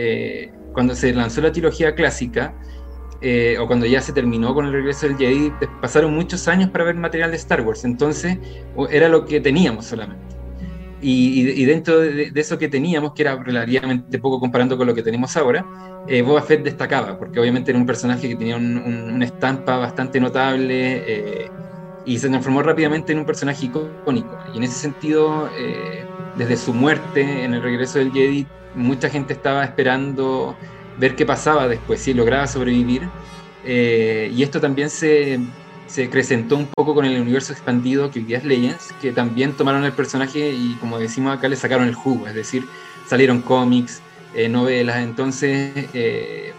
cuando 0.73 0.95
se 0.95 1.13
lanzó 1.13 1.41
la 1.41 1.53
trilogía 1.53 1.95
clásica, 1.95 2.55
o 3.61 3.67
cuando 3.67 3.87
ya 3.87 4.01
se 4.01 4.13
terminó 4.13 4.55
con 4.55 4.67
el 4.67 4.73
regreso 4.73 5.07
del 5.07 5.17
Jedi, 5.17 5.53
pasaron 5.81 6.15
muchos 6.15 6.49
años 6.49 6.71
para 6.71 6.85
ver 6.85 6.97
material 6.97 7.31
de 7.31 7.37
Star 7.37 7.61
Wars, 7.61 7.85
entonces 7.85 8.39
era 8.91 9.09
lo 9.09 9.25
que 9.25 9.41
teníamos 9.41 9.87
solamente. 9.87 10.40
Y, 11.03 11.65
dentro 11.65 11.99
de, 12.01 12.31
eso 12.35 12.59
que 12.59 12.69
teníamos, 12.69 13.13
que 13.15 13.23
era 13.23 13.43
relativamente 13.43 14.19
poco 14.19 14.39
comparando 14.39 14.77
con 14.77 14.87
lo 14.87 14.95
que 14.95 15.03
tenemos 15.03 15.35
ahora, 15.37 15.67
eh, 16.05 16.23
Boba 16.23 16.43
Fett 16.43 16.63
destacaba, 16.63 17.17
porque 17.19 17.41
obviamente 17.41 17.71
era 17.71 17.79
un 17.81 17.87
personaje 17.87 18.29
que 18.29 18.37
tenía 18.37 18.57
una 18.57 19.25
estampa 19.25 19.79
bastante 19.79 20.21
notable 20.21 21.45
eh, 21.47 21.51
y 22.03 22.19
se 22.19 22.29
transformó 22.29 22.63
rápidamente 22.63 23.13
en 23.13 23.19
un 23.21 23.27
personaje 23.27 23.67
icónico. 23.67 24.39
Y 24.53 24.59
en 24.59 24.65
ese 24.65 24.77
sentido, 24.77 25.51
eh, 25.57 26.07
desde 26.35 26.57
su 26.57 26.75
muerte 26.75 27.45
en 27.45 27.55
el 27.55 27.63
regreso 27.63 27.99
del 27.99 28.13
Jedi, 28.13 28.51
mucha 28.73 29.09
gente 29.11 29.33
estaba 29.33 29.65
esperando 29.65 30.59
ver 30.95 31.17
qué 31.17 31.25
pasaba 31.27 31.67
después, 31.69 32.03
si 32.03 32.15
lograba 32.15 32.47
sobrevivir. 32.47 33.11
y 33.63 34.43
esto 34.43 34.61
también 34.61 34.91
se, 34.91 35.39
se 35.91 36.05
acrecentó 36.05 36.57
un 36.57 36.67
poco 36.67 36.95
con 36.95 37.05
el 37.05 37.21
universo 37.21 37.53
expandido 37.53 38.13
que 38.13 38.21
hoy 38.21 38.25
día 38.25 38.41
Legends, 38.45 38.95
que 39.01 39.11
también 39.11 39.55
tomaron 39.55 39.85
el 39.85 39.93
personaje 39.93 40.53
y 40.53 40.75
como 40.75 41.01
decimos 41.01 41.37
acá 41.37 41.49
le 41.49 41.57
sacaron 41.57 41.89
el 41.89 41.95
jugo, 41.95 42.29
es 42.29 42.35
decir, 42.35 42.65
salieron 43.09 43.43
cómics, 43.43 44.01
eh, 44.33 44.49
novelas, 44.49 44.99
entonces 44.99 45.89
eh, 45.93 46.53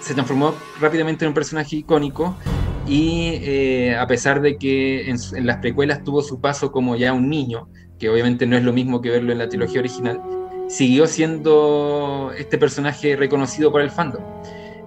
se 0.00 0.12
transformó 0.12 0.54
rápidamente 0.78 1.24
en 1.24 1.28
un 1.28 1.34
personaje 1.34 1.76
icónico 1.76 2.36
y 2.86 3.38
eh, 3.40 3.96
a 3.96 4.06
pesar 4.06 4.42
de 4.42 4.58
que 4.58 5.08
en, 5.08 5.16
en, 5.34 5.46
las 5.46 5.56
precuelas 5.56 6.04
tuvo 6.04 6.20
su 6.20 6.38
paso 6.38 6.70
como 6.70 6.94
ya 6.94 7.14
un 7.14 7.30
niño, 7.30 7.68
que 7.98 8.10
obviamente 8.10 8.46
no 8.46 8.54
es 8.58 8.62
lo 8.62 8.74
mismo 8.74 9.00
que 9.00 9.08
verlo 9.08 9.32
en 9.32 9.38
la 9.38 9.48
trilogía 9.48 9.80
original, 9.80 10.20
siguió 10.68 11.06
siendo 11.06 12.32
este 12.36 12.58
personaje 12.58 13.16
reconocido 13.16 13.72
por 13.72 13.80
el 13.80 13.90
fandom. 13.90 14.22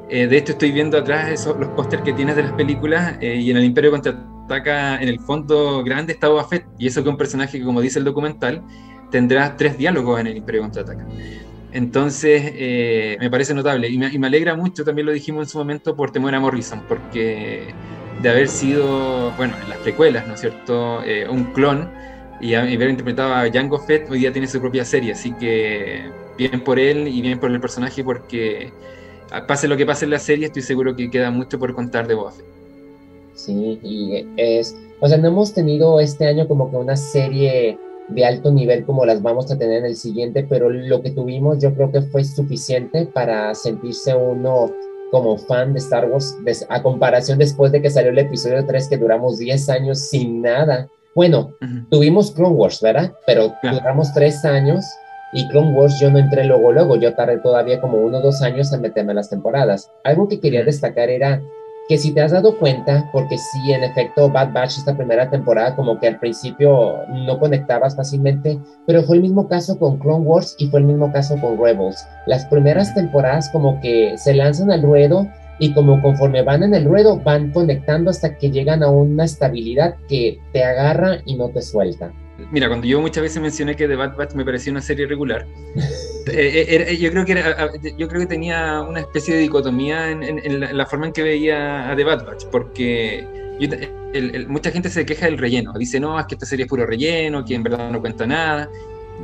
Eh, 0.10 0.28
de 0.28 0.38
hecho, 0.38 0.54
estoy 0.54 0.72
viendo 0.72 0.98
atrás 0.98 1.30
esos, 1.30 1.58
los 1.60 1.70
pósters 1.70 2.02
que 2.02 2.14
tienes 2.14 2.36
de 2.36 2.44
las 2.44 2.54
películas 2.54 3.18
eh, 3.22 3.36
y 3.36 3.52
en 3.52 3.58
el 3.58 3.64
Imperio 3.64 3.92
contraataca, 3.92 5.00
en 5.00 5.08
el 5.08 5.20
fondo 5.20 5.84
grande 5.84 6.14
está 6.14 6.28
Boba 6.28 6.48
y 6.80 6.88
eso 6.88 7.04
que 7.04 7.10
un 7.10 7.18
personaje 7.18 7.60
que, 7.60 7.64
como 7.64 7.80
dice 7.80 8.00
el 8.00 8.06
documental, 8.06 8.64
tendrá 9.12 9.56
tres 9.56 9.78
diálogos 9.78 10.20
en 10.20 10.28
el 10.28 10.38
Imperio 10.38 10.62
contraataca. 10.62 11.06
Entonces, 11.72 12.42
eh, 12.56 13.18
me 13.20 13.30
parece 13.30 13.54
notable 13.54 13.88
y 13.88 14.00
me, 14.00 14.28
alegra 14.28 14.56
mucho, 14.56 14.84
también 14.84 15.06
lo 15.06 15.12
dijimos 15.12 15.44
en 15.44 15.50
su 15.50 15.60
momento, 15.60 15.96
por 15.96 16.12
Temuera 16.12 16.40
Morrison, 16.40 16.82
porque 16.88 17.68
de 18.24 18.30
haber 18.30 18.48
sido, 18.48 19.32
bueno, 19.38 19.54
en 19.62 19.70
las 19.70 19.78
precuelas, 19.78 20.28
¿no 20.28 20.34
es 20.34 20.40
cierto?, 20.40 21.04
un 21.30 21.44
clon 21.54 21.88
y 22.42 22.56
haber 22.56 22.90
interpretado 22.90 23.36
a 23.36 23.52
Jango 23.52 23.78
Fett, 23.78 24.10
hoy 24.10 24.20
día 24.20 24.32
tiene 24.32 24.48
su 24.48 24.60
propia 24.60 24.84
serie, 24.84 25.12
así 25.12 25.34
que 25.34 26.10
bien 26.38 26.62
por 26.62 26.80
él 26.80 27.08
y 27.08 27.22
bien 27.22 27.40
por 27.40 27.52
el 27.52 27.60
personaje 27.60 28.04
porque 28.04 28.72
pase 29.48 29.68
lo 29.68 29.78
que 29.78 29.86
pase 29.86 30.06
en 30.06 30.12
la 30.12 30.20
serie, 30.20 30.48
estoy 30.48 30.62
seguro 30.62 30.96
que 30.96 31.10
queda 31.10 31.32
mucho 31.32 31.60
por 31.60 31.74
contar 31.74 32.08
de 32.08 32.16
Boba 32.16 32.34
Sí, 33.34 33.80
y 33.84 34.28
es, 34.38 34.76
o 35.00 35.08
sea, 35.08 35.18
no 35.18 35.30
hemos 35.30 35.54
tenido 35.54 36.00
este 36.00 36.28
año 36.28 36.48
como 36.48 36.70
que 36.70 36.78
una 36.78 36.98
serie 36.98 37.78
de 38.10 38.26
alto 38.26 38.52
nivel 38.52 38.86
como 38.86 39.06
las 39.06 39.22
vamos 39.22 39.52
a 39.52 39.58
tener 39.58 39.80
en 39.80 39.86
el 39.86 39.96
siguiente, 39.96 40.46
pero 40.50 40.70
lo 40.70 41.02
que 41.02 41.12
tuvimos 41.12 41.60
yo 41.60 41.74
creo 41.74 41.92
que 41.92 42.02
fue 42.02 42.24
suficiente 42.24 43.06
para 43.06 43.54
sentirse 43.56 44.14
uno 44.14 44.72
como 45.12 45.38
fan 45.38 45.74
de 45.74 45.80
Star 45.80 46.10
Wars, 46.10 46.36
a 46.70 46.84
comparación 46.84 47.40
después 47.40 47.72
de 47.72 47.82
que 47.82 47.90
salió 47.90 48.12
el 48.12 48.20
episodio 48.20 48.66
3, 48.66 48.90
que 48.90 48.98
duramos 48.98 49.38
10 49.40 49.70
años 49.70 50.00
sin 50.00 50.42
nada. 50.42 50.88
Bueno, 51.16 51.54
tuvimos 51.90 52.32
Clone 52.32 52.56
Wars, 52.56 52.82
¿verdad? 52.82 53.14
Pero 53.26 53.54
duramos 53.64 54.14
3 54.14 54.46
años 54.46 54.86
y 55.32 55.48
Clone 55.48 55.74
Wars 55.74 56.00
yo 56.00 56.10
no 56.10 56.20
entré 56.20 56.44
luego, 56.46 56.72
luego, 56.72 56.96
yo 56.96 57.14
tardé 57.14 57.38
todavía 57.40 57.80
como 57.80 57.98
uno 57.98 58.18
o 58.18 58.22
dos 58.22 58.42
años 58.42 58.72
en 58.74 58.82
meterme 58.82 59.12
en 59.12 59.18
las 59.18 59.30
temporadas. 59.30 59.92
Algo 60.04 60.28
que 60.28 60.40
quería 60.40 60.64
destacar 60.64 61.10
era 61.10 61.42
que 61.88 61.98
si 61.98 62.14
te 62.14 62.22
has 62.22 62.32
dado 62.32 62.58
cuenta, 62.60 63.10
porque 63.12 63.38
sí, 63.38 63.72
en 63.72 63.84
efecto, 63.84 64.30
Bad 64.30 64.54
Batch 64.54 64.78
esta 64.78 64.96
primera 64.96 65.30
temporada 65.30 65.76
como 65.76 66.00
que 66.00 66.08
al 66.08 66.20
principio 66.20 66.98
no 67.10 67.40
conectabas 67.40 67.96
fácilmente, 67.96 68.60
pero 68.86 69.02
fue 69.02 69.16
el 69.16 69.24
mismo 69.24 69.48
caso 69.48 69.78
con 69.80 69.98
Clone 69.98 70.24
Wars 70.24 70.56
y 70.60 70.68
fue 70.68 70.82
el 70.82 70.86
mismo 70.86 71.12
caso 71.12 71.36
con 71.42 71.58
Rebels. 71.58 72.06
Las 72.28 72.46
primeras 72.46 72.94
temporadas 72.94 73.50
como 73.50 73.80
que 73.82 74.16
se 74.18 74.36
lanzan 74.36 74.72
al 74.72 74.84
ruedo 74.84 75.28
y 75.58 75.74
como 75.74 76.00
conforme 76.02 76.44
van 76.44 76.62
en 76.62 76.76
el 76.76 76.86
ruedo 76.86 77.20
van 77.20 77.52
conectando 77.52 78.12
hasta 78.12 78.38
que 78.38 78.52
llegan 78.52 78.84
a 78.84 78.90
una 78.90 79.26
estabilidad 79.26 79.96
que 80.08 80.40
te 80.54 80.64
agarra 80.64 81.18
y 81.26 81.36
no 81.36 81.50
te 81.50 81.64
suelta 81.64 82.14
mira, 82.52 82.68
cuando 82.68 82.88
yo 82.88 83.02
muchas 83.02 83.24
veces 83.24 83.42
mencioné 83.42 83.76
que 83.76 83.88
The 83.88 83.96
Bad 83.96 84.16
Batch 84.16 84.34
me 84.34 84.46
parecía 84.46 84.72
una 84.72 84.82
serie 84.82 85.08
regular, 85.08 85.46
eh, 86.28 86.86
eh, 86.90 86.98
yo, 86.98 87.12
creo 87.12 87.26
que 87.26 87.94
yo 87.98 88.08
creo 88.08 88.22
que 88.22 88.28
tenía 88.28 88.82
una 88.82 89.02
especie 89.02 89.36
de 89.36 89.42
dicotomía 89.42 90.10
en, 90.12 90.78
la, 90.78 90.86
forma 90.86 91.08
en 91.08 91.14
que 91.14 91.24
veía 91.24 91.92
a 91.92 91.96
The 91.96 92.04
Bad 92.04 92.26
Batch, 92.26 92.46
porque 92.52 93.26
mucha 94.48 94.72
gente 94.72 94.90
se 94.90 95.06
queja 95.06 95.26
del 95.26 95.38
relleno, 95.38 95.74
dice, 95.74 96.00
no, 96.00 96.20
es 96.20 96.26
que 96.26 96.36
esta 96.36 96.46
serie 96.46 96.66
es 96.66 96.70
puro 96.70 96.86
relleno, 96.86 97.44
que 97.44 97.56
en 97.56 97.64
verdad 97.64 97.92
no 97.92 98.00
cuenta 98.00 98.26
nada. 98.26 98.70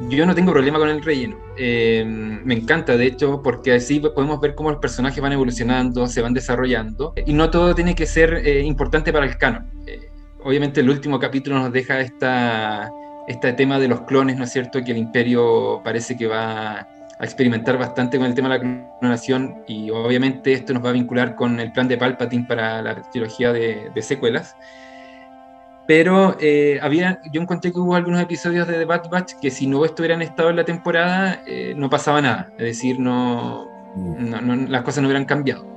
Yo 0.10 0.26
no 0.26 0.36
tengo 0.36 0.52
problema 0.52 0.78
con 0.78 0.90
el 0.90 1.02
relleno. 1.02 1.38
Em, 1.58 2.44
me 2.44 2.54
encanta, 2.54 2.98
de 2.98 3.06
hecho, 3.06 3.42
porque 3.42 3.72
así 3.74 4.02
podemos 4.02 4.42
ver 4.42 4.54
cómo 4.54 4.70
los 4.70 4.80
personajes 4.82 5.22
van 5.22 5.32
evolucionando, 5.32 6.08
se 6.08 6.22
van 6.22 6.34
desarrollando, 6.34 7.14
y 7.26 7.34
no 7.34 7.50
todo 7.50 7.74
tiene 7.74 7.96
que 7.96 8.06
ser 8.06 8.42
eh, 8.46 8.62
importante 8.62 9.14
para 9.14 9.26
el 9.26 9.38
canon. 9.38 9.70
obviamente 10.44 10.82
el 10.82 10.90
último 10.90 11.18
capítulo 11.18 11.58
nos 11.60 11.72
deja 11.72 12.02
esta, 12.02 12.92
este 13.28 13.54
tema 13.54 13.80
de 13.80 13.88
los 13.88 14.02
clones, 14.02 14.38
¿no 14.38 14.44
es 14.44 14.52
cierto? 14.52 14.84
Que 14.84 14.92
el 14.92 14.98
imperio 14.98 15.82
parece 15.84 16.16
que 16.16 16.28
va 16.28 16.88
a 17.18 17.24
experimentar 17.24 17.78
bastante 17.78 18.18
con 18.18 18.28
el 18.28 18.36
tema 18.36 18.50
de 18.50 18.58
la 18.58 18.90
clonación 19.00 19.64
y 19.68 19.90
obviamente 19.90 20.54
esto 20.54 20.74
nos 20.74 20.84
va 20.84 20.90
a 20.90 20.94
vincular 20.94 21.36
con 21.36 21.60
el 21.60 21.72
plan 21.72 21.88
de 21.88 21.98
Palpatine 21.98 22.46
para 22.46 22.82
la 22.82 23.02
trilogía 23.10 23.54
de, 23.54 23.92
secuelas. 24.02 24.56
Pero 25.88 26.36
eh, 26.40 26.80
había, 26.82 27.22
yo 27.32 27.42
encontré 27.42 27.72
que 27.72 27.80
hubo 27.80 27.96
algunos 27.96 28.20
episodios 28.20 28.68
de 28.68 28.74
The 28.74 28.86
Bad 28.86 29.10
Batch 29.10 29.34
que 29.40 29.52
si 29.52 29.68
no 29.68 29.86
estuvieran 29.86 30.22
estado 30.24 30.50
en 30.50 30.56
la 30.56 30.66
temporada 30.66 31.44
eh, 31.46 31.74
no 31.78 31.90
pasaba 31.90 32.22
nada. 32.22 32.48
Es 32.58 32.66
decir, 32.66 33.00
no, 33.00 33.68
mm. 33.96 34.68
las 34.68 34.82
cosas 34.82 35.04
no 35.04 35.08
hubieran 35.08 35.26
cambiado. 35.26 35.76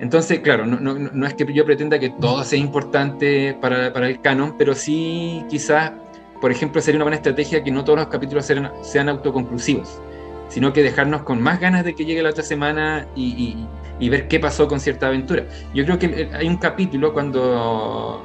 Entonces, 0.00 0.40
claro, 0.40 0.64
no, 0.64 1.26
es 1.26 1.34
que 1.34 1.52
yo 1.52 1.64
pretenda 1.66 1.98
que 1.98 2.08
todo 2.08 2.42
sea 2.42 2.58
importante 2.58 3.54
para, 3.60 3.92
para, 3.92 4.08
el 4.08 4.22
canon, 4.22 4.56
pero 4.56 4.74
sí 4.74 5.44
quizás, 5.50 5.92
por 6.40 6.50
ejemplo, 6.50 6.80
sería 6.80 6.96
una 6.98 7.04
buena 7.04 7.16
estrategia 7.16 7.62
que 7.62 7.70
no 7.70 7.84
todos 7.84 7.98
los 7.98 8.08
capítulos 8.08 8.46
sean, 8.46 9.08
autoconclusivos, 9.08 10.00
sino 10.48 10.72
que 10.72 10.82
dejarnos 10.82 11.22
con 11.22 11.40
más 11.40 11.60
ganas 11.60 11.84
de 11.84 11.94
que 11.94 12.04
llegue 12.04 12.22
la 12.22 12.30
otra 12.30 12.42
semana 12.42 13.06
y, 13.14 13.66
ver 14.08 14.28
qué 14.28 14.40
pasó 14.40 14.66
con 14.66 14.80
cierta 14.80 15.08
aventura. 15.08 15.44
Yo 15.74 15.84
creo 15.84 15.98
que 15.98 16.30
hay 16.32 16.46
un 16.48 16.56
capítulo 16.56 17.12
cuando 17.12 18.22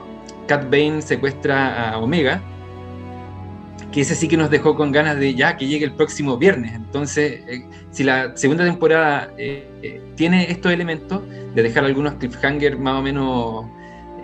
Cat 0.48 0.64
Bane 0.70 1.02
secuestra 1.02 1.92
a 1.92 1.98
Omega, 1.98 2.42
que 3.92 4.02
ese 4.02 4.16
sí 4.16 4.28
que 4.28 4.38
nos 4.38 4.50
dejó 4.50 4.76
con 4.76 4.92
ganas 4.92 5.18
de 5.20 5.36
ya 5.36 5.58
que 5.58 5.68
llegue 5.68 5.86
el 5.86 5.94
próximo 5.94 6.38
viernes. 6.38 6.74
Entonces, 6.74 7.42
eh, 7.48 7.66
si 7.92 8.04
la 8.04 8.36
segunda 8.36 8.64
temporada 8.64 9.32
eh, 9.38 9.70
eh, 9.82 10.02
tiene 10.16 10.50
estos 10.50 10.72
elementos 10.72 11.22
de 11.54 11.64
dejar 11.64 11.84
algunos 11.84 12.16
cliffhangers 12.16 12.80
más 12.80 13.00
o 13.00 13.02
menos 13.02 13.66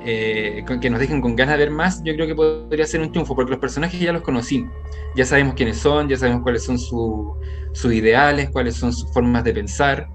que 0.04 0.90
nos 0.90 1.00
dejen 1.00 1.22
con 1.22 1.36
ganas 1.36 1.58
de 1.58 1.66
ver 1.66 1.72
más, 1.72 2.02
yo 2.04 2.14
creo 2.16 2.28
que 2.28 2.36
podría 2.36 2.86
ser 2.86 3.02
un 3.02 3.12
triunfo, 3.12 3.36
porque 3.36 3.52
los 3.52 3.60
personajes 3.60 4.00
ya 4.00 4.12
los 4.12 4.22
conocimos, 4.22 4.72
ya 5.16 5.26
sabemos 5.26 5.56
quiénes 5.56 5.78
son, 5.78 6.10
ya 6.10 6.18
sabemos 6.18 6.42
cuáles 6.44 6.64
son 6.64 6.80
sus 6.80 7.94
ideales, 7.94 8.50
cuáles 8.50 8.76
son 8.76 8.94
sus 8.94 9.12
formas 9.14 9.44
de 9.44 9.54
pensar. 9.54 10.08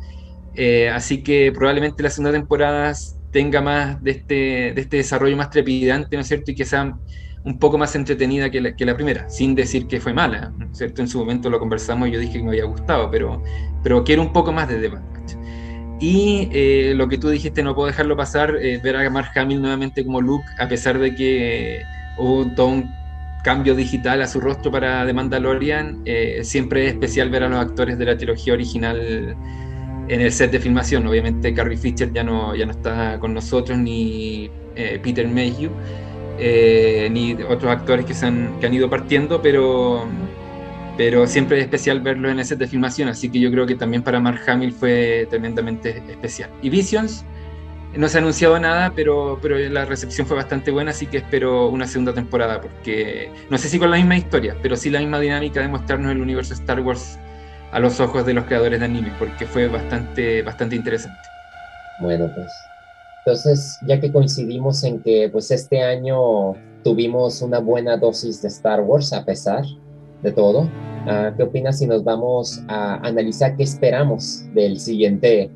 así 0.92 1.22
que 1.22 1.52
probablemente 1.52 2.02
la 2.02 2.10
segunda 2.10 2.32
temporada 2.32 2.92
tenga 3.30 3.60
más 3.60 4.02
de 4.02 4.10
este, 4.12 4.34
de 4.74 4.80
este 4.80 4.96
desarrollo 4.96 5.36
más 5.36 5.50
trepidante, 5.50 6.16
¿no 6.16 6.22
es 6.22 6.28
cierto? 6.28 6.50
Y 6.50 6.54
que 6.54 6.64
sea 6.64 6.96
un 7.44 7.58
poco 7.58 7.78
más 7.78 7.94
entretenida 7.94 8.50
que 8.50 8.60
la, 8.60 8.74
que 8.74 8.84
la 8.84 8.96
primera, 8.96 9.28
sin 9.28 9.54
decir 9.54 9.86
que 9.86 10.00
fue 10.00 10.12
mala, 10.12 10.52
¿no 10.56 10.66
es 10.66 10.78
cierto? 10.78 11.00
En 11.00 11.08
su 11.08 11.18
momento 11.18 11.48
lo 11.48 11.58
conversamos 11.60 12.08
y 12.08 12.12
yo 12.12 12.18
dije 12.18 12.38
que 12.38 12.42
me 12.42 12.50
había 12.50 12.64
gustado, 12.64 13.10
pero, 13.10 13.42
pero 13.82 14.02
quiero 14.02 14.22
un 14.22 14.32
poco 14.32 14.52
más 14.52 14.68
de 14.68 14.88
Batch. 14.88 15.36
Y 15.98 16.48
eh, 16.52 16.92
lo 16.94 17.08
que 17.08 17.18
tú 17.18 17.30
dijiste, 17.30 17.62
no 17.62 17.74
puedo 17.74 17.86
dejarlo 17.86 18.16
pasar, 18.16 18.56
eh, 18.60 18.78
ver 18.82 18.96
a 18.96 19.10
Mark 19.10 19.30
Hamill 19.34 19.60
nuevamente 19.60 20.04
como 20.04 20.20
Luke, 20.20 20.46
a 20.58 20.68
pesar 20.68 20.98
de 20.98 21.14
que 21.14 21.82
hubo 22.18 22.46
todo 22.54 22.68
un 22.68 22.94
cambio 23.42 23.74
digital 23.74 24.20
a 24.20 24.26
su 24.26 24.40
rostro 24.40 24.70
para 24.70 25.06
The 25.06 25.12
Mandalorian, 25.12 26.02
eh, 26.04 26.40
siempre 26.42 26.86
es 26.86 26.92
especial 26.92 27.30
ver 27.30 27.44
a 27.44 27.48
los 27.48 27.60
actores 27.60 27.96
de 27.98 28.04
la 28.04 28.16
trilogía 28.16 28.52
original 28.52 29.36
en 30.08 30.20
el 30.20 30.32
set 30.32 30.50
de 30.50 30.58
filmación. 30.58 31.06
Obviamente 31.06 31.54
Carrie 31.54 31.78
Fisher 31.78 32.12
ya 32.12 32.22
no, 32.22 32.54
ya 32.54 32.66
no 32.66 32.72
está 32.72 33.18
con 33.18 33.32
nosotros, 33.32 33.78
ni 33.78 34.50
Peter 34.74 35.26
Mayhew, 35.26 35.70
eh, 36.38 37.08
ni 37.10 37.32
otros 37.32 37.72
actores 37.72 38.04
que, 38.04 38.12
se 38.12 38.26
han, 38.26 38.58
que 38.60 38.66
han 38.66 38.74
ido 38.74 38.90
partiendo, 38.90 39.40
pero, 39.40 40.06
pero 40.96 41.26
siempre 41.26 41.58
es 41.58 41.64
especial 41.64 42.00
verlo 42.00 42.30
en 42.30 42.44
set 42.44 42.58
de 42.58 42.66
filmación, 42.66 43.08
así 43.08 43.28
que 43.28 43.38
yo 43.38 43.50
creo 43.50 43.66
que 43.66 43.74
también 43.74 44.02
para 44.02 44.20
Mark 44.20 44.40
Hamill 44.46 44.72
fue 44.72 45.26
tremendamente 45.28 46.02
especial. 46.10 46.50
Y 46.62 46.70
Visions, 46.70 47.24
no 47.94 48.08
se 48.08 48.18
ha 48.18 48.20
anunciado 48.20 48.58
nada, 48.58 48.92
pero, 48.94 49.38
pero 49.42 49.58
la 49.58 49.84
recepción 49.84 50.26
fue 50.26 50.36
bastante 50.36 50.70
buena, 50.70 50.90
así 50.90 51.06
que 51.06 51.18
espero 51.18 51.68
una 51.68 51.86
segunda 51.86 52.14
temporada, 52.14 52.60
porque 52.60 53.30
no 53.50 53.58
sé 53.58 53.68
si 53.68 53.78
con 53.78 53.90
la 53.90 53.96
misma 53.96 54.16
historia, 54.16 54.56
pero 54.62 54.76
sí 54.76 54.90
la 54.90 55.00
misma 55.00 55.20
dinámica 55.20 55.60
de 55.60 55.68
mostrarnos 55.68 56.12
el 56.12 56.20
universo 56.20 56.54
Star 56.54 56.80
Wars 56.80 57.18
a 57.72 57.78
los 57.78 58.00
ojos 58.00 58.24
de 58.24 58.34
los 58.34 58.44
creadores 58.44 58.80
de 58.80 58.86
anime, 58.86 59.12
porque 59.18 59.46
fue 59.46 59.68
bastante, 59.68 60.42
bastante 60.42 60.76
interesante. 60.76 61.20
Bueno, 62.00 62.30
pues 62.34 62.50
entonces, 63.26 63.80
ya 63.82 64.00
que 64.00 64.12
coincidimos 64.12 64.84
en 64.84 65.02
que 65.02 65.28
pues 65.32 65.50
este 65.50 65.82
año 65.82 66.52
tuvimos 66.84 67.42
una 67.42 67.58
buena 67.58 67.96
dosis 67.96 68.40
de 68.40 68.46
Star 68.46 68.82
Wars 68.82 69.12
a 69.12 69.24
pesar 69.24 69.64
de 70.22 70.32
todo, 70.32 70.68
ah, 71.06 71.32
¿qué 71.36 71.42
opinas 71.42 71.78
si 71.78 71.86
nos 71.86 72.04
vamos 72.04 72.62
a 72.68 72.96
analizar 73.06 73.56
qué 73.56 73.62
esperamos 73.62 74.44
del 74.54 74.78
siguiente 74.78 75.50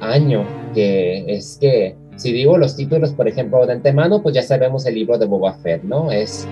año? 0.00 0.44
Que 0.74 1.24
es 1.28 1.58
que, 1.60 1.96
si 2.16 2.32
digo 2.32 2.58
los 2.58 2.76
títulos, 2.76 3.12
por 3.12 3.28
ejemplo, 3.28 3.66
de 3.66 3.72
antemano, 3.72 4.22
pues 4.22 4.34
ya 4.34 4.42
sabemos 4.42 4.86
el 4.86 4.94
libro 4.94 5.18
de 5.18 5.26
Boba 5.26 5.54
Fett, 5.54 5.82
¿no? 5.82 6.10
Es, 6.10 6.46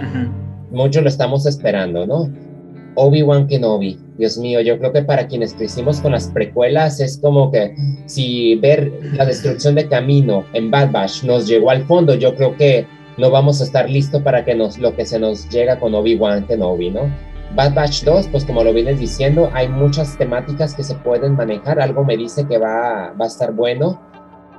mucho 0.70 1.00
lo 1.00 1.08
estamos 1.08 1.46
esperando, 1.46 2.06
¿no? 2.06 2.30
Obi-Wan 2.94 3.46
Kenobi. 3.46 3.98
Dios 4.18 4.36
mío, 4.38 4.60
yo 4.60 4.78
creo 4.78 4.92
que 4.92 5.02
para 5.02 5.28
quienes 5.28 5.54
crecimos 5.54 6.00
con 6.00 6.12
las 6.12 6.28
precuelas 6.28 6.98
es 6.98 7.18
como 7.18 7.52
que 7.52 7.74
si 8.06 8.56
ver 8.56 8.92
la 9.12 9.24
destrucción 9.24 9.76
de 9.76 9.86
camino 9.86 10.44
en 10.52 10.70
Bad 10.70 10.90
Batch 10.90 11.22
nos 11.22 11.46
llegó 11.46 11.70
al 11.70 11.84
fondo, 11.84 12.14
yo 12.14 12.34
creo 12.34 12.56
que 12.56 12.86
no 13.18 13.30
vamos 13.30 13.60
a 13.60 13.64
estar 13.64 13.90
listos 13.90 14.22
para 14.22 14.44
que 14.44 14.54
nos, 14.54 14.78
lo 14.78 14.94
que 14.94 15.04
se 15.04 15.18
nos 15.18 15.48
llega 15.48 15.78
con 15.78 15.94
Obi-Wan 15.94 16.46
Kenobi, 16.46 16.90
¿no? 16.90 17.12
Bad 17.54 17.74
Batch 17.74 18.04
2, 18.04 18.28
pues 18.28 18.44
como 18.44 18.62
lo 18.62 18.72
vienes 18.72 19.00
diciendo, 19.00 19.50
hay 19.54 19.68
muchas 19.68 20.16
temáticas 20.18 20.74
que 20.74 20.82
se 20.82 20.94
pueden 20.94 21.34
manejar, 21.34 21.80
algo 21.80 22.04
me 22.04 22.16
dice 22.16 22.46
que 22.46 22.58
va, 22.58 23.12
va 23.20 23.24
a 23.24 23.28
estar 23.28 23.52
bueno. 23.52 24.00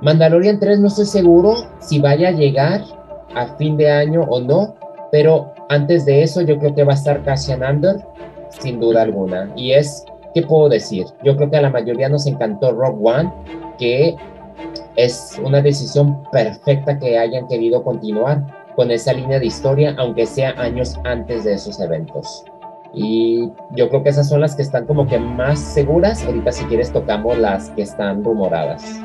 Mandalorian 0.02 0.58
3 0.58 0.80
no 0.80 0.88
estoy 0.88 1.06
seguro 1.06 1.56
si 1.80 2.00
vaya 2.00 2.28
a 2.28 2.32
llegar 2.32 2.82
a 3.34 3.46
fin 3.56 3.76
de 3.76 3.90
año 3.90 4.22
o 4.22 4.40
no, 4.40 4.76
pero 5.12 5.52
antes 5.68 6.04
de 6.04 6.22
eso 6.22 6.40
yo 6.40 6.58
creo 6.58 6.74
que 6.74 6.84
va 6.84 6.92
a 6.92 6.96
estar 6.96 7.22
Cassian 7.22 7.62
Andor 7.62 8.02
sin 8.50 8.80
duda 8.80 9.02
alguna. 9.02 9.50
Y 9.56 9.72
es, 9.72 10.04
¿qué 10.34 10.42
puedo 10.42 10.68
decir? 10.68 11.06
Yo 11.24 11.36
creo 11.36 11.50
que 11.50 11.56
a 11.56 11.62
la 11.62 11.70
mayoría 11.70 12.08
nos 12.08 12.26
encantó 12.26 12.72
Rock 12.72 12.98
One, 13.04 13.32
que 13.78 14.16
es 15.04 15.40
una 15.42 15.60
decisión 15.62 16.22
perfecta 16.30 16.98
que 16.98 17.18
hayan 17.18 17.46
querido 17.48 17.82
continuar 17.82 18.44
con 18.76 18.90
esa 18.90 19.12
línea 19.12 19.38
de 19.38 19.46
historia, 19.46 19.94
aunque 19.98 20.26
sea 20.26 20.50
años 20.60 20.98
antes 21.04 21.44
de 21.44 21.54
esos 21.54 21.80
eventos. 21.80 22.44
Y 22.92 23.48
yo 23.72 23.88
creo 23.88 24.02
que 24.02 24.10
esas 24.10 24.28
son 24.28 24.40
las 24.40 24.56
que 24.56 24.62
están 24.62 24.86
como 24.86 25.06
que 25.06 25.18
más 25.18 25.58
seguras. 25.58 26.24
Ahorita 26.24 26.52
si 26.52 26.64
quieres 26.64 26.92
tocamos 26.92 27.38
las 27.38 27.70
que 27.70 27.82
están 27.82 28.24
rumoradas. 28.24 29.00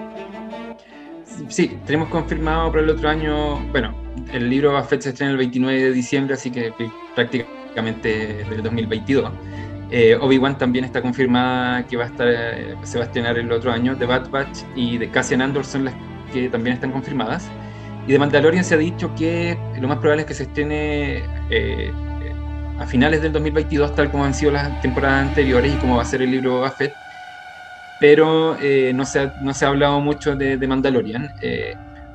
Sí, 1.49 1.77
tenemos 1.85 2.09
confirmado 2.09 2.71
para 2.71 2.83
el 2.83 2.89
otro 2.89 3.09
año, 3.09 3.59
bueno, 3.71 3.93
el 4.33 4.49
libro 4.49 4.77
a 4.77 4.83
se 4.83 4.95
estrena 4.95 5.31
el 5.31 5.37
29 5.37 5.83
de 5.83 5.91
diciembre, 5.91 6.33
así 6.35 6.49
que 6.49 6.73
prácticamente 7.13 8.45
del 8.49 8.63
2022. 8.63 9.31
Eh, 9.91 10.17
Obi-Wan 10.19 10.57
también 10.57 10.83
está 10.83 11.01
confirmada 11.01 11.85
que 11.85 11.95
va 11.95 12.05
a 12.05 12.07
estar, 12.07 12.27
eh, 12.27 12.75
se 12.83 12.97
va 12.97 13.03
a 13.03 13.07
estrenar 13.07 13.37
el 13.37 13.51
otro 13.51 13.71
año. 13.71 13.95
The 13.97 14.05
Bad 14.05 14.29
Batch 14.29 14.59
y 14.75 14.97
de 14.97 15.09
Cassian 15.09 15.41
Andor 15.41 15.65
son 15.65 15.85
las 15.85 15.93
que 16.33 16.49
también 16.49 16.75
están 16.75 16.91
confirmadas. 16.91 17.47
Y 18.07 18.11
de 18.11 18.19
Mandalorian 18.19 18.63
se 18.63 18.75
ha 18.75 18.77
dicho 18.77 19.13
que 19.15 19.57
lo 19.79 19.87
más 19.87 19.97
probable 19.97 20.21
es 20.23 20.27
que 20.27 20.33
se 20.33 20.43
estrene 20.43 21.23
eh, 21.49 21.91
a 22.79 22.85
finales 22.85 23.21
del 23.21 23.31
2022, 23.31 23.95
tal 23.95 24.11
como 24.11 24.25
han 24.25 24.33
sido 24.33 24.51
las 24.51 24.81
temporadas 24.81 25.27
anteriores 25.27 25.73
y 25.73 25.77
como 25.77 25.97
va 25.97 26.01
a 26.01 26.05
ser 26.05 26.21
el 26.21 26.31
libro 26.31 26.61
Buffett. 26.61 26.93
Pero 27.99 28.57
no, 28.93 29.05
se 29.05 29.19
ha, 29.19 29.33
no 29.41 29.53
se 29.53 29.65
ha 29.65 29.69
hablado 29.69 30.01
mucho 30.01 30.35
de, 30.35 30.57
de 30.57 30.67
Mandalorian. 30.67 31.33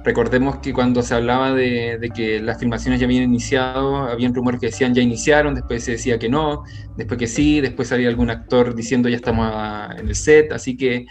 Recordemos 0.02 0.58
que 0.58 0.72
cuando 0.72 1.02
se 1.02 1.14
hablaba 1.14 1.52
de, 1.52 2.10
que 2.14 2.40
las 2.40 2.58
filmaciones 2.58 3.00
ya 3.00 3.06
habían 3.06 3.24
iniciado, 3.24 3.96
habían 3.96 4.34
rumores 4.34 4.58
que 4.58 4.66
decían 4.66 4.94
ya 4.94 5.02
iniciaron, 5.02 5.54
después 5.54 5.84
se 5.84 5.92
decía 5.92 6.18
que 6.18 6.28
no, 6.28 6.64
después 6.96 7.18
que 7.18 7.26
sí, 7.26 7.60
después 7.60 7.88
salía 7.88 8.08
algún 8.08 8.30
actor 8.30 8.74
diciendo 8.74 9.10
ya 9.10 9.16
estamos 9.16 9.52
en 9.98 10.08
el 10.08 10.14
set, 10.14 10.52
así 10.52 10.76
que 10.76 11.06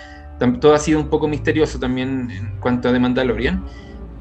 todo 0.60 0.74
ha 0.74 0.80
sido 0.80 1.00
un 1.00 1.10
poco 1.10 1.28
misterioso 1.28 1.80
también 1.80 2.32
en 2.32 2.60
cuanto 2.60 2.90
a 2.90 2.94
The 2.94 3.00
Mandalorian. 3.00 3.64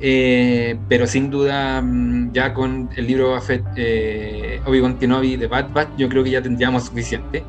Eh, 0.01 0.79
pero 0.89 1.07
sin 1.07 1.31
duda, 1.31 1.81
mm, 1.83 2.33
ya 2.33 2.55
con 2.55 2.89
el 2.95 3.07
libro 3.07 3.37
eh, 3.77 4.61
Obi-Wan 4.65 4.99
Kenobi 4.99 5.37
de 5.37 5.47
Bad 5.49 5.73
Batch, 5.73 5.97
yo 5.97 6.09
creo 6.09 6.23
que 6.23 6.31
ya 6.31 6.43
tendríamos 6.43 6.85
suficiente. 6.85 7.43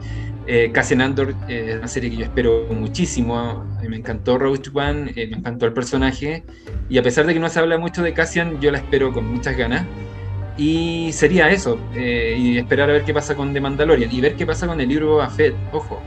Eh, 0.52 0.72
Cassian 0.72 1.02
Andor 1.02 1.36
eh, 1.48 1.66
es 1.70 1.78
una 1.78 1.88
serie 1.88 2.10
que 2.10 2.16
yo 2.16 2.24
espero 2.24 2.66
muchísimo. 2.72 3.68
Me 3.88 3.98
encantó 3.98 4.40
Rogue 4.40 4.60
One, 4.74 5.12
eh, 5.16 5.28
me 5.28 5.38
encantó 5.38 5.68
el 5.68 5.74
personaje. 5.74 6.44
Y 6.90 6.98
a 6.98 7.04
pesar 7.04 7.28
de 7.28 7.36
que 7.36 7.40
no 7.40 7.50
se 7.50 7.60
habla 7.60 7.78
mucho 7.78 8.02
de 8.02 8.14
Cassian, 8.14 8.60
yo 8.60 8.72
la 8.72 8.80
espero 8.80 9.14
con 9.14 9.32
muchas 9.32 9.56
ganas. 9.56 9.86
Y 10.58 11.12
sería 11.14 11.50
eso, 11.52 11.80
y 11.96 12.58
esperar 12.58 12.90
a 12.90 12.94
ver 12.94 13.04
qué 13.06 13.14
pasa 13.14 13.34
con 13.36 13.54
The 13.54 13.62
Mandalorian 13.62 14.12
y 14.12 14.20
ver 14.20 14.36
qué 14.36 14.46
pasa 14.46 14.68
con 14.68 14.82
el 14.82 14.90
libro 14.90 15.26
Fett, 15.30 15.56
ojo, 15.72 16.02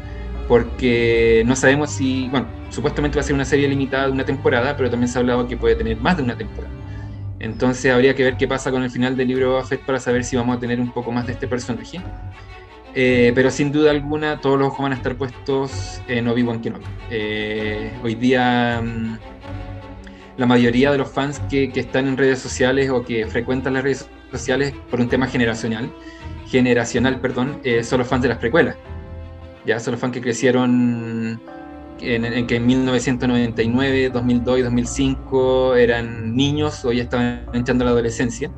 porque 0.46 1.42
no 1.46 1.56
sabemos 1.56 1.90
si, 1.90 2.28
bueno, 2.28 2.48
supuestamente 2.68 3.16
va 3.16 3.22
a 3.22 3.24
ser 3.24 3.34
una 3.34 3.46
serie 3.46 3.66
limitada 3.66 4.06
de 4.06 4.12
una 4.12 4.26
temporada, 4.26 4.76
pero 4.76 4.90
también 4.90 5.08
se 5.08 5.16
ha 5.18 5.20
hablado 5.20 5.48
que 5.48 5.56
puede 5.56 5.76
tener 5.76 5.96
más 5.96 6.18
de 6.18 6.24
una 6.24 6.36
temporada. 6.36 6.74
Entonces 7.38 7.90
habría 7.90 8.14
que 8.14 8.24
ver 8.24 8.36
qué 8.36 8.46
pasa 8.46 8.70
con 8.70 8.82
el 8.82 8.90
final 8.90 9.16
del 9.16 9.28
libro 9.28 9.62
Fett 9.64 9.86
para 9.86 9.98
saber 9.98 10.22
si 10.22 10.36
vamos 10.36 10.58
a 10.58 10.60
tener 10.60 10.80
un 10.80 10.92
poco 10.92 11.12
más 11.12 11.26
de 11.26 11.32
este 11.32 11.48
personaje. 11.48 12.00
Eh, 12.94 13.32
pero 13.34 13.50
sin 13.50 13.72
duda 13.72 13.90
alguna, 13.90 14.40
todos 14.40 14.58
los 14.58 14.68
ojos 14.68 14.82
van 14.82 14.92
a 14.92 14.96
estar 14.96 15.16
puestos 15.16 16.02
en 16.08 16.28
Obi-Wan 16.28 16.60
Kenobi. 16.60 16.84
Eh, 17.10 17.90
hoy 18.02 18.14
día, 18.14 18.82
mm, 18.82 19.18
la 20.36 20.46
mayoría 20.46 20.92
de 20.92 20.98
los 20.98 21.10
fans 21.10 21.40
que, 21.50 21.72
que, 21.72 21.80
están 21.80 22.06
en 22.06 22.16
redes 22.16 22.38
sociales 22.38 22.90
o 22.90 23.02
que 23.02 23.26
frecuentan 23.26 23.74
las 23.74 23.82
redes 23.82 24.08
sociales 24.30 24.74
por 24.90 25.00
un 25.00 25.08
tema 25.08 25.26
generacional, 25.26 25.90
generacional 26.48 27.18
perdón, 27.20 27.60
eh, 27.64 27.82
son 27.82 28.00
los 28.00 28.08
fans 28.08 28.22
de 28.22 28.28
las 28.28 28.38
precuelas. 28.38 28.76
Ya 29.64 29.78
son 29.80 29.92
los 29.92 30.00
fans 30.00 30.12
que 30.12 30.20
crecieron 30.20 31.40
en, 32.00 32.24
en, 32.24 32.46
que 32.46 32.56
en 32.56 32.66
1999, 32.66 34.10
2002 34.10 34.58
y 34.58 34.62
2005 34.62 35.76
eran 35.76 36.36
niños, 36.36 36.84
hoy 36.84 37.00
estaban 37.00 37.46
entrando 37.54 37.84
a 37.84 37.86
la 37.86 37.90
adolescencia. 37.92 38.50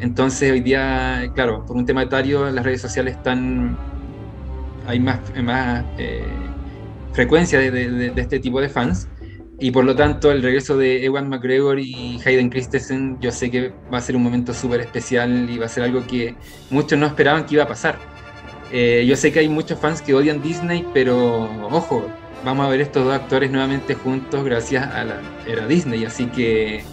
Entonces 0.00 0.52
hoy 0.52 0.60
día, 0.60 1.30
claro, 1.34 1.64
por 1.66 1.76
un 1.76 1.84
tema 1.84 2.02
etario, 2.02 2.50
las 2.50 2.64
redes 2.64 2.80
sociales 2.80 3.16
están, 3.16 3.76
hay 4.86 5.00
más, 5.00 5.18
más 5.42 5.84
eh, 5.98 6.22
frecuencia 7.12 7.58
de, 7.58 8.12
este 8.16 8.38
tipo 8.38 8.60
de 8.60 8.68
fans. 8.68 9.08
Y 9.60 9.72
por 9.72 9.84
lo 9.84 9.96
tanto, 9.96 10.30
el 10.30 10.40
regreso 10.40 10.76
de 10.76 11.04
Ewan 11.04 11.28
McGregor 11.28 11.80
y 11.80 12.20
Hayden 12.24 12.48
Christensen, 12.48 13.18
yo 13.20 13.32
sé 13.32 13.50
que 13.50 13.72
va 13.92 13.98
a 13.98 14.00
ser 14.00 14.14
un 14.14 14.22
momento 14.22 14.54
súper 14.54 14.80
especial 14.80 15.50
y 15.50 15.58
va 15.58 15.66
a 15.66 15.68
ser 15.68 15.82
algo 15.82 16.06
que 16.06 16.36
muchos 16.70 16.96
no 16.96 17.06
esperaban 17.06 17.44
que 17.44 17.54
iba 17.54 17.64
a 17.64 17.68
pasar. 17.68 17.98
Eh, 18.70 19.04
yo 19.08 19.16
sé 19.16 19.32
que 19.32 19.40
hay 19.40 19.48
muchos 19.48 19.80
fans 19.80 20.00
que 20.00 20.14
odian 20.14 20.40
Disney, 20.42 20.86
pero 20.94 21.50
ojo, 21.70 22.06
vamos 22.44 22.66
a 22.66 22.68
ver 22.68 22.82
estos 22.82 23.04
dos 23.04 23.14
actores 23.14 23.50
nuevamente 23.50 23.94
juntos 23.94 24.44
gracias 24.44 24.86
a 24.86 25.04
la 25.04 25.20
era 25.46 25.66
Disney, 25.66 26.04
así 26.04 26.26
que 26.26 26.84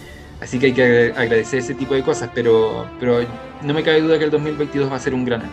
así 0.41 0.59
que 0.59 0.67
hay 0.67 0.73
que 0.73 1.13
agradecer 1.15 1.59
ese 1.59 1.73
tipo 1.73 1.93
de 1.93 2.03
cosas, 2.03 2.29
pero, 2.33 2.85
pero 2.99 3.19
no 3.61 3.73
me 3.73 3.83
cabe 3.83 4.01
duda 4.01 4.17
que 4.17 4.25
el 4.25 4.31
2022 4.31 4.91
va 4.91 4.95
a 4.95 4.99
ser 4.99 5.13
un 5.13 5.25
gran 5.25 5.41
año. 5.41 5.51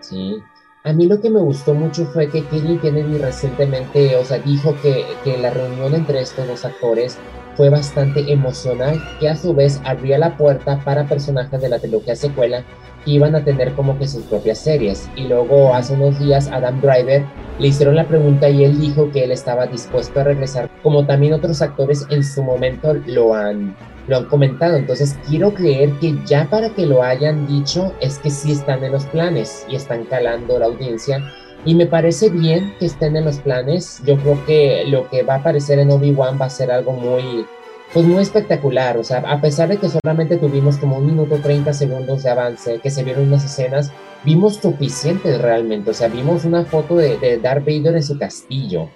Sí, 0.00 0.42
a 0.84 0.92
mí 0.92 1.06
lo 1.06 1.20
que 1.20 1.30
me 1.30 1.40
gustó 1.40 1.74
mucho 1.74 2.04
fue 2.06 2.28
que 2.28 2.42
Kathleen 2.42 2.80
Kennedy 2.80 3.18
recientemente, 3.18 4.16
o 4.16 4.24
sea, 4.24 4.38
dijo 4.38 4.74
que, 4.82 5.04
que 5.22 5.38
la 5.38 5.50
reunión 5.50 5.94
entre 5.94 6.20
estos 6.20 6.46
dos 6.46 6.64
actores 6.64 7.18
fue 7.56 7.68
bastante 7.68 8.32
emocional, 8.32 9.00
que 9.20 9.28
a 9.28 9.36
su 9.36 9.54
vez 9.54 9.80
abría 9.84 10.18
la 10.18 10.36
puerta 10.36 10.80
para 10.84 11.06
personajes 11.06 11.60
de 11.60 11.68
la 11.68 11.78
trilogía 11.78 12.16
secuela 12.16 12.64
que 13.04 13.12
iban 13.12 13.34
a 13.34 13.44
tener 13.44 13.74
como 13.74 13.98
que 13.98 14.08
sus 14.08 14.24
propias 14.24 14.58
series. 14.58 15.08
Y 15.16 15.24
luego 15.24 15.74
hace 15.74 15.94
unos 15.94 16.18
días 16.18 16.48
Adam 16.48 16.80
Driver 16.80 17.24
le 17.58 17.68
hicieron 17.68 17.96
la 17.96 18.08
pregunta 18.08 18.48
y 18.48 18.64
él 18.64 18.80
dijo 18.80 19.10
que 19.10 19.24
él 19.24 19.32
estaba 19.32 19.66
dispuesto 19.66 20.20
a 20.20 20.24
regresar, 20.24 20.70
como 20.82 21.06
también 21.06 21.32
otros 21.32 21.62
actores 21.62 22.06
en 22.10 22.24
su 22.24 22.42
momento 22.42 22.94
lo 23.06 23.34
han 23.34 23.76
lo 24.08 24.16
han 24.16 24.24
comentado, 24.26 24.76
entonces 24.76 25.16
quiero 25.28 25.54
creer 25.54 25.92
que 26.00 26.18
ya 26.26 26.48
para 26.50 26.70
que 26.70 26.86
lo 26.86 27.02
hayan 27.02 27.46
dicho 27.46 27.92
es 28.00 28.18
que 28.18 28.30
sí 28.30 28.52
están 28.52 28.82
en 28.84 28.92
los 28.92 29.04
planes 29.06 29.64
y 29.68 29.76
están 29.76 30.04
calando 30.04 30.58
la 30.58 30.66
audiencia. 30.66 31.22
Y 31.64 31.76
me 31.76 31.86
parece 31.86 32.28
bien 32.28 32.74
que 32.80 32.86
estén 32.86 33.16
en 33.16 33.24
los 33.24 33.38
planes, 33.38 34.02
yo 34.04 34.16
creo 34.16 34.44
que 34.44 34.84
lo 34.88 35.08
que 35.08 35.22
va 35.22 35.34
a 35.34 35.38
aparecer 35.38 35.78
en 35.78 35.92
Obi-Wan 35.92 36.38
va 36.40 36.46
a 36.46 36.50
ser 36.50 36.72
algo 36.72 36.92
muy 36.92 37.46
pues 37.92 38.06
muy 38.06 38.22
espectacular, 38.22 38.96
o 38.96 39.04
sea, 39.04 39.18
a 39.18 39.40
pesar 39.42 39.68
de 39.68 39.76
que 39.76 39.88
solamente 39.88 40.38
tuvimos 40.38 40.78
como 40.78 40.96
un 40.96 41.06
minuto 41.06 41.36
30 41.36 41.74
segundos 41.74 42.22
de 42.22 42.30
avance, 42.30 42.80
que 42.82 42.90
se 42.90 43.04
vieron 43.04 43.28
unas 43.28 43.44
escenas, 43.44 43.92
vimos 44.24 44.56
suficientes 44.56 45.38
realmente, 45.38 45.90
o 45.90 45.94
sea, 45.94 46.08
vimos 46.08 46.46
una 46.46 46.64
foto 46.64 46.96
de, 46.96 47.18
de 47.18 47.36
Darth 47.36 47.66
Vader 47.66 47.96
en 47.96 48.02
su 48.02 48.18
castillo, 48.18 48.88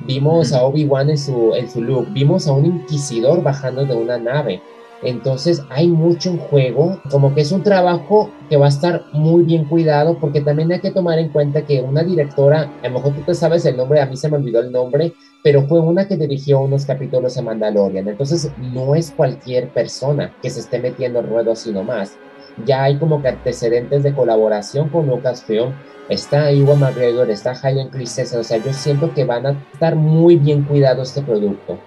Vimos 0.00 0.52
a 0.52 0.64
Obi-Wan 0.64 1.10
en 1.10 1.18
su, 1.18 1.54
en 1.54 1.70
su 1.70 1.80
look, 1.82 2.12
vimos 2.12 2.48
a 2.48 2.52
un 2.52 2.66
inquisidor 2.66 3.42
bajando 3.42 3.84
de 3.84 3.94
una 3.94 4.18
nave. 4.18 4.60
Entonces 5.02 5.62
hay 5.68 5.88
mucho 5.88 6.30
en 6.30 6.38
juego, 6.38 7.00
como 7.10 7.34
que 7.34 7.40
es 7.40 7.50
un 7.50 7.62
trabajo 7.62 8.30
que 8.48 8.56
va 8.56 8.66
a 8.66 8.68
estar 8.68 9.04
muy 9.12 9.42
bien 9.42 9.64
cuidado 9.64 10.16
porque 10.20 10.40
también 10.40 10.70
hay 10.70 10.80
que 10.80 10.92
tomar 10.92 11.18
en 11.18 11.30
cuenta 11.30 11.62
que 11.62 11.80
una 11.80 12.04
directora, 12.04 12.70
a 12.82 12.88
lo 12.88 12.94
mejor 12.94 13.14
tú 13.14 13.22
te 13.22 13.34
sabes 13.34 13.64
el 13.66 13.76
nombre, 13.76 14.00
a 14.00 14.06
mí 14.06 14.16
se 14.16 14.28
me 14.28 14.36
olvidó 14.36 14.60
el 14.60 14.70
nombre, 14.70 15.12
pero 15.42 15.62
fue 15.66 15.80
una 15.80 16.06
que 16.06 16.16
dirigió 16.16 16.60
unos 16.60 16.86
capítulos 16.86 17.34
de 17.34 17.42
Mandalorian. 17.42 18.08
Entonces 18.08 18.50
no 18.58 18.94
es 18.94 19.10
cualquier 19.10 19.70
persona 19.70 20.32
que 20.40 20.50
se 20.50 20.60
esté 20.60 20.78
metiendo 20.78 21.18
en 21.18 21.28
ruedo 21.28 21.56
sino 21.56 21.82
más. 21.82 22.16
Ya 22.64 22.84
hay 22.84 22.96
como 22.98 23.20
que 23.22 23.28
antecedentes 23.28 24.04
de 24.04 24.14
colaboración 24.14 24.88
con 24.88 25.08
Lucasfilm 25.08 25.72
está 26.12 26.52
Iwan 26.52 26.80
McGregor, 26.80 27.30
está 27.30 27.52
Hayden 27.62 27.88
Christensen, 27.88 28.40
o 28.40 28.44
sea, 28.44 28.58
yo 28.58 28.72
siento 28.72 29.12
que 29.14 29.24
van 29.24 29.46
a 29.46 29.50
estar 29.72 29.96
muy 29.96 30.36
bien 30.36 30.62
cuidados 30.62 31.08
este 31.08 31.22
producto. 31.22 31.78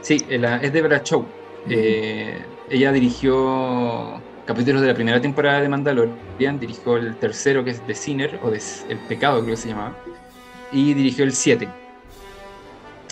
Sí, 0.00 0.24
es 0.28 0.72
Deborah 0.72 1.02
Chow. 1.02 1.24
Eh, 1.68 2.42
ella 2.70 2.92
dirigió 2.92 4.20
capítulos 4.46 4.82
de 4.82 4.88
la 4.88 4.94
primera 4.94 5.20
temporada 5.20 5.60
de 5.60 5.68
Mandalorian, 5.68 6.58
dirigió 6.58 6.96
el 6.96 7.16
tercero 7.16 7.64
que 7.64 7.70
es 7.70 7.80
The 7.86 7.94
Sinner, 7.94 8.40
o 8.42 8.50
de 8.50 8.60
El 8.88 8.98
Pecado 8.98 9.40
creo 9.40 9.54
que 9.54 9.60
se 9.60 9.68
llamaba, 9.68 9.96
y 10.72 10.94
dirigió 10.94 11.24
el 11.24 11.32
7. 11.32 11.68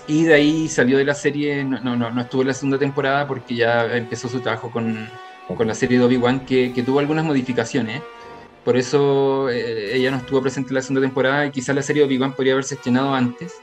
Y 0.06 0.24
de 0.24 0.34
ahí 0.34 0.68
salió 0.68 0.98
de 0.98 1.04
la 1.04 1.14
serie, 1.14 1.62
no, 1.64 1.78
no, 1.80 2.10
no, 2.10 2.20
estuvo 2.20 2.42
en 2.42 2.48
la 2.48 2.54
segunda 2.54 2.78
temporada 2.78 3.26
porque 3.28 3.54
ya 3.54 3.84
empezó 3.96 4.28
su 4.28 4.40
trabajo 4.40 4.70
con, 4.70 5.08
con 5.56 5.66
la 5.66 5.74
serie 5.74 5.98
de 5.98 6.04
Obi-Wan 6.04 6.40
que, 6.40 6.72
que 6.72 6.82
tuvo 6.82 6.98
algunas 6.98 7.24
modificaciones. 7.24 8.02
Por 8.64 8.76
eso 8.76 9.48
eh, 9.48 9.96
ella 9.96 10.10
no 10.10 10.18
estuvo 10.18 10.42
presente 10.42 10.70
en 10.70 10.74
la 10.74 10.82
segunda 10.82 11.00
temporada 11.00 11.46
y 11.46 11.50
quizás 11.50 11.74
la 11.74 11.82
serie 11.82 12.04
Obi-Wan 12.04 12.34
podría 12.34 12.52
haberse 12.52 12.74
estrenado 12.74 13.14
antes, 13.14 13.54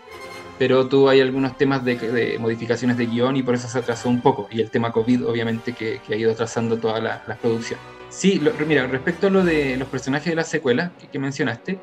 pero 0.58 0.88
tuvo 0.88 1.10
ahí 1.10 1.22
algunos 1.22 1.56
temas 1.56 1.86
de, 1.86 2.38
modificaciones 2.40 2.98
de 2.98 3.06
guion 3.06 3.36
y 3.38 3.44
por 3.44 3.56
eso 3.56 3.68
se 3.68 3.78
atrasó 3.78 4.10
un 4.10 4.22
poco. 4.22 4.48
Y 4.50 4.60
el 4.60 4.72
tema 4.72 4.92
COVID, 4.92 5.28
obviamente, 5.28 5.74
que, 5.74 6.02
ha 6.10 6.16
ido 6.16 6.32
atrasando 6.32 6.78
toda 6.78 7.00
la, 7.00 7.38
producción. 7.40 7.80
Sí, 8.10 8.42
mira, 8.66 8.88
respecto 8.88 9.28
a 9.28 9.30
lo 9.30 9.44
de 9.44 9.78
los 9.78 9.88
personajes 9.88 10.32
de 10.32 10.36
la 10.36 10.44
secuela 10.44 10.92
que, 11.12 11.20
mencionaste, 11.20 11.80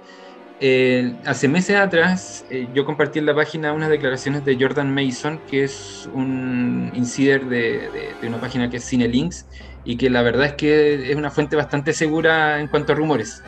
eh, 0.58 1.18
hace 1.24 1.48
meses 1.48 1.76
atrás 1.76 2.44
eh, 2.48 2.68
yo 2.72 2.84
compartí 2.84 3.18
en 3.18 3.26
la 3.26 3.34
página 3.34 3.72
unas 3.72 3.90
declaraciones 3.90 4.44
de 4.44 4.56
Jordan 4.58 4.92
Mason, 4.94 5.42
que 5.46 5.64
es 5.64 6.08
un 6.12 6.90
insider 6.94 7.46
de, 7.46 8.16
de 8.20 8.28
una 8.28 8.40
página 8.40 8.70
que 8.70 8.78
es 8.78 8.88
Cinelinks, 8.88 9.48
y 9.82 9.96
que 9.96 10.10
la 10.10 10.22
verdad 10.22 10.46
es 10.46 10.54
que 10.54 11.10
es 11.10 11.16
una 11.16 11.30
fuente 11.30 11.56
bastante 11.56 11.92
segura 11.92 12.60
en 12.60 12.68
cuanto 12.68 12.92
a 12.92 12.96
rumores. 12.96 13.46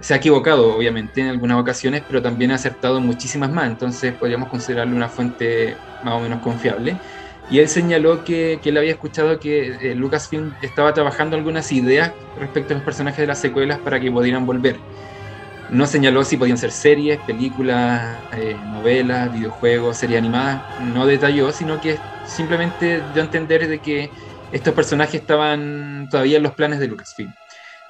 Se 0.00 0.14
ha 0.14 0.18
equivocado, 0.18 0.74
obviamente, 0.76 1.22
en 1.22 1.28
algunas 1.28 1.58
ocasiones, 1.60 2.04
pero 2.06 2.22
también 2.22 2.52
ha 2.52 2.56
acertado 2.56 3.00
muchísimas 3.00 3.50
más, 3.50 3.68
entonces 3.68 4.16
podríamos 4.18 4.48
considerarle 4.50 4.94
una 4.94 5.08
fuente 5.08 5.82
más 6.00 6.14
o 6.14 6.20
menos 6.20 6.40
confiable. 6.40 7.02
Y 7.46 7.60
él 7.60 7.68
señaló 7.68 8.24
que, 8.24 8.60
que 8.62 8.70
él 8.70 8.76
había 8.78 8.92
escuchado 8.92 9.38
que 9.40 9.92
eh, 9.92 9.94
Lucasfilm 9.94 10.56
estaba 10.60 10.92
trabajando 10.94 11.36
algunas 11.36 11.72
ideas 11.72 12.14
respecto 12.34 12.74
a 12.74 12.76
los 12.76 12.84
personajes 12.84 13.18
de 13.22 13.26
las 13.28 13.40
secuelas 13.40 13.80
para 13.80 14.00
que 14.00 14.10
pudieran 14.10 14.46
volver. 14.46 14.84
No 15.68 15.86
señaló 15.86 16.24
si 16.24 16.36
podían 16.36 16.58
ser 16.58 16.70
series, 16.70 17.18
películas, 17.26 18.18
eh, 18.32 18.56
novelas, 18.70 19.32
videojuegos, 19.32 19.96
series 19.96 20.18
animadas, 20.18 20.62
no 20.78 21.06
detalló, 21.06 21.50
sino 21.52 21.80
que 21.80 21.98
simplemente 22.24 23.02
dio 23.12 23.22
a 23.22 23.24
entender 23.24 23.66
de 23.66 23.80
que 23.80 24.10
estos 24.52 24.74
personajes 24.74 25.20
estaban 25.20 26.08
todavía 26.08 26.36
en 26.36 26.44
los 26.44 26.54
planes 26.54 26.78
de 26.78 26.86
Lucasfilm. 26.86 27.32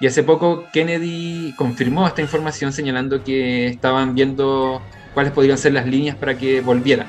Y 0.01 0.07
hace 0.07 0.23
poco 0.23 0.65
Kennedy 0.73 1.55
confirmó 1.57 2.07
esta 2.07 2.23
información 2.23 2.73
señalando 2.73 3.23
que 3.23 3.67
estaban 3.69 4.15
viendo 4.15 4.83
cuáles 5.15 5.33
podrían 5.33 5.59
ser 5.59 5.73
las 5.73 5.87
líneas 5.87 6.17
para 6.17 6.37
que 6.37 6.61
volvieran. 6.61 7.09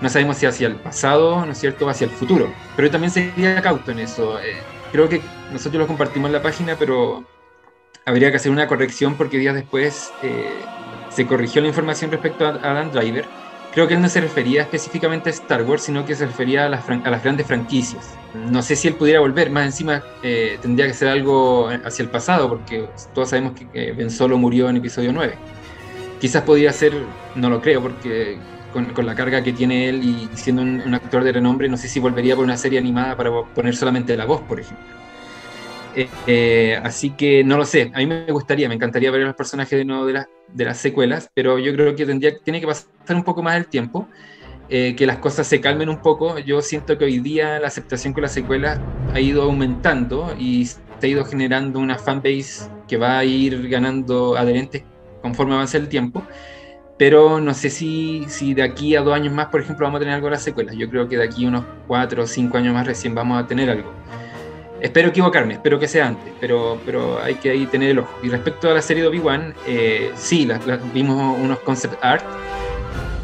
No 0.00 0.08
sabemos 0.08 0.36
si 0.36 0.46
hacia 0.46 0.68
el 0.68 0.76
pasado, 0.76 1.44
¿no 1.44 1.52
es 1.52 1.58
cierto?, 1.58 1.86
o 1.86 1.88
hacia 1.88 2.06
el 2.06 2.10
futuro. 2.10 2.52
Pero 2.76 2.90
también 2.90 3.10
sería 3.10 3.60
cauto 3.60 3.90
en 3.90 3.98
eso. 4.00 4.38
Eh, 4.40 4.56
creo 4.92 5.08
que 5.08 5.20
nosotros 5.52 5.80
lo 5.80 5.86
compartimos 5.86 6.28
en 6.28 6.34
la 6.34 6.42
página, 6.42 6.76
pero 6.78 7.24
habría 8.08 8.30
que 8.30 8.36
hacer 8.38 8.50
una 8.50 8.66
corrección 8.66 9.16
porque 9.16 9.38
días 9.38 9.54
después 9.54 10.12
eh, 10.22 10.50
se 11.10 11.26
corrigió 11.26 11.60
la 11.60 11.68
información 11.68 12.10
respecto 12.10 12.46
a 12.46 12.50
Adam 12.50 12.90
Driver 12.90 13.26
creo 13.72 13.86
que 13.86 13.94
él 13.94 14.02
no 14.02 14.08
se 14.08 14.20
refería 14.20 14.62
específicamente 14.62 15.30
a 15.30 15.32
Star 15.32 15.62
Wars, 15.62 15.82
sino 15.82 16.04
que 16.04 16.14
se 16.14 16.26
refería 16.26 16.66
a 16.66 16.68
las, 16.68 16.86
grandes 17.22 17.46
franquicias. 17.46 18.16
No 18.50 18.62
sé 18.62 18.76
si 18.76 18.88
él 18.88 18.94
pudiera 18.94 19.20
volver, 19.20 19.50
más 19.50 19.66
encima 19.66 20.02
eh, 20.22 20.58
tendría 20.60 20.86
que 20.86 20.94
ser 20.94 21.08
algo 21.08 21.68
hacia 21.84 22.02
el 22.02 22.08
pasado, 22.08 22.48
porque 22.48 22.86
todos 23.14 23.30
sabemos 23.30 23.52
que, 23.72 23.92
Ben 23.92 24.10
Solo 24.10 24.38
murió 24.38 24.68
en 24.68 24.76
episodio 24.78 25.12
9. 25.12 25.34
Quizás 26.20 26.42
podría 26.42 26.72
ser, 26.72 26.92
no 27.36 27.48
lo 27.48 27.60
creo, 27.60 27.80
porque 27.80 28.38
con, 28.72 29.06
la 29.06 29.14
carga 29.14 29.42
que 29.42 29.52
tiene 29.52 29.88
él 29.88 30.02
y 30.02 30.28
siendo 30.34 30.62
un, 30.62 30.94
actor 30.94 31.22
de 31.22 31.32
renombre, 31.32 31.68
no 31.68 31.76
sé 31.76 31.88
si 31.88 32.00
volvería 32.00 32.34
por 32.34 32.44
una 32.44 32.56
serie 32.56 32.78
animada 32.78 33.16
para 33.16 33.30
poner 33.54 33.76
solamente 33.76 34.16
la 34.16 34.24
voz, 34.24 34.40
por 34.42 34.58
ejemplo. 34.58 34.97
Eh, 35.98 36.08
eh, 36.28 36.80
así 36.84 37.10
que 37.10 37.42
no 37.42 37.56
lo 37.56 37.64
sé, 37.64 37.90
a 37.92 37.98
mí 37.98 38.06
me 38.06 38.30
gustaría, 38.30 38.68
me 38.68 38.76
encantaría 38.76 39.10
ver 39.10 39.22
a 39.22 39.26
los 39.26 39.34
personajes 39.34 39.76
de 39.76 39.84
nuevo 39.84 40.06
de, 40.06 40.64
las 40.64 40.78
secuelas, 40.78 41.28
pero 41.34 41.58
yo 41.58 41.72
creo 41.72 41.96
que 41.96 42.06
tendría, 42.06 42.38
tiene 42.38 42.60
que 42.60 42.68
pasar 42.68 43.16
un 43.16 43.24
poco 43.24 43.42
más 43.42 43.56
el 43.56 43.66
tiempo, 43.66 44.06
eh, 44.68 44.94
que 44.96 45.06
las 45.06 45.18
cosas 45.18 45.48
se 45.48 45.60
calmen 45.60 45.88
un 45.88 46.00
poco. 46.00 46.38
Yo 46.38 46.60
siento 46.62 46.96
que 46.98 47.04
hoy 47.04 47.18
día 47.18 47.58
la 47.58 47.66
aceptación 47.66 48.12
con 48.12 48.22
las 48.22 48.30
secuelas 48.30 48.78
ha 49.12 49.18
ido 49.18 49.42
aumentando 49.42 50.36
y 50.38 50.66
se 50.66 50.78
ha 51.02 51.06
ido 51.08 51.24
generando 51.24 51.80
una 51.80 51.98
fanbase 51.98 52.70
que 52.86 52.96
va 52.96 53.18
a 53.18 53.24
ir 53.24 53.68
ganando 53.68 54.36
adherentes 54.36 54.84
conforme 55.20 55.54
avance 55.54 55.78
el 55.78 55.88
tiempo. 55.88 56.22
Pero 56.96 57.40
no 57.40 57.54
sé 57.54 57.70
si, 57.70 58.24
si 58.28 58.54
de 58.54 58.62
aquí 58.62 58.94
a 58.94 59.00
dos 59.00 59.14
años 59.14 59.34
más, 59.34 59.46
por 59.46 59.62
ejemplo, 59.62 59.84
vamos 59.84 59.98
a 59.98 60.00
tener 60.00 60.14
algo 60.14 60.28
de 60.28 60.32
las 60.32 60.42
secuelas. 60.42 60.76
Yo 60.76 60.88
creo 60.88 61.08
que 61.08 61.16
de 61.16 61.24
aquí 61.24 61.44
a 61.44 61.48
unos 61.48 61.64
cuatro 61.88 62.22
o 62.22 62.26
cinco 62.28 62.56
años 62.56 62.72
más 62.72 62.86
recién 62.86 63.16
vamos 63.16 63.42
a 63.42 63.48
tener 63.48 63.68
algo. 63.68 63.92
Espero 64.80 65.08
equivocarme, 65.08 65.54
espero 65.54 65.78
que 65.78 65.88
sea 65.88 66.06
antes, 66.06 66.32
pero, 66.40 66.80
pero 66.86 67.20
hay 67.20 67.34
que 67.34 67.50
ahí 67.50 67.66
tener 67.66 67.90
el 67.90 67.98
ojo. 67.98 68.14
Y 68.22 68.28
respecto 68.28 68.70
a 68.70 68.74
la 68.74 68.82
serie 68.82 69.02
de 69.02 69.08
Obi-Wan, 69.08 69.54
eh, 69.66 70.12
sí, 70.14 70.48
vimos 70.94 71.36
unos 71.40 71.58
concept 71.60 71.96
art, 72.00 72.24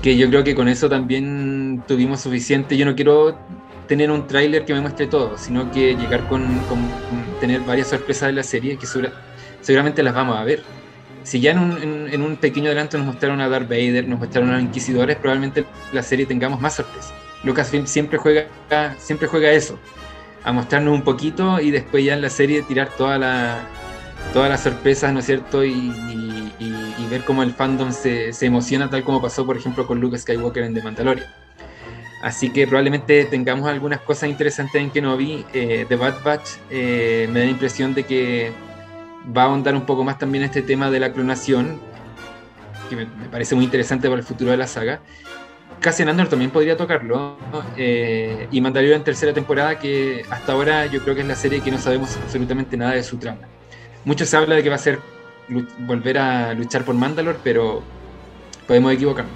que 0.02 0.16
yo 0.16 0.28
creo 0.28 0.42
que 0.42 0.54
con 0.56 0.68
eso 0.68 0.88
también 0.88 1.82
tuvimos 1.86 2.20
suficiente. 2.20 2.76
Yo 2.76 2.84
no 2.84 2.96
quiero 2.96 3.38
tener 3.86 4.10
un 4.10 4.26
tráiler 4.26 4.64
que 4.64 4.74
me 4.74 4.80
muestre 4.80 5.06
todo, 5.06 5.38
sino 5.38 5.70
que 5.70 5.94
llegar 5.94 6.26
con, 6.28 6.44
tener 7.40 7.60
varias 7.60 7.88
sorpresas 7.88 8.28
de 8.28 8.32
la 8.32 8.42
serie 8.42 8.76
que 8.76 8.86
seguramente 9.60 10.02
las 10.02 10.14
vamos 10.14 10.36
a 10.36 10.42
ver. 10.42 10.62
Si 11.22 11.40
ya 11.40 11.52
en 11.52 11.58
un, 11.60 12.08
en, 12.12 12.20
un, 12.20 12.36
pequeño 12.36 12.66
adelanto 12.66 12.98
nos 12.98 13.06
mostraron 13.06 13.40
a 13.40 13.48
Darth 13.48 13.68
Vader, 13.68 14.08
nos 14.08 14.18
mostraron 14.18 14.50
a 14.50 14.54
los 14.54 14.62
Inquisidores, 14.62 15.16
probablemente 15.16 15.60
en 15.60 15.66
la 15.92 16.02
serie 16.02 16.26
tengamos 16.26 16.60
más 16.60 16.74
sorpresas. 16.74 17.14
Lucasfilm 17.44 17.86
siempre 17.86 18.18
juega, 18.18 18.46
siempre 18.98 19.28
juega 19.28 19.52
eso 19.52 19.78
a 20.44 20.52
mostrarnos 20.52 20.94
un 20.94 21.02
poquito 21.02 21.60
y 21.60 21.70
después 21.70 22.04
ya 22.04 22.14
en 22.14 22.22
la 22.22 22.30
serie 22.30 22.62
tirar 22.62 22.90
toda 22.90 23.18
la, 23.18 23.66
todas 24.32 24.50
las 24.50 24.62
sorpresas, 24.62 25.12
¿no 25.12 25.20
es 25.20 25.26
cierto? 25.26 25.64
Y, 25.64 25.92
ver 27.10 27.22
cómo 27.22 27.42
el 27.42 27.52
fandom 27.52 27.92
se, 27.92 28.32
emociona, 28.40 28.90
tal 28.90 29.04
como 29.04 29.22
pasó, 29.22 29.46
por 29.46 29.56
ejemplo, 29.56 29.86
con 29.86 30.00
Luke 30.00 30.18
Skywalker 30.18 30.64
en 30.64 30.74
The 30.74 30.82
Mandalorian. 30.82 31.26
Así 32.22 32.50
que 32.50 32.66
probablemente 32.66 33.26
tengamos 33.26 33.68
algunas 33.68 34.00
cosas 34.00 34.30
interesantes 34.30 34.80
en 34.80 34.90
Kenobi. 34.90 35.44
Eh, 35.52 35.84
The 35.86 35.94
Bad 35.94 36.24
Batch 36.24 36.48
eh, 36.70 37.28
me 37.30 37.40
da 37.40 37.44
la 37.44 37.50
impresión 37.52 37.94
de 37.94 38.04
que 38.04 38.52
va 39.36 39.42
a 39.42 39.44
ahondar 39.44 39.74
un 39.74 39.86
poco 39.86 40.02
más 40.02 40.18
también 40.18 40.42
este 40.42 40.62
tema 40.62 40.90
de 40.90 40.98
la 40.98 41.12
clonación, 41.12 41.78
que 42.88 42.96
me, 42.96 43.06
parece 43.30 43.54
muy 43.54 43.64
interesante 43.64 44.08
para 44.08 44.20
el 44.20 44.26
futuro 44.26 44.50
de 44.50 44.56
la 44.56 44.66
saga. 44.66 45.00
Cassian 45.84 46.08
Andor 46.08 46.28
también 46.28 46.50
podría 46.50 46.78
tocarlo. 46.78 47.36
Eh, 47.76 48.48
y 48.50 48.58
Mandalorian 48.62 49.04
tercera 49.04 49.34
temporada, 49.34 49.78
que 49.78 50.24
hasta 50.30 50.52
ahora 50.52 50.86
yo 50.86 51.02
creo 51.02 51.14
que 51.14 51.20
es 51.20 51.26
la 51.26 51.34
serie 51.34 51.60
que 51.60 51.70
no 51.70 51.76
sabemos 51.76 52.16
absolutamente 52.16 52.74
nada 52.74 52.92
de 52.92 53.02
su 53.02 53.18
trama. 53.18 53.42
Mucho 54.06 54.24
se 54.24 54.34
habla 54.34 54.54
de 54.54 54.62
que 54.62 54.70
va 54.70 54.76
a 54.76 54.78
ser 54.78 54.98
volver 55.80 56.16
a 56.16 56.54
luchar 56.54 56.86
por 56.86 56.94
Mandalore, 56.94 57.38
pero 57.44 57.82
podemos 58.66 58.94
equivocarnos. 58.94 59.34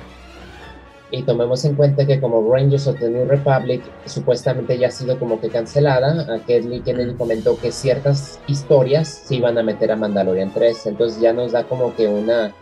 Y 1.11 1.22
tomemos 1.22 1.62
en 1.66 1.74
cuenta 1.74 2.06
que 2.06 2.18
como 2.18 2.50
Rangers 2.50 2.87
of 2.87 2.98
the 2.98 3.11
New 3.11 3.26
Republic 3.26 3.82
supuestamente 4.06 4.78
ya 4.78 4.88
ha 4.88 4.90
sido 4.90 5.18
como 5.18 5.38
que 5.42 5.50
cancelada, 5.50 6.22
a 6.34 6.38
Kathleen 6.38 6.82
Kennedy 6.82 7.12
comentó 7.12 7.58
que 7.58 7.72
ciertas 7.72 8.40
historias 8.46 9.22
se 9.26 9.34
iban 9.34 9.58
a 9.58 9.62
meter 9.62 9.92
a 9.92 9.96
Mandalorian 9.96 10.52
3, 10.54 10.87
entonces 10.87 11.20
ya 11.20 11.34
nos 11.34 11.52
da 11.52 11.64
como 11.64 11.94
que 11.94 12.08
una, 12.08 12.54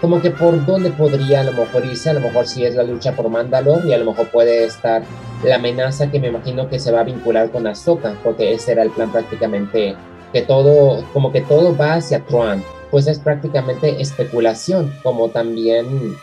como 0.00 0.20
que 0.20 0.30
por 0.30 0.64
dónde 0.66 0.90
podría 0.90 1.40
a 1.40 1.44
lo 1.44 1.52
mejor 1.52 1.84
irse, 1.84 2.10
a 2.10 2.14
lo 2.14 2.20
mejor 2.20 2.46
si 2.46 2.64
es 2.64 2.74
la 2.74 2.82
lucha 2.82 3.12
por 3.12 3.28
Mandalore 3.28 3.88
y 3.88 3.92
a 3.92 3.98
lo 3.98 4.04
mejor 4.04 4.28
puede 4.28 4.64
estar 4.64 5.02
la 5.42 5.56
amenaza 5.56 6.10
que 6.10 6.20
me 6.20 6.28
imagino 6.28 6.68
que 6.68 6.78
se 6.78 6.92
va 6.92 7.00
a 7.00 7.04
vincular 7.04 7.50
con 7.50 7.66
Ahsoka, 7.66 8.14
porque 8.22 8.52
ese 8.52 8.72
era 8.72 8.82
el 8.82 8.90
plan 8.90 9.10
prácticamente 9.10 9.96
que 10.32 10.42
todo, 10.42 11.04
como 11.12 11.32
que 11.32 11.40
todo 11.40 11.76
va 11.76 11.94
hacia 11.94 12.20
Tron, 12.20 12.62
pues 12.90 13.06
es 13.06 13.18
prácticamente 13.18 14.00
especulación, 14.00 14.92
como 15.02 15.28
también 15.30 16.16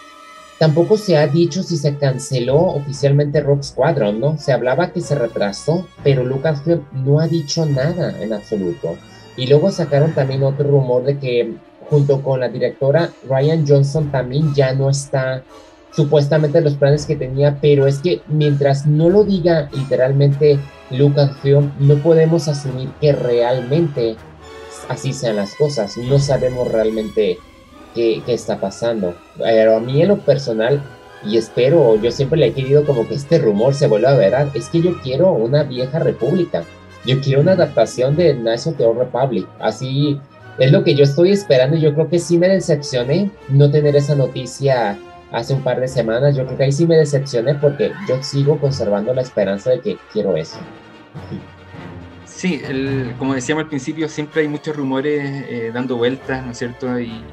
tampoco 0.60 0.98
se 0.98 1.18
ha 1.18 1.28
dicho 1.28 1.64
si 1.64 1.78
se 1.78 1.98
canceló 1.98 2.58
oficialmente 2.58 3.42
Rock 3.42 3.64
Squadron, 3.64 4.20
¿no? 4.20 4.38
Se 4.38 4.54
hablaba 4.54 4.92
que 4.92 5.02
se 5.02 5.16
retrasó, 5.16 5.88
pero 6.04 6.24
Lucasfilm 6.24 6.84
no 6.94 7.20
ha 7.20 7.28
dicho 7.28 7.66
nada 7.66 8.16
en 8.22 8.34
absoluto. 8.34 8.96
Y 9.36 9.48
luego 9.48 9.72
sacaron 9.72 10.14
también 10.14 10.44
otro 10.44 10.70
rumor 10.70 11.04
de 11.04 11.18
que 11.18 11.56
junto 11.90 12.22
con 12.22 12.40
la 12.40 12.50
directora 12.50 13.10
Ryan 13.28 13.66
Johnson 13.68 14.12
también 14.12 14.54
ya 14.54 14.74
no 14.74 14.90
está 14.90 15.44
supuestamente 15.96 16.62
los 16.62 16.76
planes 16.76 17.06
que 17.06 17.16
tenía, 17.16 17.58
pero 17.62 17.88
es 17.88 18.00
que 18.00 18.22
mientras 18.28 18.86
no 18.86 19.10
lo 19.10 19.24
diga 19.24 19.70
literalmente 19.74 20.60
Lucasfilm, 20.90 21.72
no 21.80 21.96
podemos 21.96 22.48
asumir 22.48 22.90
que 23.00 23.14
realmente 23.14 24.16
así 24.90 25.14
sean 25.14 25.36
las 25.36 25.56
cosas. 25.56 25.98
No 25.98 26.20
sabemos 26.20 26.72
realmente 26.72 27.38
qué, 27.94 28.22
qué 28.26 28.34
está 28.34 28.60
pasando. 28.60 29.16
Pero 29.38 29.78
a 29.78 29.80
mí 29.80 30.02
en 30.02 30.10
lo 30.10 30.18
personal, 30.18 30.82
y 31.26 31.38
espero, 31.38 31.96
yo 32.02 32.12
siempre 32.12 32.40
le 32.40 32.48
he 32.48 32.54
querido 32.54 32.86
como 32.86 33.08
que 33.08 33.16
este 33.16 33.38
rumor 33.38 33.74
se 33.74 33.88
vuelva 33.88 34.12
a 34.12 34.18
ver, 34.18 34.34
es 34.54 34.70
que 34.70 34.82
yo 34.82 35.00
quiero 35.02 35.32
una 35.32 35.64
vieja 35.64 36.00
república. 36.00 36.64
Yo 37.06 37.20
quiero 37.20 37.42
una 37.42 37.52
adaptación 37.52 38.16
de 38.16 38.34
National 38.34 38.96
Republic. 38.98 39.48
Así 39.60 40.20
es 40.58 40.72
lo 40.72 40.84
que 40.84 40.96
yo 40.96 41.04
estoy 41.04 41.32
esperando. 41.32 41.78
Yo 41.78 41.94
creo 41.94 42.10
que 42.10 42.20
sí 42.20 42.38
me 42.38 42.48
decepcioné 42.48 43.30
no 43.50 43.70
tener 43.72 43.96
esa 43.96 44.16
noticia 44.16 44.98
hace 45.32 45.54
un 45.54 45.62
par 45.62 45.80
de 45.80 45.88
semanas. 45.88 46.36
Yo 46.36 46.46
creo 46.46 46.58
que 46.58 46.64
ahí 46.66 46.72
sí 46.72 46.88
me 46.88 46.96
decepcioné 46.96 47.56
porque 47.56 47.92
yo 48.08 48.22
sigo 48.22 48.60
conservando 48.60 49.14
la 49.14 49.22
esperanza 49.22 49.72
de 49.72 49.80
que 49.80 49.98
quiero 50.12 50.38
eso. 50.38 50.60
Sí, 52.26 52.62
como 53.18 53.36
decíamos 53.36 53.64
al 53.64 53.70
principio, 53.70 54.10
siempre 54.10 54.42
hay 54.42 54.48
muchos 54.48 54.76
rumores 54.76 55.46
eh, 55.48 55.72
dando 55.74 55.98
vueltas, 55.98 56.44
¿no 56.46 56.52
es 56.52 56.58
cierto? 56.58 57.00
Y, 57.00 57.24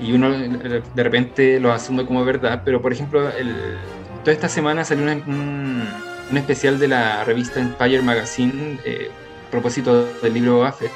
y, 0.00 0.12
uno 0.12 0.30
de 0.30 1.02
repente 1.02 1.60
lo 1.60 1.72
asume 1.72 2.04
como 2.04 2.24
verdad, 2.24 2.62
pero 2.64 2.82
por 2.82 2.92
ejemplo, 2.92 3.30
toda 4.24 4.32
esta 4.32 4.48
semana 4.48 4.84
salió 4.84 5.04
un, 5.04 5.86
especial 6.34 6.80
de 6.80 6.88
la 6.88 7.22
revista 7.22 7.60
Empire 7.60 8.02
Magazine 8.02 8.80
eh, 8.84 9.08
a 9.46 9.50
propósito 9.52 10.04
del 10.20 10.34
libro 10.34 10.64
Buffett, 10.64 10.90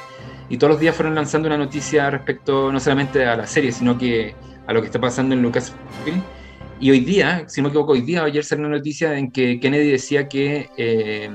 y 0.49 0.57
todos 0.57 0.71
los 0.71 0.79
días 0.79 0.95
fueron 0.95 1.15
lanzando 1.15 1.47
una 1.47 1.57
noticia 1.57 2.09
respecto 2.09 2.71
no 2.71 2.79
solamente 2.79 3.25
a 3.25 3.37
la 3.37 3.47
serie, 3.47 3.71
sino 3.71 3.97
que 3.97 4.35
a 4.67 4.73
lo 4.73 4.81
que 4.81 4.87
está 4.87 4.99
pasando 4.99 5.35
en 5.35 5.41
Lucasfilm. 5.41 6.21
Y 6.79 6.91
hoy 6.91 7.01
día, 7.01 7.43
si 7.47 7.61
no 7.61 7.67
me 7.67 7.69
equivoco, 7.69 7.91
hoy 7.91 8.01
día, 8.01 8.23
ayer 8.23 8.43
salió 8.43 8.65
una 8.65 8.77
noticia 8.77 9.17
en 9.17 9.31
que 9.31 9.59
Kennedy 9.59 9.91
decía 9.91 10.27
que 10.29 10.69
eh, 10.77 11.29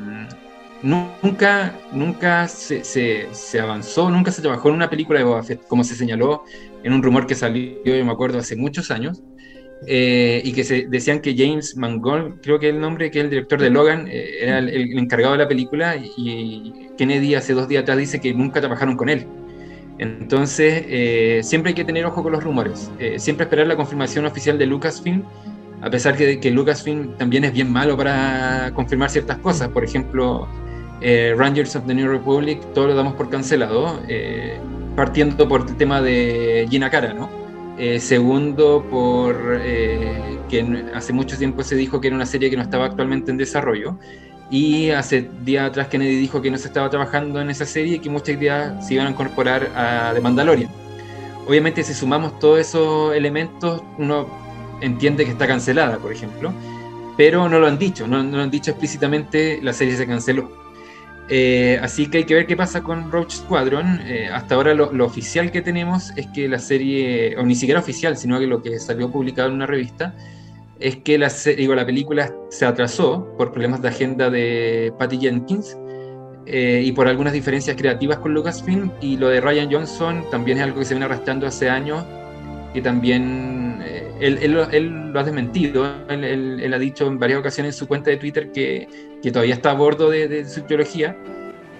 nunca, 0.83 1.79
nunca 1.92 2.48
se, 2.48 2.83
se, 2.83 3.61
avanzó, 3.61 4.11
nunca 4.11 4.33
se 4.33 4.42
trabajó 4.42 4.68
en 4.68 4.77
una 4.77 4.90
película 4.90 5.18
de 5.18 5.24
Boba 5.24 5.42
Fett, 5.42 5.66
como 5.68 5.85
se 5.85 5.94
señaló 5.94 6.44
en 6.83 6.92
un 6.92 7.03
rumor 7.03 7.27
que 7.27 7.35
salió, 7.35 7.83
yo 7.85 8.05
me 8.05 8.12
acuerdo, 8.12 8.38
hace 8.38 8.57
muchos 8.57 8.90
años, 8.90 9.22
eh, 9.87 10.40
y 10.44 10.52
que 10.52 10.64
se 10.64 10.87
decían 10.88 11.20
que 11.20 11.34
James 11.37 11.76
Mangold, 11.76 12.40
creo 12.42 12.58
que 12.58 12.68
es 12.68 12.74
el 12.74 12.80
nombre, 12.80 13.10
que 13.10 13.18
es 13.18 13.24
el 13.24 13.30
director 13.30 13.60
de 13.60 13.70
Logan, 13.70 14.08
eh, 14.08 14.38
era 14.40 14.58
el, 14.58 14.98
encargado 14.98 15.32
de 15.32 15.38
la 15.38 15.48
película, 15.48 15.96
y, 15.96 16.88
Kennedy 16.96 17.34
hace 17.34 17.54
dos 17.54 17.68
días 17.68 17.82
atrás 17.82 17.98
dice 17.98 18.20
que 18.20 18.32
nunca 18.32 18.60
trabajaron 18.60 18.96
con 18.96 19.08
él. 19.08 19.26
Entonces, 19.98 20.84
eh, 20.88 21.40
siempre 21.42 21.70
hay 21.70 21.74
que 21.74 21.84
tener 21.84 22.04
ojo 22.06 22.22
con 22.22 22.32
los 22.32 22.42
rumores, 22.42 22.90
siempre 23.18 23.44
esperar 23.44 23.66
la 23.66 23.76
confirmación 23.76 24.26
oficial 24.26 24.58
de 24.58 24.66
Lucasfilm, 24.66 25.22
a 25.82 25.90
pesar 25.90 26.16
que, 26.16 26.40
que 26.40 26.50
Lucasfilm 26.50 27.16
también 27.18 27.44
es 27.44 27.52
bien 27.52 27.70
malo 27.70 27.96
para 27.96 28.72
confirmar 28.74 29.10
ciertas 29.10 29.38
cosas, 29.38 29.68
por 29.68 29.84
ejemplo, 29.84 30.48
Rangers 31.37 31.76
of 31.76 31.87
the 31.87 31.94
New 31.94 32.08
Republic, 32.08 32.60
todo 32.72 32.88
lo 32.88 32.94
damos 32.94 33.14
por 33.14 33.28
cancelado, 33.28 34.00
partiendo 34.96 35.46
por 35.46 35.68
el 35.68 35.76
tema 35.76 36.00
de 36.00 36.66
Gina 36.70 36.90
Cara, 36.90 37.12
¿no? 37.12 37.43
Eh, 37.76 37.98
segundo, 37.98 38.84
por 38.88 39.60
que 40.48 40.84
hace 40.94 41.12
mucho 41.12 41.37
tiempo 41.37 41.62
se 41.62 41.74
dijo 41.74 42.00
que 42.00 42.08
era 42.08 42.16
una 42.16 42.26
serie 42.26 42.50
que 42.50 42.56
no 42.56 42.62
estaba 42.62 42.87
actualmente 42.87 43.30
en 43.30 43.37
desarrollo. 43.37 43.98
Y 44.50 44.90
hace 44.90 45.28
días 45.44 45.68
atrás 45.68 45.88
Kennedy 45.88 46.16
dijo 46.16 46.40
que 46.42 46.50
no 46.50 46.58
se 46.58 46.68
estaba 46.68 46.90
trabajando 46.90 47.40
en 47.40 47.50
esa 47.50 47.64
serie 47.64 47.96
y 47.96 47.98
que 47.98 48.10
muchas 48.10 48.37
ideas 48.37 48.87
se 48.87 48.94
iban 48.94 49.06
a 49.06 49.10
incorporar 49.10 49.70
a 49.74 50.12
The 50.14 50.20
Mandalorian. 50.20 50.70
Obviamente, 51.46 51.82
si 51.82 51.94
sumamos 51.94 52.38
todos 52.38 52.60
esos 52.60 53.14
elementos, 53.14 53.82
uno 53.98 54.26
entiende 54.80 55.24
que 55.24 55.32
está 55.32 55.46
cancelada, 55.46 55.98
por 55.98 56.12
ejemplo, 56.12 56.52
pero 57.16 57.48
no 57.48 57.58
lo 57.58 57.66
han 57.66 57.78
dicho, 57.78 58.06
no, 58.06 58.22
no 58.22 58.37
lo 58.38 58.42
han 58.42 58.50
dicho 58.50 58.70
explícitamente, 58.70 59.60
la 59.62 59.72
serie 59.72 59.96
se 59.96 60.06
canceló. 60.06 60.63
Eh, 61.28 61.78
así 61.82 62.06
que 62.08 62.18
hay 62.18 62.24
que 62.24 62.34
ver 62.34 62.46
qué 62.46 62.56
pasa 62.56 62.82
con 62.82 63.10
Roach 63.10 63.32
Squadron. 63.32 64.00
Eh, 64.06 64.28
hasta 64.32 64.54
ahora 64.54 64.74
lo, 64.74 65.04
oficial 65.04 65.50
que 65.50 65.62
tenemos 65.62 66.12
es 66.16 66.26
que 66.28 66.48
la 66.48 66.58
serie, 66.58 67.37
o 67.38 67.42
ni 67.42 67.54
siquiera 67.54 67.80
oficial, 67.80 68.16
sino 68.16 68.38
que 68.38 68.46
lo 68.46 68.62
que 68.62 68.78
salió 68.78 69.10
publicado 69.10 69.48
en 69.48 69.54
una 69.54 69.66
revista, 69.66 70.14
es 70.80 70.96
que 70.96 71.18
la, 71.18 71.30
película 71.87 72.34
se 72.50 72.66
atrasó 72.66 73.34
por 73.38 73.52
problemas 73.52 73.80
de 73.80 73.88
agenda 73.88 74.28
de 74.28 74.92
Patty 74.98 75.18
Jenkins 75.18 75.78
eh, 76.46 76.82
y 76.84 76.92
por 76.92 77.08
algunas 77.08 77.32
diferencias 77.32 77.76
creativas 77.76 78.18
con 78.18 78.34
Lucasfilm. 78.34 78.90
Y 79.00 79.16
lo 79.16 79.28
de 79.28 79.40
Ryan 79.40 79.72
Johnson 79.72 80.24
también 80.30 80.58
es 80.58 80.64
algo 80.64 80.80
que 80.80 80.84
se 80.84 80.94
viene 80.94 81.06
arrastrando 81.06 81.46
hace 81.46 81.70
años, 81.70 82.04
que 82.74 82.82
también 82.82 83.82
él, 84.20 84.52
lo 84.52 85.20
ha 85.20 85.24
desmentido. 85.24 85.87
Él, 86.08 86.72
ha 86.72 86.78
dicho 86.78 87.06
en 87.06 87.18
varias 87.18 87.40
ocasiones 87.40 87.74
en 87.74 87.78
su 87.78 87.87
cuenta 87.87 88.10
de 88.10 88.16
Twitter 88.18 88.52
que, 88.52 88.88
todavía 89.30 89.54
está 89.54 89.70
a 89.70 89.74
bordo 89.74 90.10
de, 90.10 90.48
su 90.48 90.62
teología, 90.62 91.16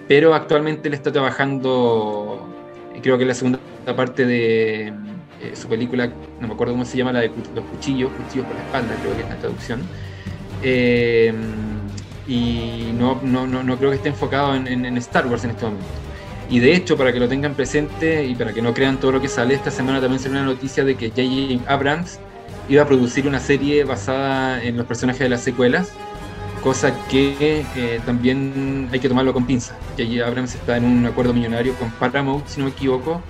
pero 0.07 0.33
actualmente 0.33 0.89
le 0.89 0.95
está 0.95 1.11
trabajando, 1.11 2.47
creo 3.01 3.17
que 3.17 3.23
es 3.23 3.27
la 3.27 3.33
segunda 3.33 3.59
parte 3.95 4.25
de 4.25 4.87
eh, 4.87 4.93
su 5.53 5.67
película, 5.67 6.11
no 6.39 6.47
me 6.47 6.53
acuerdo 6.53 6.73
cómo 6.73 6.85
se 6.85 6.97
llama, 6.97 7.11
la 7.11 7.21
de 7.21 7.31
los 7.53 7.65
cuchillos, 7.65 8.11
cuchillos 8.11 8.47
por 8.47 8.55
la 8.55 8.63
espalda, 8.63 8.95
creo 9.01 9.15
que 9.15 9.23
es 9.23 9.29
la 9.29 9.37
traducción. 9.37 9.81
Eh, 10.63 11.33
y 12.27 12.91
no, 12.97 13.19
no, 13.21 13.45
no, 13.45 13.77
creo 13.77 13.91
que 13.91 13.97
esté 13.97 14.09
enfocado 14.09 14.55
en, 14.55 14.67
en 14.67 14.97
Star 14.97 15.27
Wars 15.27 15.43
en 15.43 15.51
este 15.51 15.65
momento. 15.65 15.85
Y 16.49 16.59
de 16.59 16.75
hecho, 16.75 16.95
para 16.95 17.11
que 17.11 17.19
lo 17.19 17.27
tengan 17.27 17.55
presente 17.55 18.23
y 18.25 18.35
para 18.35 18.53
que 18.53 18.61
no 18.61 18.73
crean 18.73 18.99
todo 18.99 19.13
lo 19.13 19.21
que 19.21 19.27
sale, 19.27 19.55
esta 19.55 19.71
semana 19.71 19.99
también 19.99 20.19
salió 20.19 20.39
una 20.39 20.45
noticia 20.45 20.83
de 20.83 20.95
que 20.95 21.09
J.J. 21.09 21.71
Abrams 21.71 22.19
iba 22.69 22.83
a 22.83 22.87
producir 22.87 23.27
una 23.27 23.39
serie 23.39 23.83
basada 23.83 24.63
en 24.63 24.77
los 24.77 24.85
personajes 24.85 25.21
de 25.21 25.29
las 25.29 25.41
secuelas, 25.41 25.91
cosa 26.65 26.95
que 27.09 27.63
eh, 27.75 27.99
también 28.07 28.89
hay 28.91 28.99
que 28.99 29.07
tomarlo 29.07 29.33
con 29.33 29.45
pinza. 29.45 29.75
J.J. 29.99 30.25
Abrams 30.25 30.55
está 30.55 30.77
en 30.77 30.85
un 30.85 31.05
acuerdo 31.05 31.31
millonario 31.31 31.75
con 31.75 31.91
Paramount, 31.91 32.47
si 32.47 32.59
no 32.59 32.65
me 32.65 32.71
equivoco, 32.71 33.21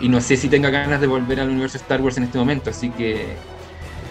y 0.00 0.08
no 0.08 0.18
sé 0.22 0.38
si 0.38 0.48
tenga 0.48 0.70
ganas 0.70 0.98
de 0.98 1.06
volver 1.06 1.40
al 1.40 1.50
universo 1.50 1.76
Star 1.76 2.00
Wars 2.00 2.16
en 2.16 2.22
este 2.22 2.38
momento, 2.38 2.70
así 2.70 2.88
que 2.88 3.26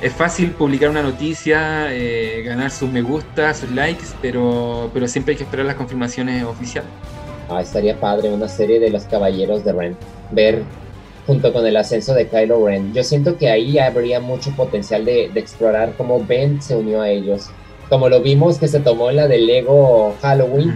es 0.03 0.13
fácil 0.13 0.51
publicar 0.51 0.91
una 0.91 1.01
noticia, 1.01 1.91
eh, 1.91 2.43
ganar 2.45 2.69
sus 2.69 2.91
me 2.91 3.01
gusta, 3.01 3.55
sus 3.55 3.71
likes, 3.71 4.05
pero, 4.21 4.91
pero 4.93 5.07
siempre 5.07 5.31
hay 5.31 5.37
que 5.39 5.45
esperar 5.45 5.65
las 5.65 5.75
confirmaciones 5.75 6.43
oficiales. 6.43 6.91
Ah, 7.49 7.59
estaría 7.59 7.99
padre 7.99 8.31
una 8.31 8.47
serie 8.47 8.79
de 8.79 8.91
los 8.91 9.05
caballeros 9.05 9.65
de 9.65 9.73
Ren. 9.73 9.97
Ver 10.29 10.61
junto 11.25 11.51
con 11.53 11.65
el 11.65 11.75
ascenso 11.75 12.13
de 12.13 12.27
Kylo 12.27 12.67
Ren. 12.67 12.93
Yo 12.93 13.03
siento 13.03 13.35
que 13.35 13.49
ahí 13.49 13.79
habría 13.79 14.19
mucho 14.19 14.51
potencial 14.51 15.05
de, 15.05 15.31
explorar 15.35 15.93
cómo 15.97 16.23
Ben 16.23 16.61
se 16.61 16.75
unió 16.75 17.01
a 17.01 17.09
ellos. 17.09 17.49
Como 17.93 18.09
lo 18.09 18.21
vimos 18.23 18.57
que 18.57 18.67
se 18.67 18.79
tomó 18.79 19.11
la 19.11 19.27
de 19.27 19.37
Lego 19.37 20.15
Halloween, 20.23 20.75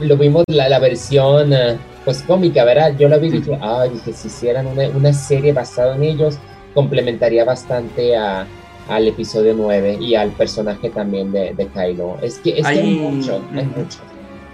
lo 0.00 0.18
vimos 0.18 0.44
la, 0.48 0.68
la 0.68 0.80
versión 0.80 1.50
uh, 1.50 1.78
pues 2.04 2.20
cómica, 2.20 2.62
¿verdad? 2.62 2.94
Yo 2.98 3.08
la 3.08 3.16
vi 3.16 3.28
y 3.28 3.30
dije, 3.40 3.58
ay, 3.62 3.90
que 4.04 4.12
si 4.12 4.28
hicieran 4.28 4.66
una, 4.66 4.86
una 4.90 5.14
serie 5.14 5.54
basada 5.54 5.96
en 5.96 6.02
ellos, 6.02 6.36
complementaría 6.74 7.46
bastante 7.46 8.14
a, 8.18 8.46
al 8.90 9.08
episodio 9.08 9.54
9 9.56 9.96
y 9.98 10.14
al 10.14 10.28
personaje 10.32 10.90
también 10.90 11.32
de, 11.32 11.54
de 11.54 11.66
Kylo. 11.68 12.18
Es 12.20 12.38
que, 12.38 12.58
es 12.58 12.66
hay, 12.66 12.98
mucho, 12.98 13.42
hay 13.54 13.64
mucho. 13.64 14.00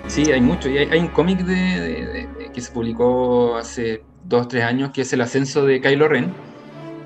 Sí, 0.07 0.31
hay 0.31 0.41
mucho. 0.41 0.69
Y 0.69 0.79
hay, 0.79 1.01
un 1.01 1.09
cómic 1.09 1.41
de, 1.41 2.29
que 2.55 2.61
se 2.61 2.71
publicó 2.71 3.57
hace 3.57 4.03
dos, 4.23 4.47
tres 4.47 4.63
años, 4.63 4.93
que 4.93 5.01
es 5.01 5.13
El 5.13 5.23
ascenso 5.23 5.67
de 5.67 5.81
Kylo 5.81 6.07
Ren, 6.07 6.33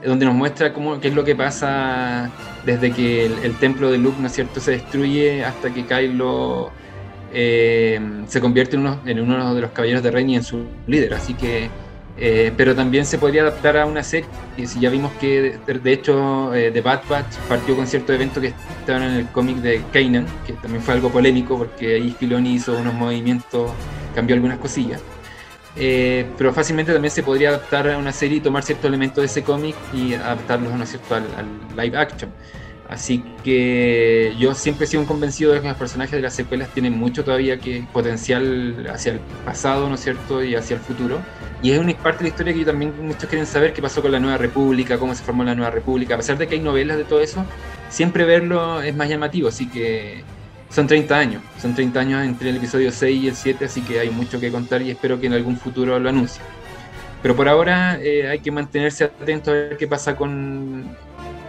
donde 0.04 0.26
nos 0.26 0.34
muestra 0.34 0.72
cómo, 0.72 1.00
qué 1.00 1.08
es 1.08 1.14
lo 1.14 1.24
que 1.24 1.34
pasa 1.34 2.30
desde 2.64 2.92
que 2.92 3.26
el, 3.26 3.54
templo 3.56 3.90
de 3.90 3.98
Luke, 3.98 4.16
¿no 4.20 4.26
es 4.26 4.32
cierto?, 4.32 4.60
se 4.60 4.72
destruye 4.72 5.44
hasta 5.44 5.72
que 5.72 5.84
Kylo 5.84 6.70
eh, 7.32 8.00
se 8.26 8.40
convierte 8.40 8.76
en 8.76 9.20
uno, 9.20 9.54
de 9.54 9.60
los 9.60 9.70
caballeros 9.70 10.02
de 10.02 10.10
Ren 10.10 10.30
y 10.30 10.36
en 10.36 10.42
su 10.42 10.66
líder. 10.86 11.14
Así 11.14 11.34
que 11.34 11.70
eh, 12.18 12.52
pero 12.56 12.74
también 12.74 13.06
se 13.06 13.18
podría 13.18 13.42
adaptar 13.42 13.76
a 13.76 13.86
una 13.86 14.02
serie. 14.02 14.28
Si 14.64 14.80
ya 14.80 14.90
vimos 14.90 15.12
que, 15.20 15.58
de, 15.66 15.92
hecho, 15.92 16.54
eh, 16.54 16.70
The 16.70 16.82
Bad 16.82 17.02
Batch 17.08 17.36
partió 17.48 17.74
con 17.74 17.86
cierto 17.86 18.12
evento 18.12 18.40
que 18.40 18.52
estaban 18.80 19.02
en 19.02 19.12
el 19.12 19.26
cómic 19.28 19.56
de 19.56 19.82
Kanan, 19.92 20.26
que 20.46 20.52
también 20.54 20.82
fue 20.82 20.94
algo 20.94 21.10
polémico 21.10 21.56
porque 21.56 21.94
ahí 21.94 22.14
Filoni 22.18 22.54
hizo 22.54 22.76
unos 22.76 22.94
movimientos, 22.94 23.70
cambió 24.14 24.34
algunas 24.34 24.58
cosillas. 24.58 25.00
Eh, 25.76 26.26
pero 26.36 26.52
fácilmente 26.52 26.92
también 26.92 27.10
se 27.10 27.22
podría 27.22 27.48
adaptar 27.48 27.88
a 27.88 27.98
una 27.98 28.12
serie 28.12 28.38
y 28.38 28.40
tomar 28.40 28.62
ciertos 28.62 28.86
elementos 28.86 29.22
de 29.22 29.26
ese 29.26 29.42
cómic 29.42 29.74
y 29.94 30.14
adaptarlos 30.14 30.72
¿no 30.72 30.86
cierto? 30.86 31.14
al 31.14 31.24
live 31.76 31.96
action. 31.96 32.30
Así 32.92 33.24
que 33.42 34.34
yo 34.38 34.54
siempre 34.54 34.84
he 34.84 34.86
sido 34.86 35.00
un 35.00 35.06
convencido 35.06 35.54
de 35.54 35.62
que 35.62 35.68
los 35.68 35.78
personajes 35.78 36.12
de 36.12 36.20
las 36.20 36.34
secuelas 36.34 36.68
tienen 36.68 36.92
mucho 36.92 37.24
todavía 37.24 37.58
que 37.58 37.86
potencial 37.90 38.86
hacia 38.92 39.12
el 39.12 39.20
pasado, 39.46 39.88
¿no 39.88 39.94
es 39.94 40.02
cierto? 40.02 40.44
Y 40.44 40.54
hacia 40.54 40.74
el 40.74 40.80
futuro. 40.80 41.18
Y 41.62 41.70
es 41.70 41.78
una 41.78 41.96
parte 41.96 42.18
de 42.18 42.24
la 42.24 42.28
historia 42.28 42.52
que 42.52 42.58
yo 42.58 42.66
también 42.66 42.92
muchos 43.00 43.30
quieren 43.30 43.46
saber 43.46 43.72
qué 43.72 43.80
pasó 43.80 44.02
con 44.02 44.12
la 44.12 44.20
Nueva 44.20 44.36
República, 44.36 44.98
cómo 44.98 45.14
se 45.14 45.24
formó 45.24 45.42
la 45.42 45.54
Nueva 45.54 45.70
República. 45.70 46.14
A 46.14 46.18
pesar 46.18 46.36
de 46.36 46.46
que 46.46 46.56
hay 46.56 46.60
novelas 46.60 46.98
de 46.98 47.04
todo 47.04 47.22
eso, 47.22 47.46
siempre 47.88 48.26
verlo 48.26 48.82
es 48.82 48.94
más 48.94 49.08
llamativo. 49.08 49.48
Así 49.48 49.70
que 49.70 50.22
son 50.72 50.86
30 50.86 51.16
años. 51.16 51.42
Son 51.60 51.74
30 51.74 52.00
años 52.00 52.24
entre 52.24 52.50
el 52.50 52.56
episodio 52.56 52.90
6 52.90 53.22
y 53.22 53.28
el 53.28 53.36
7, 53.36 53.64
así 53.66 53.82
que 53.82 54.00
hay 54.00 54.10
mucho 54.10 54.40
que 54.40 54.50
contar 54.50 54.82
y 54.82 54.90
espero 54.90 55.20
que 55.20 55.26
en 55.26 55.34
algún 55.34 55.56
futuro 55.56 55.98
lo 55.98 56.08
anuncie. 56.08 56.42
Pero 57.22 57.36
por 57.36 57.48
ahora 57.48 58.00
eh, 58.00 58.28
hay 58.28 58.40
que 58.40 58.50
mantenerse 58.50 59.04
atento 59.04 59.50
a 59.50 59.54
ver 59.54 59.76
qué 59.76 59.86
pasa 59.86 60.16
con 60.16 60.96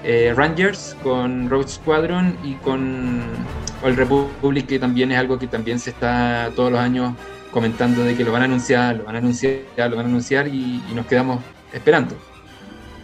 eh, 0.03 0.33
Rangers, 0.35 0.95
con 1.01 1.49
Road 1.49 1.67
Squadron 1.67 2.37
y 2.43 2.53
con 2.55 3.23
el 3.83 3.95
Republic, 3.95 4.67
que 4.67 4.77
también 4.77 5.11
es 5.11 5.17
algo 5.17 5.39
que 5.39 5.47
también 5.47 5.79
se 5.79 5.89
está 5.89 6.51
todos 6.55 6.71
los 6.71 6.79
años 6.79 7.13
comentando 7.51 8.03
de 8.03 8.15
que 8.15 8.23
lo 8.23 8.31
van 8.31 8.41
a 8.41 8.45
anunciar, 8.45 8.97
lo 8.97 9.05
van 9.05 9.15
a 9.15 9.19
anunciar, 9.19 9.61
lo 9.77 9.95
van 9.95 10.05
a 10.05 10.09
anunciar 10.09 10.47
y, 10.47 10.81
nos 10.93 11.05
quedamos 11.05 11.39
esperando. 11.71 12.15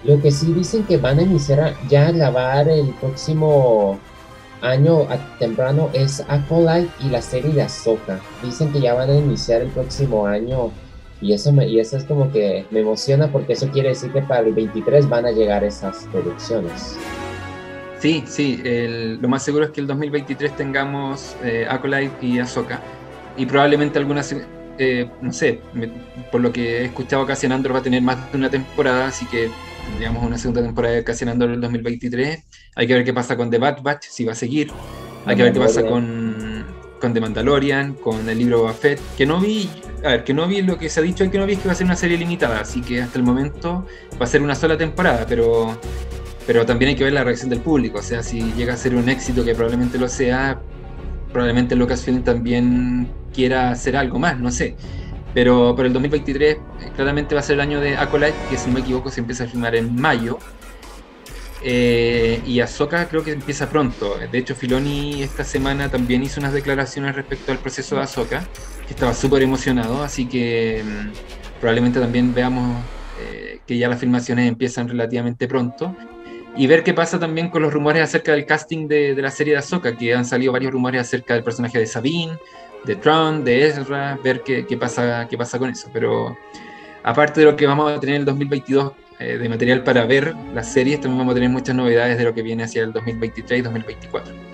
Lo 0.04 0.22
que 0.22 0.32
sí 0.32 0.54
dicen 0.54 0.84
que 0.84 0.98
van 0.98 1.20
a 1.20 1.22
iniciar 1.22 1.76
ya 1.88 2.08
a 2.08 2.12
grabar 2.12 2.70
el 2.70 2.90
próximo 2.96 4.00
año 4.62 5.08
temprano 5.40 5.90
es 5.94 6.24
Acolyte 6.28 6.92
y 7.02 7.10
la 7.10 7.22
serie 7.22 7.52
de 7.52 7.62
Ahsoka. 7.62 8.20
Dicen 8.44 8.72
que 8.72 8.82
ya 8.82 8.94
van 8.94 9.10
a 9.10 9.16
iniciar 9.16 9.62
el 9.62 9.70
próximo 9.70 10.26
año 10.26 10.72
y 11.22 11.34
eso, 11.34 11.52
me, 11.52 11.68
y 11.68 11.80
eso 11.80 11.98
es 11.98 12.06
como 12.06 12.32
que 12.32 12.66
me 12.72 12.80
emociona 12.80 13.32
porque 13.32 13.54
eso 13.54 13.70
quiere 13.70 13.90
decir 13.90 14.12
que 14.12 14.22
para 14.22 14.48
el 14.48 14.54
23 14.54 15.10
van 15.10 15.26
a 15.26 15.32
llegar 15.32 15.64
esas 15.64 16.08
producciones. 16.12 16.98
Sí, 18.00 18.24
sí, 18.26 18.62
lo 19.20 19.28
más 19.28 19.44
seguro 19.44 19.66
es 19.66 19.72
que 19.72 19.82
el 19.82 19.88
2023 19.88 20.56
tengamos 20.56 21.36
eh, 21.44 21.68
Acolyte 21.70 22.26
y 22.26 22.40
Ahsoka. 22.40 22.80
Y 23.36 23.46
probablemente 23.46 24.00
algunas, 24.00 24.34
eh, 24.82 25.10
no 25.22 25.34
sé, 25.34 25.60
por 26.32 26.40
lo 26.40 26.54
que 26.54 26.78
he 26.80 26.86
escuchado, 26.86 27.26
Cassian 27.26 27.52
Andor 27.52 27.76
va 27.76 27.80
a 27.80 27.84
tener 27.84 28.02
más 28.02 28.32
de 28.32 28.38
una 28.38 28.50
temporada, 28.50 29.08
así 29.08 29.26
que 29.26 29.52
tendríamos 29.90 30.26
una 30.26 30.38
segunda 30.38 30.62
temporada 30.62 30.96
de 30.96 31.04
Cassian 31.04 31.32
Andor 31.32 31.50
en 31.50 31.56
el 31.56 31.62
2023. 31.62 32.44
Hay 32.76 32.88
que 32.88 32.94
ver 32.94 33.04
qué 33.04 33.14
pasa 33.14 33.36
con 33.36 33.50
The 33.50 33.58
Bad 33.58 33.82
Batch, 33.82 34.06
si 34.10 34.24
va 34.24 34.32
a 34.32 34.36
seguir. 34.36 34.72
Hay 35.26 35.36
que 35.36 35.44
ver 35.44 35.52
qué 35.52 35.60
pasa 35.60 35.86
con, 35.86 36.66
con 37.02 37.14
The 37.14 37.20
Mandalorian, 37.20 37.96
con 37.96 38.30
el 38.30 38.38
libro 38.38 38.64
Buffett, 38.64 39.02
que 39.18 39.26
no 39.26 39.42
vi, 39.42 39.70
a 40.02 40.12
ver, 40.12 40.24
que 40.24 40.34
no 40.34 40.48
vi 40.48 40.62
lo 40.62 40.78
que 40.78 40.88
se 40.88 41.02
ha 41.02 41.04
dicho 41.04 41.30
que 41.30 41.38
no 41.38 41.46
vi 41.46 41.54
es 41.54 41.60
que 41.60 41.68
va 41.68 41.74
a 41.74 41.76
ser 41.76 41.86
una 41.86 41.98
serie 41.98 42.18
limitada, 42.18 42.62
así 42.62 42.80
que 42.80 43.02
hasta 43.02 43.18
el 43.18 43.26
momento 43.26 43.86
va 44.14 44.24
a 44.24 44.30
ser 44.30 44.42
una 44.42 44.56
sola 44.56 44.78
temporada, 44.78 45.26
pero, 45.28 45.78
pero 46.48 46.66
también 46.66 46.90
hay 46.90 46.96
que 46.96 47.04
ver 47.04 47.12
la 47.12 47.26
reacción 47.26 47.50
del 47.50 47.60
público, 47.60 48.00
o 48.00 48.02
sea, 48.02 48.24
si 48.24 48.54
llega 48.54 48.76
a 48.76 48.78
ser 48.78 48.96
un 48.96 49.10
éxito, 49.10 49.44
que 49.44 49.54
probablemente 49.54 49.98
lo 49.98 50.08
sea, 50.08 50.62
probablemente 51.32 51.76
Lucasfilm 51.76 52.24
también 52.24 53.10
quiera 53.34 53.72
hacer 53.72 53.96
algo 53.96 54.20
más, 54.20 54.40
no 54.40 54.52
sé. 54.52 54.76
Pero, 55.34 55.74
pero 55.76 55.88
el 55.88 55.94
2023 55.94 56.54
eh, 56.54 56.60
claramente 56.96 57.36
va 57.36 57.42
a 57.42 57.44
ser 57.44 57.56
el 57.56 57.62
año 57.62 57.80
de 57.80 57.96
Acolyte, 57.96 58.34
que 58.50 58.58
si 58.58 58.68
no 58.68 58.76
me 58.76 58.80
equivoco 58.80 59.10
se 59.10 59.22
empieza 59.22 59.44
a 59.44 59.48
filmar 59.48 59.76
en 59.76 59.96
mayo. 59.96 60.40
Eh, 61.62 62.42
y 62.46 62.62
Ahsoka 62.62 63.08
creo 63.10 63.24
que 63.24 63.34
empieza 63.34 63.70
pronto. 63.70 64.16
De 64.32 64.38
hecho, 64.38 64.56
Filoni 64.56 65.22
esta 65.22 65.44
semana 65.44 65.90
también 65.90 66.24
hizo 66.24 66.40
unas 66.40 66.54
declaraciones 66.54 67.16
respecto 67.16 67.52
al 67.52 67.60
proceso 67.60 67.96
de 67.96 68.04
Ahsoka, 68.04 68.44
que 68.88 68.94
estaba 68.94 69.14
súper 69.14 69.44
emocionado, 69.44 70.02
así 70.04 70.26
que 70.26 70.84
mm, 70.84 71.60
probablemente 71.60 72.00
también 72.00 72.34
veamos 72.34 72.82
eh, 73.20 73.60
que 73.68 73.78
ya 73.78 73.90
las 73.90 74.00
filmaciones 74.00 74.48
empiezan 74.48 74.88
relativamente 74.88 75.48
pronto. 75.48 75.96
Y 76.60 76.68
ver 76.68 76.84
qué 76.84 76.94
pasa 76.94 77.18
también 77.18 77.48
con 77.48 77.62
los 77.62 77.72
rumores 77.72 78.04
acerca 78.04 78.34
del 78.34 78.46
casting 78.46 78.86
de, 78.86 79.16
la 79.16 79.32
serie 79.32 79.54
de 79.54 79.60
Ahsoka, 79.60 79.96
que 79.96 80.14
han 80.14 80.26
salido 80.26 80.52
varios 80.52 80.74
rumores 80.74 81.00
acerca 81.00 81.34
del 81.34 81.42
personaje 81.42 81.80
de 81.80 81.88
Sabine, 81.88 82.38
de 82.84 82.98
Tron, 82.98 83.46
de 83.46 83.66
Ezra, 83.66 84.20
ver 84.22 84.42
qué, 84.44 84.66
qué, 84.68 84.76
pasa, 84.76 85.26
qué 85.30 85.38
pasa 85.38 85.58
con 85.58 85.70
eso. 85.70 85.90
Pero 85.94 86.38
aparte 87.02 87.40
de 87.40 87.46
lo 87.46 87.56
que 87.56 87.66
vamos 87.66 87.90
a 87.90 87.98
tener 88.02 88.16
en 88.16 88.22
el 88.24 88.26
2022 88.26 88.92
eh, 89.20 89.38
de 89.38 89.48
material 89.48 89.86
para 89.86 90.06
ver 90.06 90.36
las 90.54 90.74
series, 90.74 91.00
también 91.00 91.20
vamos 91.20 91.32
a 91.32 91.36
tener 91.36 91.50
muchas 91.50 91.76
novedades 91.76 92.18
de 92.18 92.26
lo 92.26 92.34
que 92.34 92.42
viene 92.42 92.64
hacia 92.64 92.84
el 92.84 92.92
2023 92.92 93.60
y 93.60 93.62
2024. 93.62 94.49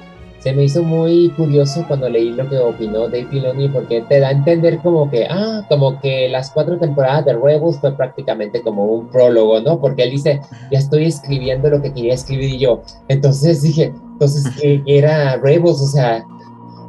Se 0.46 0.54
me 0.54 0.66
hizo 0.66 0.84
muy 0.84 1.30
curioso 1.32 1.84
cuando 1.88 2.08
leí 2.08 2.30
lo 2.30 2.48
que 2.48 2.60
opinó 2.60 3.10
Dave 3.10 3.26
Filoni 3.32 3.68
porque 3.68 4.02
te 4.02 4.20
da 4.20 4.28
a 4.28 4.32
entender 4.32 4.78
como 4.78 5.10
que, 5.10 5.26
ah, 5.28 5.66
como 5.68 6.00
que 6.00 6.30
las 6.30 6.52
cuatro 6.52 6.78
temporadas 6.78 7.26
de 7.26 7.34
Rebels 7.34 7.80
fue 7.80 7.92
prácticamente 7.94 8.62
como 8.62 8.86
un 8.86 9.08
prólogo, 9.08 9.60
¿no? 9.62 9.82
Porque 9.82 10.04
él 10.04 10.12
dice, 10.12 10.40
ya 10.72 10.78
estoy 10.78 11.06
escribiendo 11.06 11.68
lo 11.72 11.82
que 11.82 11.92
quería 11.92 12.14
escribir 12.14 12.52
y 12.52 12.60
yo. 12.60 12.84
Entonces 13.08 13.64
dije, 13.64 13.92
entonces, 14.14 14.46
¿qué 14.62 14.84
era 14.86 15.36
Rebels? 15.38 15.82
O 15.82 15.88
sea, 15.88 16.24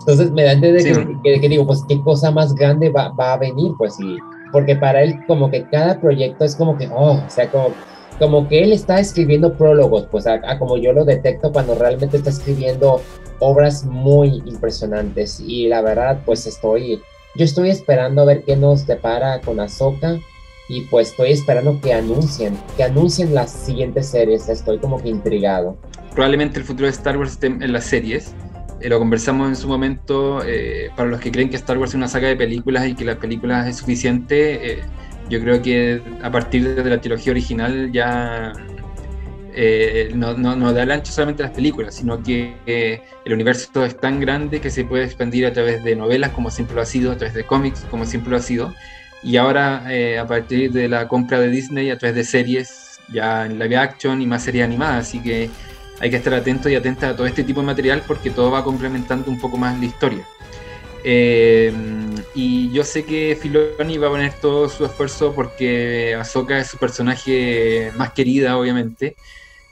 entonces 0.01 0.31
me 0.33 0.43
da 0.43 0.51
a 0.51 0.53
entender 0.53 0.83
que, 1.25 1.41
que, 1.41 1.49
digo, 1.49 1.67
pues, 1.67 1.83
¿qué 1.89 1.99
cosa 2.03 2.31
más 2.31 2.55
grande 2.55 2.91
va, 2.91 3.09
va 3.09 3.33
a 3.33 3.39
venir? 3.39 3.73
Pues, 3.79 3.99
y 3.99 4.19
porque 4.53 4.77
para 4.77 5.03
él 5.03 5.19
como 5.27 5.51
que 5.51 5.65
cada 5.71 5.99
proyecto 5.99 6.45
es 6.45 6.55
como 6.57 6.77
que, 6.77 6.89
oh, 6.89 7.23
o 7.27 7.31
sea, 7.31 7.51
como, 7.51 7.71
como 8.19 8.49
que 8.49 8.63
él 8.63 8.73
está 8.73 8.99
escribiendo 8.99 9.55
prólogos, 9.55 10.07
pues 10.11 10.27
a, 10.27 10.59
como 10.59 10.77
yo 10.77 10.93
lo 10.93 11.05
detecto 11.05 11.53
cuando 11.53 11.75
realmente 11.75 12.17
está 12.17 12.31
escribiendo 12.31 13.01
obras 13.39 13.85
muy 13.85 14.43
impresionantes. 14.47 15.41
Y 15.41 15.69
la 15.69 15.83
verdad 15.83 16.21
pues 16.25 16.47
estoy, 16.47 17.01
yo 17.35 17.45
estoy 17.45 17.71
esperando 17.71 18.23
a 18.23 18.25
ver 18.25 18.43
qué 18.45 18.57
nos 18.57 18.87
depara 18.87 19.41
con 19.41 19.61
Ahsoka 19.61 20.19
y 20.69 20.83
pues 20.83 21.11
estoy 21.11 21.33
esperando 21.33 21.81
que 21.81 21.93
anuncien, 21.93 22.57
que 22.77 22.85
anuncien 22.85 23.35
las 23.35 23.53
siguientes 23.53 24.09
series, 24.09 24.49
estoy 24.49 24.79
como 24.79 25.01
que 25.01 25.09
intrigado. 25.09 25.77
Probablemente 26.13 26.59
el 26.59 26.65
futuro 26.65 26.87
de 26.87 26.93
Star 26.93 27.17
Wars 27.17 27.33
esté 27.33 27.47
en 27.47 27.73
las 27.73 27.85
series, 27.85 28.35
eh, 28.81 28.89
lo 28.89 28.99
conversamos 28.99 29.49
en 29.49 29.57
su 29.57 29.69
momento, 29.69 30.43
eh, 30.45 30.91
para 30.97 31.09
los 31.09 31.21
que 31.21 31.31
creen 31.31 31.49
que 31.49 31.57
Star 31.57 31.79
Wars 31.79 31.93
es 31.93 31.95
una 31.95 32.09
saga 32.09 32.29
de 32.29 32.37
películas 32.37 32.87
y 32.87 32.95
que 32.95 33.05
las 33.05 33.17
películas 33.17 33.67
es 33.67 33.77
suficiente, 33.77 34.73
eh, 34.73 34.83
yo 35.29 35.41
creo 35.41 35.63
que 35.63 36.03
a 36.23 36.31
partir 36.31 36.75
de 36.75 36.91
la 36.91 37.01
trilogía 37.01 37.33
original 37.33 37.91
ya 37.93 38.53
no, 40.15 40.35
no, 40.35 40.73
da 40.73 40.83
el 40.83 40.91
ancho 40.91 41.13
solamente 41.13 41.43
las 41.43 41.53
películas, 41.53 41.95
sino 41.95 42.23
que 42.23 43.01
el 43.25 43.33
universo 43.33 43.85
es 43.85 43.97
tan 43.99 44.21
grande 44.21 44.61
que 44.61 44.71
se 44.71 44.85
puede 44.85 45.05
expandir 45.05 45.47
a 45.47 45.53
través 45.53 45.83
de 45.83 45.97
novelas, 45.97 46.31
como 46.31 46.51
siempre 46.51 46.77
lo 46.77 46.83
ha 46.83 46.87
sido, 46.87 47.13
a 47.13 47.17
través 47.17 47.35
de 47.35 47.45
cómics, 47.45 47.87
como 47.91 48.05
siempre 48.05 48.33
lo 48.33 48.37
ha 48.37 48.43
sido, 48.43 48.75
y 49.23 49.39
ahora 49.39 49.87
a 50.21 50.27
partir 50.27 50.73
de 50.73 50.89
la 50.89 51.09
compra 51.09 51.41
de 51.41 51.49
Disney, 51.49 51.91
a 51.91 51.97
través 51.97 52.17
de 52.17 52.25
series, 52.25 53.01
ya 53.13 53.47
en 53.47 53.59
live 53.59 53.77
action 53.77 54.21
y 54.21 54.27
más 54.27 54.43
series 54.45 54.65
animadas, 54.65 55.09
así 55.09 55.21
que 55.21 55.49
hay 56.01 56.11
que 56.11 56.17
estar 56.17 56.35
atento 56.35 56.69
y 56.69 56.75
atenta 56.75 57.09
a 57.09 57.17
todo 57.17 57.27
este 57.27 57.43
tipo 57.43 57.61
de 57.61 57.67
material 57.67 58.03
porque 58.07 58.29
todo 58.29 58.51
va 58.51 58.63
complementando 58.63 59.31
un 59.31 59.41
poco 59.41 59.57
más 59.57 59.79
la 59.79 59.87
historia. 59.87 60.27
Eh, 61.09 61.73
y 62.35 62.73
yo 62.73 62.83
sé 62.83 63.05
que 63.05 63.39
Filoni 63.41 63.97
va 63.97 64.09
a 64.09 64.11
poner 64.11 64.33
todo 64.41 64.69
su 64.69 64.85
esfuerzo 64.85 65.33
porque 65.33 66.17
Ahsoka 66.19 66.59
es 66.59 66.67
su 66.67 66.79
personaje 66.79 67.93
más 67.97 68.11
querida, 68.11 68.59
obviamente. 68.59 69.15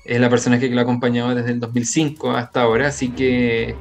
Es 0.05 0.21
la 0.21 0.31
personaje 0.31 0.69
que 0.69 0.75
lo 0.75 0.81
ha 0.81 0.85
acompañado 0.85 1.35
desde 1.35 1.51
el 1.51 1.59
2005 1.59 2.31
hasta 2.31 2.63
ahora, 2.63 2.87
así 2.87 3.11
que 3.11 3.75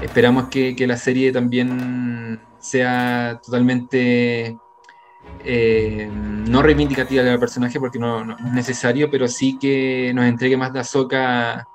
esperamos 0.00 0.46
que, 0.48 0.76
la 0.86 0.96
serie 0.96 1.32
también 1.32 2.40
sea 2.60 3.40
totalmente 3.44 4.56
eh, 5.44 6.08
no 6.08 6.62
reivindicativa 6.62 7.24
del 7.24 7.40
personaje 7.40 7.80
porque 7.80 7.98
no, 7.98 8.24
no, 8.24 8.36
es 8.38 8.52
necesario, 8.52 9.10
pero 9.10 9.26
sí 9.26 9.58
que 9.60 10.12
nos 10.14 10.26
entregue 10.26 10.56
más 10.56 10.72
de 10.72 10.80
Ahsoka 10.80 11.66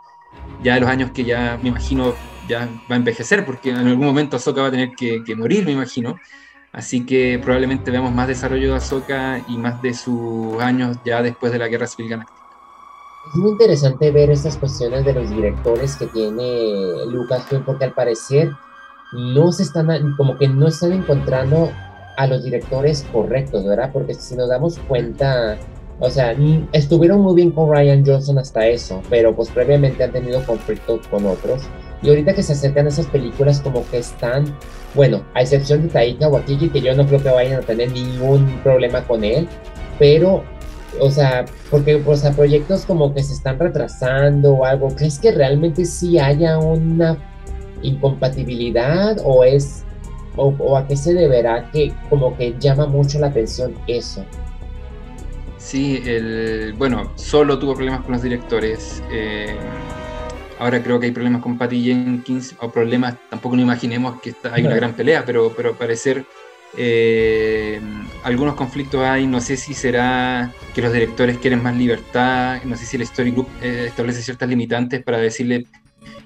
ya 0.64 0.76
de 0.76 0.80
los 0.80 0.90
años 0.90 1.12
que 1.12 1.26
ya 1.26 1.60
me 1.62 1.68
imagino 1.68 2.14
ya 2.48 2.68
va 2.90 2.96
a 2.96 2.98
envejecer, 2.98 3.46
porque 3.46 3.70
en 3.70 3.78
algún 3.78 4.06
momento 4.06 4.38
Ahsoka 4.38 4.62
va 4.62 4.68
a 4.68 4.72
tener 4.72 4.92
que, 4.92 5.36
morir, 5.36 5.66
me 5.66 5.72
imagino. 5.74 6.18
Así 6.72 7.06
que 7.06 7.40
probablemente 7.42 7.92
veamos 7.92 8.14
más 8.14 8.28
desarrollo 8.28 8.72
de 8.72 8.78
Ahsoka 8.78 9.42
y 9.48 9.58
más 9.58 9.82
de 9.82 9.94
sus 9.94 10.62
años 10.62 10.98
ya 11.06 11.22
después 11.22 11.52
de 11.52 11.60
la 11.60 11.68
Guerra 11.68 11.88
Civil 11.88 12.12
Galáctica. 12.12 12.38
Es 13.30 13.36
muy 13.36 13.52
interesante 13.52 14.12
ver 14.12 14.30
estas 14.30 14.58
cuestiones 14.58 15.04
de 15.04 15.14
los 15.14 15.30
directores 15.30 15.96
que 15.96 16.08
tiene 16.08 17.06
Lucasfilm 17.08 17.64
porque 17.64 17.86
al 17.86 17.94
parecer 17.94 18.52
no 19.12 19.52
se 19.52 19.64
están, 19.64 20.16
como 20.16 20.38
que 20.38 20.48
no 20.48 20.68
están 20.68 20.94
encontrando 20.94 21.72
a 22.18 22.28
los 22.28 22.44
directores 22.44 23.06
correctos, 23.12 23.66
¿verdad? 23.66 23.92
Porque 23.94 24.14
si 24.14 24.36
nos 24.36 24.50
damos 24.50 24.80
cuenta, 24.80 25.58
o 26.00 26.10
sea, 26.10 26.36
estuvieron 26.72 27.22
muy 27.22 27.36
bien 27.36 27.52
con 27.52 27.72
Ryan 27.72 28.06
Johnson 28.06 28.40
hasta 28.40 28.68
eso, 28.68 29.02
pero 29.10 29.36
pues 29.36 29.50
previamente 29.50 30.04
han 30.04 30.12
tenido 30.12 30.44
conflictos 30.46 31.08
con 31.08 31.26
otros. 31.26 31.64
Y 32.02 32.10
ahorita 32.10 32.34
que 32.34 32.44
se 32.44 32.54
acercan 32.54 32.88
esas 32.88 33.08
películas 33.08 33.60
como 33.62 33.88
que 33.90 33.98
están, 33.98 34.56
bueno, 34.94 35.24
a 35.34 35.42
excepción 35.42 35.84
de 35.84 35.90
Taika 35.90 36.28
Waititi, 36.28 36.70
que 36.70 36.82
yo 36.82 36.96
no 36.96 37.06
creo 37.06 37.22
que 37.22 37.30
vayan 37.30 37.62
a 37.62 37.66
tener 37.66 37.92
ningún 37.92 38.60
problema 38.64 39.04
con 39.04 39.24
él, 39.24 39.48
pero, 39.98 40.44
o 41.00 41.10
sea, 41.10 41.46
porque, 41.72 42.02
o 42.06 42.16
sea, 42.16 42.32
proyectos 42.32 42.86
como 42.86 43.14
que 43.14 43.24
se 43.24 43.34
están 43.34 43.58
retrasando 43.58 44.54
o 44.54 44.66
algo, 44.66 44.90
¿crees 44.96 45.18
que 45.18 45.32
realmente 45.32 45.86
sí 45.86 46.20
haya 46.20 46.60
una 46.60 47.18
incompatibilidad 47.82 49.18
o 49.24 49.44
es, 49.44 49.84
o, 50.36 50.78
a 50.78 50.88
qué 50.88 50.96
se 50.96 51.14
deberá 51.14 51.70
que 51.72 51.94
como 52.10 52.38
que 52.38 52.56
llama 52.60 52.86
mucho 52.86 53.20
la 53.20 53.28
atención 53.28 53.74
eso? 53.88 54.24
Sí, 55.58 56.02
el, 56.06 56.74
bueno, 56.78 57.12
solo 57.16 57.58
tuvo 57.58 57.74
problemas 57.74 58.02
con 58.02 58.14
los 58.14 58.22
directores. 58.22 59.04
Eh, 59.12 59.56
Ahora 60.60 60.82
creo 60.82 61.00
que 61.00 61.08
hay 61.08 61.12
problemas 61.12 61.42
con 61.42 61.58
Patty 61.58 61.84
Jenkins, 61.84 62.56
o 62.60 62.72
problemas, 62.72 63.16
tampoco 63.30 63.56
no 63.56 63.62
imaginemos 63.62 64.20
que 64.22 64.34
hay 64.52 64.66
una 64.66 64.76
gran 64.76 64.94
pelea, 64.94 65.24
pero, 65.26 65.54
pero 65.56 65.70
al 65.70 65.76
parecer 65.76 66.26
eh, 66.76 67.80
algunos 68.24 68.56
conflictos 68.56 69.02
hay, 69.02 69.28
no 69.28 69.40
sé 69.40 69.56
si 69.56 69.74
será 69.74 70.52
que 70.74 70.82
los 70.82 70.92
directores 70.92 71.38
quieren 71.38 71.62
más 71.62 71.76
libertad, 71.76 72.62
no 72.64 72.76
sé 72.76 72.86
si 72.86 72.96
el 72.96 73.04
Story 73.04 73.32
Group 73.32 73.48
eh, 73.62 73.86
establece 73.88 74.22
ciertas 74.22 74.50
limitantes 74.50 75.04
para 75.04 75.18
decirle 75.18 75.66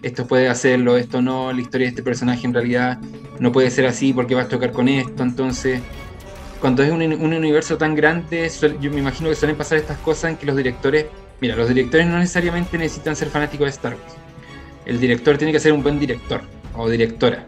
esto 0.01 0.25
puede 0.25 0.47
hacerlo, 0.47 0.97
esto 0.97 1.21
no, 1.21 1.51
la 1.51 1.61
historia 1.61 1.85
de 1.85 1.89
este 1.89 2.03
personaje 2.03 2.45
en 2.45 2.53
realidad 2.53 2.99
no 3.39 3.51
puede 3.51 3.69
ser 3.69 3.85
así 3.85 4.13
porque 4.13 4.33
va 4.33 4.43
a 4.43 4.47
tocar 4.47 4.71
con 4.71 4.87
esto, 4.87 5.23
entonces 5.23 5.81
cuando 6.59 6.83
es 6.83 6.91
un, 6.91 7.01
un 7.01 7.33
universo 7.33 7.77
tan 7.77 7.95
grande, 7.95 8.49
yo 8.79 8.91
me 8.91 8.99
imagino 8.99 9.29
que 9.29 9.35
suelen 9.35 9.57
pasar 9.57 9.77
estas 9.77 9.97
cosas 9.97 10.31
en 10.31 10.37
que 10.37 10.45
los 10.45 10.55
directores 10.55 11.05
Mira, 11.41 11.55
los 11.55 11.67
directores 11.67 12.05
no 12.05 12.19
necesariamente 12.19 12.77
necesitan 12.77 13.15
ser 13.15 13.29
fanáticos 13.29 13.65
de 13.65 13.71
Star 13.71 13.93
Wars. 13.93 14.20
El 14.85 14.99
director 14.99 15.37
tiene 15.37 15.51
que 15.51 15.59
ser 15.59 15.73
un 15.73 15.83
buen 15.83 15.99
director 15.99 16.41
o 16.75 16.89
directora. 16.89 17.45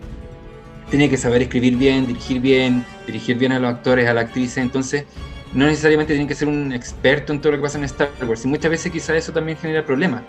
Tiene 0.89 1.09
que 1.09 1.17
saber 1.17 1.41
escribir 1.41 1.75
bien, 1.77 2.05
dirigir 2.05 2.39
bien, 2.39 2.85
dirigir 3.07 3.37
bien 3.37 3.51
a 3.51 3.59
los 3.59 3.73
actores, 3.73 4.07
a 4.07 4.13
la 4.13 4.21
actriz. 4.21 4.57
Entonces, 4.57 5.05
no 5.53 5.65
necesariamente 5.65 6.13
tiene 6.13 6.27
que 6.27 6.35
ser 6.35 6.47
un 6.47 6.71
experto 6.71 7.33
en 7.33 7.41
todo 7.41 7.53
lo 7.53 7.57
que 7.57 7.63
pasa 7.63 7.77
en 7.77 7.85
Star 7.85 8.09
Wars. 8.27 8.45
Y 8.45 8.47
muchas 8.47 8.69
veces 8.69 8.91
quizá 8.91 9.15
eso 9.15 9.31
también 9.31 9.57
genera 9.57 9.85
problemas. 9.85 10.23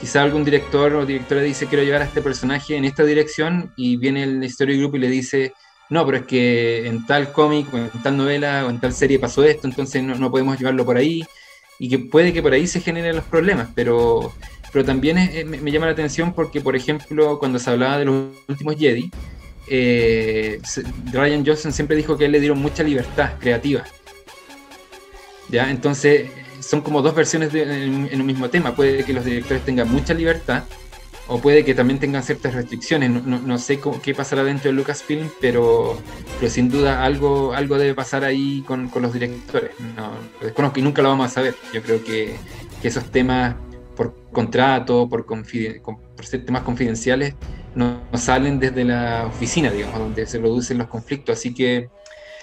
Quizá 0.00 0.22
algún 0.22 0.44
director 0.44 0.92
o 0.94 1.06
directora 1.06 1.40
dice 1.40 1.66
quiero 1.66 1.84
llevar 1.84 2.02
a 2.02 2.06
este 2.06 2.20
personaje 2.20 2.76
en 2.76 2.84
esta 2.84 3.04
dirección 3.04 3.72
y 3.76 3.96
viene 3.96 4.24
el 4.24 4.42
Story 4.44 4.78
Group 4.78 4.96
y 4.96 4.98
le 4.98 5.08
dice 5.08 5.52
no, 5.90 6.04
pero 6.04 6.18
es 6.18 6.24
que 6.24 6.86
en 6.86 7.06
tal 7.06 7.30
cómic 7.32 7.72
en 7.72 8.02
tal 8.02 8.16
novela 8.16 8.64
o 8.66 8.70
en 8.70 8.80
tal 8.80 8.92
serie 8.92 9.18
pasó 9.18 9.44
esto, 9.44 9.66
entonces 9.66 10.02
no, 10.02 10.14
no 10.14 10.30
podemos 10.30 10.58
llevarlo 10.58 10.84
por 10.84 10.96
ahí 10.96 11.24
y 11.78 11.88
que 11.88 11.98
puede 11.98 12.32
que 12.32 12.42
por 12.42 12.52
ahí 12.52 12.66
se 12.66 12.80
generen 12.80 13.16
los 13.16 13.24
problemas, 13.24 13.68
pero, 13.74 14.32
pero 14.74 14.84
también 14.84 15.16
me, 15.46 15.70
llama 15.70 15.86
la 15.86 15.92
atención 15.92 16.32
porque, 16.32 16.60
por 16.60 16.74
ejemplo, 16.74 17.38
cuando 17.38 17.60
se 17.60 17.70
hablaba 17.70 17.96
de 17.96 18.06
los 18.06 18.26
últimos 18.48 18.74
Jedi, 18.74 19.08
eh, 19.68 20.60
Ryan 21.12 21.46
Johnson 21.46 21.72
siempre 21.72 21.96
dijo 21.96 22.18
que 22.18 22.24
él 22.24 22.32
le 22.32 22.40
dieron 22.40 22.58
mucha 22.58 22.82
libertad 22.82 23.34
creativa. 23.38 23.84
¿Ya? 25.48 25.70
Entonces, 25.70 26.28
son 26.58 26.80
como 26.80 27.02
dos 27.02 27.14
versiones 27.14 27.52
de, 27.52 27.84
en, 27.84 28.20
un 28.20 28.26
mismo 28.26 28.50
tema. 28.50 28.74
Puede 28.74 29.04
que 29.04 29.12
los 29.12 29.24
directores 29.24 29.64
tengan 29.64 29.92
mucha 29.92 30.12
libertad, 30.12 30.64
o 31.28 31.38
puede 31.38 31.64
que 31.64 31.72
también 31.76 32.00
tengan 32.00 32.24
ciertas 32.24 32.52
restricciones. 32.52 33.10
No, 33.10 33.58
sé 33.58 33.78
qué 34.02 34.12
pasará 34.12 34.42
dentro 34.42 34.72
de 34.72 34.76
Lucasfilm, 34.76 35.30
pero, 35.40 36.02
pero 36.40 36.50
sin 36.50 36.68
duda 36.68 37.04
algo, 37.04 37.52
algo 37.54 37.78
debe 37.78 37.94
pasar 37.94 38.24
ahí 38.24 38.64
con, 38.66 38.90
los 38.92 39.12
directores. 39.12 39.70
No, 39.96 40.14
lo 40.40 40.46
desconozco 40.46 40.80
nunca 40.80 41.00
lo 41.00 41.10
vamos 41.10 41.26
a 41.26 41.30
saber. 41.30 41.54
Yo 41.72 41.80
creo 41.80 42.02
que, 42.02 42.34
esos 42.82 43.10
temas 43.10 43.54
por 43.96 44.14
contrato, 44.32 45.08
por, 45.08 45.24
por 45.26 46.26
ser 46.26 46.44
temas 46.44 46.62
confidenciales, 46.62 47.34
no, 47.74 48.00
salen 48.14 48.58
desde 48.58 48.84
la 48.84 49.26
oficina, 49.26 49.70
digamos, 49.70 49.98
donde 49.98 50.26
se 50.26 50.38
producen 50.38 50.78
los 50.78 50.88
conflictos. 50.88 51.38
Así 51.38 51.54
que 51.54 51.88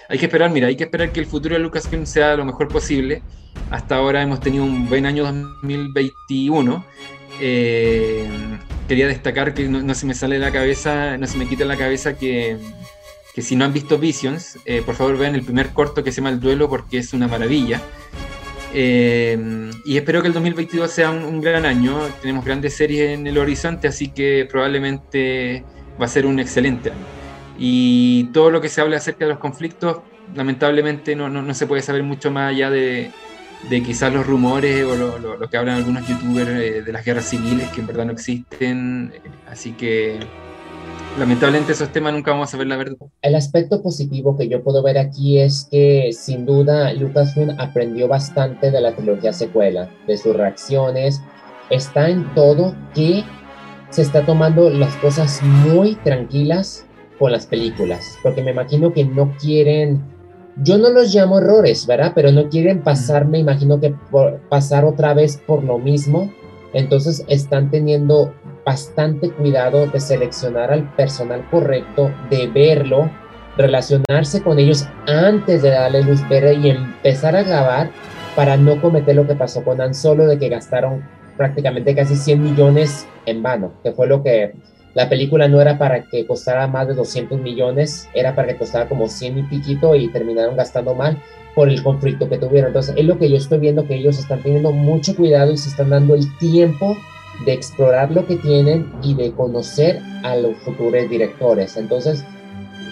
hay 0.10 0.18
que 0.18 0.26
esperar, 0.26 0.52
mira, 0.52 0.68
hay 0.68 0.76
que 0.76 0.84
esperar 0.84 1.12
que 1.12 1.20
el 1.20 1.26
futuro 1.26 1.56
de 1.56 1.62
Lucasfilm 1.62 2.06
sea 2.06 2.36
lo 2.36 2.45
mejor 2.45 2.68
posible. 2.68 3.22
Hasta 3.70 3.95
ahora 3.95 4.22
hemos 4.22 4.39
tenido 4.39 4.64
un 4.64 4.89
buen 4.89 5.06
año 5.06 5.24
2021 5.24 6.86
eh, 7.43 8.28
quería 8.88 9.08
destacar 9.08 9.54
que 9.54 9.68
no, 9.68 9.95
se 9.95 10.06
me 10.06 10.14
sale 10.14 10.36
de 10.36 10.41
la 10.41 10.52
cabeza, 10.52 11.18
no 11.18 11.26
se 11.26 11.38
me 11.38 11.47
quita 11.47 11.64
de 11.64 11.70
la 11.70 11.78
cabeza 11.78 12.16
que, 12.16 12.58
que 13.34 13.41
si 13.41 13.56
no 13.56 13.66
han 13.66 13.74
visto 13.74 13.97
Visions, 13.97 14.60
eh, 14.66 14.84
por 14.86 14.95
favor 14.95 15.18
vean 15.18 15.34
el 15.34 15.43
primer 15.43 15.70
corto 15.70 16.04
que 16.04 16.12
se 16.12 16.18
llama 16.18 16.30
El 16.30 16.39
Duelo 16.39 16.70
porque 16.70 16.99
es 16.99 17.14
una 17.14 17.28
maravilla. 17.28 17.82
Eh, 18.74 19.72
y 19.84 19.98
espero 19.98 20.22
que 20.22 20.28
el 20.28 20.34
2022 20.34 20.90
sea 20.90 21.12
un, 21.12 21.42
gran 21.42 21.66
año. 21.66 22.00
Tenemos 22.22 22.46
grandes 22.46 22.76
series 22.76 23.12
en 23.12 23.28
el 23.28 23.38
horizonte, 23.38 23.88
así 23.88 24.10
que 24.10 24.48
probablemente 24.50 25.64
va 26.00 26.06
a 26.06 26.10
ser 26.10 26.26
un 26.26 26.40
excelente 26.40 26.92
año. 26.92 27.06
Y 27.58 28.26
todo 28.34 28.50
lo 28.50 28.62
que 28.62 28.70
se 28.70 28.82
habla 28.82 28.98
acerca 28.98 29.26
de 29.26 29.32
los 29.32 29.40
conflictos, 29.40 30.00
lamentablemente 30.36 31.16
no, 31.16 31.30
no, 31.30 31.42
no 31.42 31.54
se 31.54 31.68
puede 31.68 31.82
saber 31.82 32.04
mucho 32.04 32.32
más 32.32 32.52
allá 32.52 32.70
de, 32.70 33.12
de 33.70 33.84
quizás 33.84 34.14
los 34.14 34.26
rumores 34.26 34.84
o 34.84 34.96
lo, 35.20 35.50
que 35.50 35.58
hablan 35.58 35.78
algunos 35.78 36.08
youtubers 36.08 36.50
eh, 36.50 36.82
de 36.82 36.92
las 36.92 37.06
guerras 37.06 37.26
civiles 37.26 37.70
que 37.70 37.82
en 37.82 37.88
verdad 37.88 38.06
no 38.06 38.14
existen. 38.14 39.14
Así 39.48 39.74
que 39.74 40.20
lamentablemente 41.18 41.74
esos 41.74 41.89
temas 41.91 42.14
nunca 42.14 42.32
vamos 42.32 42.53
a 42.53 42.57
ver 42.57 42.68
la 42.68 42.78
verdad. 42.78 42.95
El 43.22 43.36
aspecto 43.36 43.82
positivo 43.82 44.38
que 44.38 44.47
yo 44.47 44.64
puedo 44.64 44.84
ver 44.84 44.97
aquí 44.97 45.39
es 45.39 45.68
que 45.70 46.12
sin 46.14 46.45
duda 46.45 46.93
Lucasfilm 46.93 47.59
aprendió 47.59 48.07
bastante 48.07 48.72
de 48.72 48.82
la 48.82 48.95
trilogía 48.95 49.34
secuela, 49.34 49.89
de 50.07 50.18
sus 50.18 50.36
reacciones. 50.36 51.22
Está 51.70 52.09
en 52.09 52.34
todo 52.34 52.76
que 52.93 53.24
se 53.89 54.01
está 54.01 54.26
tomando 54.26 54.70
las 54.70 54.95
cosas 54.97 55.41
muy 55.43 55.95
tranquilas 55.95 56.86
con 57.20 57.32
las 57.32 57.45
películas, 57.45 58.18
porque 58.24 58.41
me 58.41 58.51
imagino 58.51 58.93
que 58.93 59.05
no 59.05 59.36
quieren 59.38 60.01
yo 60.57 60.78
no 60.78 60.89
los 60.89 61.14
llamo 61.14 61.39
errores, 61.39 61.88
¿verdad? 61.88 62.12
Pero 62.14 62.32
no 62.32 62.49
quieren 62.49 62.82
pasar, 62.82 63.26
me 63.26 63.39
imagino 63.39 63.80
que 63.80 63.95
pasar 64.49 64.86
otra 64.86 65.14
vez 65.14 65.38
por 65.38 65.64
lo 65.64 65.78
mismo. 65.78 66.32
Entonces 66.74 67.24
están 67.28 67.70
teniendo 67.72 68.34
bastante 68.66 69.32
cuidado 69.32 69.88
de 69.88 69.99
seleccionar 69.99 70.72
al 70.72 70.89
personal 70.95 71.47
correcto, 71.49 72.12
de 72.30 72.47
verlo, 72.47 73.09
relacionarse 73.57 74.41
con 74.41 74.59
ellos 74.59 74.88
antes 75.07 75.62
de 75.62 75.72
darle 75.72 76.03
luz 76.03 76.28
verde 76.30 76.55
y 76.55 76.70
empezar 76.70 77.36
a 77.36 77.43
grabar 77.43 77.91
para 78.36 78.57
no 78.57 78.82
cometer 78.82 79.16
lo 79.16 79.28
que 79.28 79.36
pasó 79.36 79.64
con 79.64 79.82
Han 79.82 79.93
Solo, 79.93 80.26
de 80.26 80.39
que 80.39 80.49
gastaron 80.49 81.03
prácticamente 81.38 81.95
casi 81.95 82.16
100 82.16 82.43
millones 82.43 83.07
en 83.26 83.43
vano, 83.43 83.74
que 83.84 83.91
fue 83.91 84.07
lo 84.07 84.24
que 84.24 84.53
la 84.93 85.09
película 85.09 85.47
no 85.47 85.62
era 85.62 85.78
para 85.78 86.03
que 86.03 86.26
costara 86.26 86.68
más 86.68 86.88
de 86.88 86.93
200 86.93 87.39
millones, 87.39 88.09
era 88.14 88.36
para 88.36 88.49
que 88.49 88.57
costara 88.57 88.89
como 88.89 89.07
100 89.07 89.39
y 89.39 89.43
piquito 89.43 89.95
y 89.95 90.09
terminaron 90.09 90.57
gastando 90.57 90.93
mal 90.95 91.18
por 91.55 91.70
el 91.70 91.82
conflicto 91.82 92.30
que 92.30 92.38
tuvieron. 92.38 92.70
Entonces, 92.70 92.95
es 92.97 93.05
lo 93.05 93.18
que 93.18 93.30
yo 93.30 93.38
estoy 93.38 93.59
viendo 93.59 93.88
que 93.88 93.95
ellos 93.95 94.20
están 94.20 94.41
teniendo 94.41 94.72
mucho 94.72 95.16
cuidado 95.16 95.51
y 95.51 95.57
se 95.57 95.70
están 95.70 95.89
dando 95.89 96.16
el 96.16 96.26
tiempo 96.38 96.97
de 97.46 97.54
explorar 97.54 98.12
lo 98.12 98.26
que 98.26 98.36
tienen 98.38 98.92
y 99.02 99.14
de 99.14 99.32
conocer 99.32 100.00
a 100.24 100.36
los 100.36 100.56
futuros 100.58 101.10
directores. 101.10 101.78
Entonces, 101.78 102.24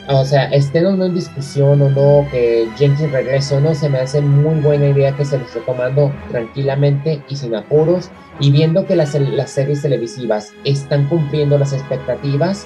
o 0.07 0.25
sea, 0.25 0.45
estén 0.45 0.87
o 0.87 0.95
no 0.95 1.05
en 1.05 1.13
discusión 1.13 1.81
o 1.81 1.89
no, 1.89 2.27
que 2.31 2.67
Jenkins 2.77 3.11
regrese 3.11 3.55
o 3.55 3.61
no, 3.61 3.75
se 3.75 3.89
me 3.89 3.99
hace 3.99 4.21
muy 4.21 4.59
buena 4.59 4.89
idea 4.89 5.15
que 5.15 5.23
se 5.23 5.37
lo 5.37 5.45
esté 5.45 5.59
tomando 5.61 6.11
tranquilamente 6.31 7.21
y 7.29 7.35
sin 7.35 7.53
apuros 7.53 8.09
y 8.39 8.51
viendo 8.51 8.87
que 8.87 8.95
las, 8.95 9.13
las 9.13 9.51
series 9.51 9.81
televisivas 9.81 10.51
están 10.63 11.07
cumpliendo 11.09 11.57
las 11.59 11.73
expectativas, 11.73 12.65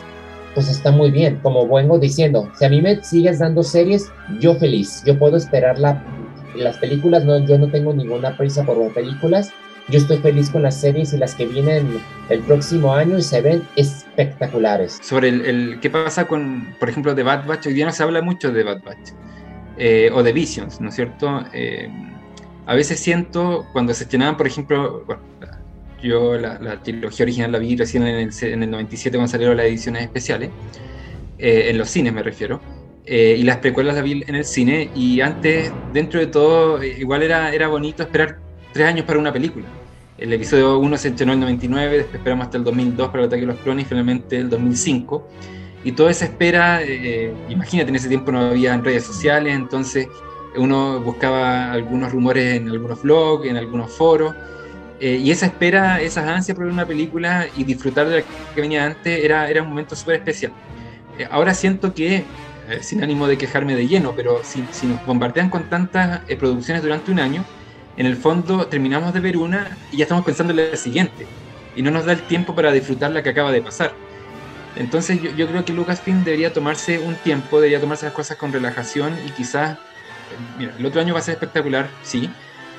pues 0.54 0.70
está 0.70 0.92
muy 0.92 1.12
bien. 1.12 1.40
Como 1.42 1.68
vengo 1.68 2.00
diciendo, 2.00 2.50
si 2.58 2.66
a 2.66 2.70
mí 2.70 2.82
me 2.82 3.04
sigues 3.04 3.40
dando 3.40 3.64
series, 3.64 4.10
yo 4.40 4.56
feliz. 4.56 5.04
Yo 5.06 5.18
puedo 5.20 5.36
esperar 5.36 5.80
la, 5.80 6.02
las 6.56 6.78
películas, 6.78 7.26
no, 7.26 7.40
yo 7.40 7.58
no 7.58 7.70
tengo 7.70 7.94
ninguna 7.94 8.38
prisa 8.38 8.64
por 8.64 8.78
ver 8.78 8.94
películas. 8.94 9.52
Yo 9.90 10.00
estoy 10.00 10.18
feliz 10.20 10.50
con 10.50 10.64
las 10.64 10.80
series 10.80 11.14
y 11.14 11.18
las 11.18 11.36
que 11.36 11.46
vienen 11.46 12.00
el 12.30 12.40
próximo 12.42 12.94
año 12.94 13.18
y 13.18 13.22
se 13.22 13.42
ven 13.42 13.68
espectaculares. 13.76 15.00
Sobre 15.02 15.30
el, 15.30 15.80
qué 15.82 15.90
pasa 15.90 16.26
con, 16.26 16.74
por 16.80 16.90
ejemplo, 16.90 17.14
de 17.14 17.24
Bad 17.24 17.46
Batch, 17.46 17.68
hoy 17.68 17.74
día 17.74 17.86
no 17.86 17.92
se 17.92 18.04
habla 18.04 18.22
mucho 18.22 18.52
de 18.52 18.64
Bad 18.64 18.82
Batch 18.84 19.12
eh, 19.78 20.10
o 20.14 20.24
de 20.24 20.32
Visions, 20.32 20.80
¿no 20.80 20.90
es 20.90 20.96
cierto? 20.96 21.44
Eh, 21.54 21.90
a 22.66 22.76
veces 22.76 23.00
siento 23.00 23.68
cuando 23.74 23.94
se 23.94 24.04
estrenaban, 24.04 24.38
por 24.38 24.48
ejemplo, 24.48 25.04
bueno, 25.06 25.22
yo 26.02 26.38
la, 26.38 26.82
trilogía 26.84 27.24
original 27.24 27.52
la 27.52 27.60
vi 27.60 27.76
recién 27.76 28.06
en 28.06 28.16
el, 28.16 28.32
en 28.42 28.64
el 28.64 28.72
97 28.72 29.18
cuando 29.18 29.32
salieron 29.32 29.58
las 29.58 29.66
ediciones 29.66 30.04
especiales, 30.04 30.50
eh, 31.38 31.70
en 31.70 31.78
los 31.78 31.90
cines 31.90 32.14
me 32.14 32.24
refiero. 32.24 32.62
Eh, 33.06 33.36
y 33.38 33.44
las 33.44 33.58
precuelas 33.58 33.96
las 33.96 34.04
vi 34.04 34.24
en 34.26 34.36
el 34.36 34.46
cine 34.46 34.90
y 34.96 35.20
antes, 35.20 35.72
dentro 35.92 36.20
de 36.20 36.28
todo, 36.28 36.82
eh, 36.82 36.96
igual 37.00 37.22
era, 37.22 37.54
era 37.54 37.68
bonito 37.68 38.04
esperar 38.04 38.40
tres 38.74 38.88
años 38.88 39.06
para 39.06 39.20
una 39.20 39.32
película. 39.32 39.66
El 40.18 40.34
episodio 40.34 40.78
1 40.80 40.98
se 40.98 41.10
estrenó 41.10 41.34
en 41.34 41.40
el 41.40 41.46
99, 41.46 41.98
después 41.98 42.16
esperamos 42.16 42.46
hasta 42.46 42.58
el 42.58 42.64
2002 42.64 43.08
para 43.08 43.20
el 43.24 43.28
ataque 43.28 43.42
de 43.42 43.48
los 43.48 43.60
clones 43.60 43.86
y 43.86 43.90
finalmente 43.90 44.38
el 44.38 44.50
2005. 44.50 45.28
Y 45.84 45.92
toda 45.94 46.12
esa 46.12 46.26
espera, 46.26 46.82
eh, 46.82 47.34
imagínate, 47.50 47.90
en 47.90 47.96
ese 47.96 48.08
tiempo 48.08 48.32
no 48.32 48.40
había 48.40 48.78
redes 48.78 49.04
sociales, 49.04 49.54
entonces 49.54 50.08
uno 50.56 51.00
buscaba 51.00 51.72
algunos 51.72 52.12
rumores 52.12 52.56
en 52.56 52.70
algunos 52.70 53.02
blogs, 53.02 53.48
en 53.48 53.58
algunos 53.58 53.92
foros, 53.92 54.36
y 55.02 55.32
esa 55.32 55.48
espera, 55.48 56.00
esas 56.00 56.26
ansias 56.26 56.56
por 56.56 56.64
ver 56.64 56.74
una 56.74 56.86
película 56.86 57.48
y 57.58 57.66
disfrutar 57.66 58.08
de 58.08 58.22
la 58.22 58.24
que 58.56 58.62
venía 58.62 58.86
antes 58.86 59.22
era, 59.22 59.50
era 59.50 59.62
un 59.62 59.68
momento 59.68 59.98
súper 59.98 60.16
especial. 60.16 60.54
ahora 61.30 61.54
siento 61.54 61.94
que 61.94 62.24
eh, 62.70 62.80
sin 62.82 63.04
ánimo 63.04 63.28
de 63.28 63.38
quejarme 63.38 63.76
de 63.76 63.88
lleno, 63.88 64.14
pero 64.16 64.40
si, 64.44 64.66
si 64.72 64.88
nos 64.88 65.06
bombardean 65.06 65.50
con 65.50 65.70
tantas 65.70 66.22
eh, 66.30 66.38
producciones 66.38 66.82
durante 66.82 67.12
un 67.12 67.20
año, 67.20 67.44
en 67.98 68.06
el 68.06 68.16
fondo 68.16 68.68
terminamos 68.68 69.14
de 69.14 69.20
ver 69.20 69.38
una 69.38 69.78
y 69.92 69.98
ya 69.98 70.04
estamos 70.04 70.26
pensando 70.26 70.52
en 70.52 70.72
la 70.72 70.78
siguiente. 70.78 71.26
Y 71.76 71.82
no 71.82 71.92
nos 71.92 72.06
da 72.06 72.14
el 72.14 72.22
tiempo 72.24 72.56
para 72.56 72.72
disfrutar 72.72 73.12
la 73.12 73.24
que 73.24 73.30
acaba 73.30 73.52
de 73.52 73.62
pasar. 73.62 73.94
Entonces 74.76 75.22
yo, 75.22 75.48
creo 75.48 75.66
que 75.66 75.74
Lucasfilm 75.74 76.24
debería 76.24 76.52
tomarse 76.52 77.00
un 77.00 77.16
tiempo, 77.16 77.58
debería 77.58 77.80
tomarse 77.80 78.06
las 78.06 78.14
cosas 78.14 78.38
con 78.38 78.52
relajación 78.52 79.14
y 79.26 79.30
quizás, 79.32 79.78
mira, 80.58 80.74
el 80.78 80.86
otro 80.86 81.00
año 81.00 81.14
va 81.14 81.20
a 81.20 81.24
ser 81.24 81.36
espectacular, 81.36 81.90
sí, 82.02 82.30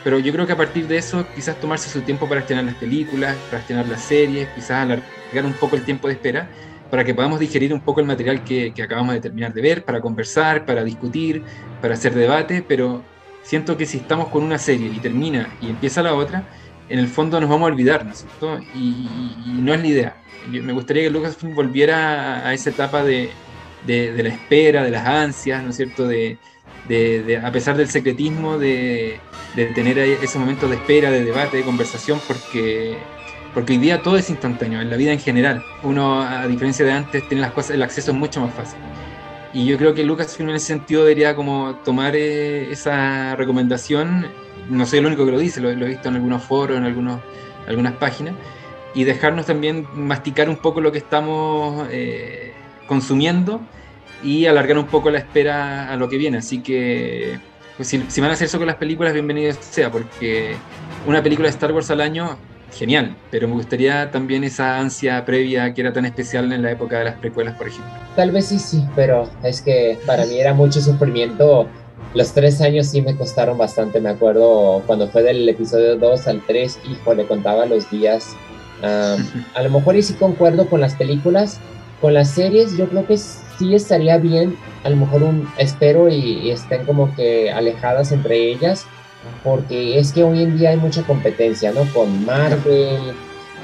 pero 0.03 0.19
yo 0.19 0.33
creo 0.33 0.47
que 0.47 0.53
a 0.53 0.57
partir 0.57 0.89
de 0.89 0.97
eso 0.97 1.25
quizás 1.35 1.59
tomarse 1.61 1.89
su 1.89 2.01
tiempo 2.01 2.29
para 2.29 2.41
estrenar 2.41 2.65
las 2.65 2.75
películas, 2.75 3.37
para 3.49 3.61
estrenar 3.61 3.87
las 3.87 4.03
series, 4.03 4.49
quizás 4.57 4.83
alargar 4.83 5.45
un 5.45 5.53
poco 5.55 5.77
el 5.77 5.83
tiempo 5.83 6.09
de 6.09 6.15
espera 6.15 6.49
para 6.95 7.05
que 7.05 7.13
podamos 7.13 7.41
digerir 7.41 7.75
un 7.75 7.81
poco 7.81 8.01
el 8.01 8.07
material 8.07 8.45
que, 8.45 8.73
acabamos 8.81 9.15
de 9.15 9.21
terminar 9.21 9.53
de 9.53 9.61
ver, 9.61 9.85
para 9.85 10.01
conversar, 10.01 10.65
para 10.65 10.85
discutir, 10.85 11.43
para 11.81 11.95
hacer 11.95 12.15
debate, 12.15 12.65
pero 12.67 13.03
siento 13.45 13.77
que 13.77 13.87
si 13.87 13.99
estamos 13.99 14.29
con 14.29 14.43
una 14.43 14.59
serie 14.59 14.89
y 14.89 14.99
termina 14.99 15.49
y 15.61 15.71
empieza 15.71 16.03
la 16.03 16.15
otra, 16.15 16.49
en 16.89 16.99
el 16.99 17.09
fondo 17.09 17.41
nos 17.41 17.49
vamos 17.49 17.69
a 17.69 17.73
olvidar, 17.73 18.05
¿no 18.05 18.13
es 18.13 18.19
cierto? 18.19 18.59
Y, 18.75 19.09
no 19.61 19.73
es 19.73 19.81
la 19.81 19.87
idea. 19.87 20.17
me 20.49 20.73
gustaría 20.73 21.05
que 21.05 21.11
Lucasfilm 21.11 21.55
volviera 21.55 22.47
a, 22.47 22.53
esa 22.53 22.71
etapa 22.71 23.05
de, 23.05 23.31
la 23.87 24.29
espera, 24.29 24.83
de 24.83 24.91
las 24.91 25.07
ansias, 25.07 25.63
¿no 25.63 25.71
es 25.71 25.77
cierto? 25.77 26.07
De, 26.09 26.39
a 27.43 27.53
pesar 27.53 27.77
del 27.77 27.89
secretismo, 27.89 28.59
de, 28.59 29.21
tener 29.55 29.99
esos 29.99 30.37
momentos 30.37 30.69
de 30.69 30.77
espera, 30.77 31.11
de 31.11 31.25
debate, 31.25 31.59
de 31.59 31.63
conversación, 31.63 32.21
porque 32.27 32.97
porque 33.55 33.75
hoy 33.75 33.79
día 33.79 34.03
todo 34.03 34.17
es 34.17 34.29
instantáneo, 34.31 34.81
en 34.81 34.91
la 34.91 34.97
vida 34.97 35.13
en 35.13 35.21
general. 35.21 35.65
Uno, 35.85 36.21
a 36.21 36.49
diferencia 36.49 36.85
de 36.85 36.91
antes, 36.91 37.27
tiene 37.29 37.41
las 37.41 37.53
cosas, 37.53 37.71
el 37.71 37.83
acceso 37.85 38.11
es 38.11 38.17
mucho 38.17 38.41
más 38.41 38.53
fácil. 38.53 38.81
Y 39.55 39.67
yo 39.67 39.79
creo 39.79 39.95
que 39.95 40.03
Lucasfilm 40.03 40.51
en 40.51 40.57
ese 40.57 40.67
sentido 40.67 41.03
debería 41.03 41.37
como 41.37 41.77
tomar 41.85 42.17
eh, 42.17 42.73
esa 42.73 43.37
recomendación, 43.37 44.27
no 44.69 44.85
soy 44.85 44.99
el 44.99 45.07
único 45.07 45.25
que 45.25 45.31
lo 45.31 45.39
dice, 45.39 45.61
lo, 45.61 45.71
he 45.71 45.75
visto 45.77 46.09
en 46.09 46.17
algunos 46.17 46.43
foros, 46.43 46.77
en 46.77 46.83
algunos, 46.83 47.21
algunas 47.69 47.93
páginas, 47.93 48.35
y 48.95 49.05
dejarnos 49.05 49.47
también 49.47 49.87
masticar 49.95 50.49
un 50.49 50.57
poco 50.57 50.81
lo 50.81 50.91
que 50.91 50.99
estamos 50.99 51.87
eh, 51.93 52.53
consumiendo 52.89 53.61
y 54.25 54.47
alargar 54.47 54.77
un 54.77 54.87
poco 54.87 55.09
la 55.11 55.19
espera 55.19 55.89
a 55.89 55.97
lo 55.97 56.09
que 56.09 56.19
viene. 56.19 56.39
Así 56.39 56.61
que 56.61 57.39
pues 57.77 57.89
si, 57.89 58.03
si, 58.09 58.21
van 58.21 58.31
a 58.31 58.33
hacer 58.33 58.47
eso 58.47 58.59
con 58.59 58.67
las 58.67 58.77
películas, 58.77 59.13
bienvenido 59.13 59.53
sea, 59.61 59.89
porque 59.89 60.57
una 61.07 61.23
película 61.23 61.47
de 61.47 61.51
Star 61.51 61.71
Wars 61.71 61.93
al 61.93 62.01
año 62.01 62.39
genial, 62.75 63.17
pero 63.31 63.49
me 63.49 63.55
gustaría 63.55 64.11
también 64.11 64.45
esa 64.45 64.79
ansia 64.79 65.25
previa 65.25 65.73
que 65.73 65.81
era 65.81 65.93
tan 65.93 66.05
especial 66.05 66.53
en 66.53 66.63
la 66.63 66.71
época 66.71 66.99
de 66.99 67.05
las 67.05 67.15
precuelas, 67.15 67.57
por 67.57 67.69
ejemplo. 67.69 67.93
Tal 68.17 68.31
vez 68.31 68.47
sí, 68.47 68.59
sí, 68.59 68.85
pero 68.95 69.29
es 69.43 69.63
que 69.63 69.99
para 70.07 70.27
mí 70.27 70.39
era 70.39 70.55
mucho 70.55 70.81
sufrimiento. 70.81 71.67
Los 72.15 72.33
tres 72.33 72.61
años 72.61 72.89
sí 72.89 73.03
me 73.03 73.17
costaron 73.17 73.59
bastante, 73.59 74.01
me 74.01 74.11
acuerdo 74.11 74.83
cuando 74.87 75.09
fue 75.09 75.23
del 75.23 75.49
episodio 75.49 75.97
2 75.97 76.29
al 76.29 76.43
3, 76.47 76.79
hijo, 76.91 77.15
le 77.15 77.27
contaba 77.27 77.67
los 77.67 77.91
días. 77.91 78.37
a 79.55 79.63
lo 79.63 79.71
mejor 79.71 79.97
y 79.97 80.03
sí 80.03 80.15
concuerdo 80.15 80.69
con 80.69 80.81
las 80.81 80.95
películas, 80.95 81.59
con 82.01 82.13
las 82.13 82.31
series 82.31 82.77
yo 82.77 82.89
creo 82.89 83.07
que 83.07 83.17
sí 83.17 83.75
estaría 83.75 84.19
bien, 84.19 84.57
a 84.83 84.91
lo 84.91 84.97
mejor 84.97 85.23
un 85.23 85.49
espero 85.59 86.09
y 86.09 86.51
estén 86.51 86.85
como 86.85 87.15
que 87.15 87.51
alejadas 87.51 88.13
entre 88.13 88.37
ellas, 88.37 88.87
porque 89.43 89.99
es 89.99 90.13
que 90.13 90.25
hoy 90.25 90.43
en 90.43 90.59
día 90.59 90.71
hay 90.71 90.77
mucha 90.77 91.03
competencia, 91.03 91.73
¿no? 91.73 91.85
Con 91.93 92.25
Marvel, 92.25 93.15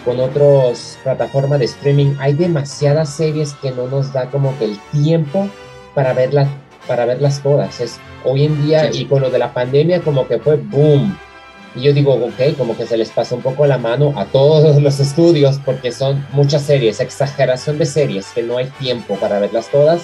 con 0.04 0.20
otras 0.20 0.98
plataformas 1.02 1.58
de 1.58 1.66
streaming, 1.66 2.14
hay 2.18 2.32
demasiadas 2.32 3.14
series 3.14 3.54
que 3.54 3.70
no 3.70 3.86
nos 3.86 4.12
da 4.12 4.30
como 4.30 4.56
que 4.58 4.66
el 4.66 4.78
tiempo 4.92 5.48
para 5.94 6.12
verlas, 6.12 6.48
para 6.86 7.04
verlas 7.04 7.42
todas. 7.42 7.80
Es, 7.80 7.98
hoy 8.24 8.44
en 8.44 8.66
día 8.66 8.90
y 8.92 9.06
con 9.06 9.22
lo 9.22 9.30
de 9.30 9.38
la 9.38 9.52
pandemia 9.52 10.00
como 10.02 10.26
que 10.26 10.38
fue 10.38 10.56
boom. 10.56 11.16
Y 11.74 11.82
yo 11.82 11.92
digo, 11.92 12.14
ok, 12.14 12.56
como 12.58 12.76
que 12.76 12.84
se 12.84 12.96
les 12.96 13.11
pasó 13.11 13.36
un 13.36 13.42
poco 13.42 13.64
la 13.64 13.78
mano 13.78 14.12
a 14.16 14.24
todos 14.24 14.82
los 14.82 14.98
estudios 14.98 15.61
porque 15.64 15.92
son 15.92 16.26
muchas 16.32 16.62
series, 16.62 16.98
exageración 16.98 17.78
de 17.78 17.86
series, 17.86 18.26
que 18.32 18.42
no 18.42 18.56
hay 18.56 18.66
tiempo 18.80 19.14
para 19.16 19.38
verlas 19.38 19.70
todas. 19.70 20.02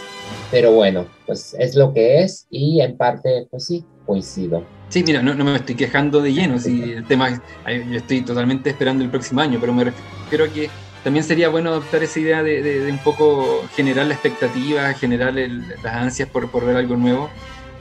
Pero 0.53 0.73
bueno, 0.73 1.07
pues 1.27 1.57
es 1.59 1.75
lo 1.75 1.93
que 1.93 2.23
es 2.23 2.47
y 2.51 2.81
en 2.81 2.97
parte, 2.97 3.49
pues 3.51 3.65
sí, 3.65 3.85
coincido. 4.07 4.63
Sí, 4.89 5.03
mira, 5.05 5.21
no, 5.21 5.35
me 5.35 5.57
estoy 5.57 5.75
quejando 5.75 6.23
de 6.23 6.33
lleno, 6.33 6.59
si 6.61 6.93
el 6.93 7.05
tema, 7.05 7.31
yo 7.31 7.97
estoy 7.97 8.23
totalmente 8.23 8.71
esperando 8.71 9.03
el 9.03 9.11
próximo 9.11 9.41
año, 9.41 9.59
pero 9.61 9.73
me 9.73 9.85
refiero 9.85 10.45
a 10.45 10.49
que 10.49 10.71
también 11.03 11.25
sería 11.25 11.49
bueno 11.49 11.71
adoptar 11.71 12.03
esa 12.05 12.21
idea 12.21 12.43
de, 12.43 12.89
un 12.91 12.99
poco 12.99 13.65
generar 13.75 14.07
la 14.07 14.15
expectativa, 14.15 14.93
generar 14.95 15.35
las 15.35 15.95
ansias 15.95 16.29
por, 16.29 16.51
por, 16.51 16.65
ver 16.65 16.77
algo 16.77 16.97
nuevo 16.97 17.31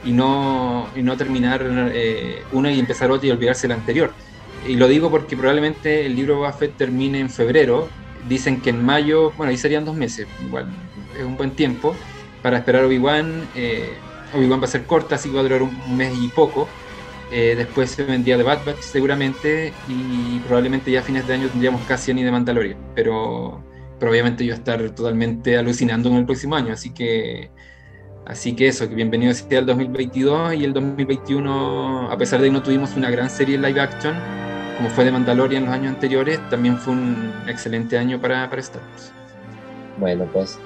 y 0.04 0.12
no, 0.12 0.88
y 0.96 1.04
no 1.04 1.16
terminar 1.16 1.62
eh, 1.94 2.44
una 2.52 2.72
y 2.72 2.80
empezar 2.80 3.12
otra 3.12 3.28
y 3.28 3.32
olvidarse 3.32 3.68
la 3.68 3.76
anterior. 3.76 4.12
Y 4.68 4.76
lo 4.76 4.88
digo 4.88 5.12
porque 5.12 5.38
probablemente 5.38 6.08
el 6.08 6.16
libro 6.16 6.40
Buffett 6.40 6.76
termine 6.76 7.20
en 7.20 7.30
febrero, 7.30 7.88
dicen 8.28 8.62
que 8.62 8.72
en 8.72 8.84
mayo, 8.84 9.32
bueno, 9.38 9.52
ahí 9.52 9.58
serían 9.58 9.86
dos 9.86 9.96
meses, 9.96 10.28
igual 10.44 10.68
es 11.18 11.24
un 11.24 11.38
buen 11.38 11.52
tiempo 11.52 11.96
para 12.42 12.58
esperar 12.58 12.84
Obi-Wan. 12.86 13.48
Eh, 13.56 13.94
Obi-Wan 14.34 14.60
va 14.60 14.66
a 14.66 14.70
ser 14.70 14.86
corta, 14.86 15.16
así 15.16 15.30
que 15.30 15.36
va 15.36 15.42
a 15.42 15.44
durar 15.44 15.62
un 15.62 15.96
mes 15.96 16.14
y 16.20 16.28
poco 16.30 16.68
eh, 17.32 17.56
después 17.58 17.92
se 17.92 18.04
vendría 18.04 18.38
de 18.38 18.44
Bad 18.44 18.66
Batch 18.66 18.82
seguramente 18.82 19.74
y 19.88 20.40
probablemente 20.40 20.92
ya 20.92 21.00
a 21.00 21.04
fines 21.04 21.28
de 21.28 21.34
año 21.34 21.48
tendríamos 21.48 21.82
casi 21.88 22.14
ni 22.14 22.24
de 22.24 22.32
Mandalorian. 22.32 22.78
Pero, 22.94 23.64
pero 24.00 24.12
obviamente 24.12 24.46
yo 24.46 24.54
estar 24.54 24.80
totalmente 24.92 25.58
alucinando 25.58 26.10
en 26.10 26.16
el 26.16 26.26
próximo 26.26 26.56
año. 26.56 26.74
Así 26.74 26.94
que, 26.94 27.50
así 28.26 28.56
que 28.56 28.68
eso, 28.68 28.88
que 28.88 28.96
bienvenido 28.96 29.34
sea 29.34 29.60
el 29.60 29.66
2022 29.66 30.56
y 30.56 30.64
el 30.64 30.74
2021, 30.74 32.12
a 32.12 32.18
pesar 32.18 32.42
de 32.42 32.48
que 32.48 32.54
no 32.54 32.62
tuvimos 32.62 32.96
una 32.96 33.10
gran 33.10 33.30
serie 33.30 33.58
live 33.58 33.82
action, 33.82 34.16
como 34.78 34.90
fue 34.90 35.06
de 35.06 35.12
Mandalorian 35.12 35.64
en 35.64 35.70
los 35.70 35.76
años 35.76 35.94
anteriores, 35.96 36.40
también 36.50 36.78
fue 36.78 36.94
un 36.94 37.34
excelente 37.48 37.98
año 37.98 38.22
para, 38.22 38.50
para 38.50 38.62
Star. 38.62 38.82
Bueno, 39.98 40.28
pues, 40.32 40.60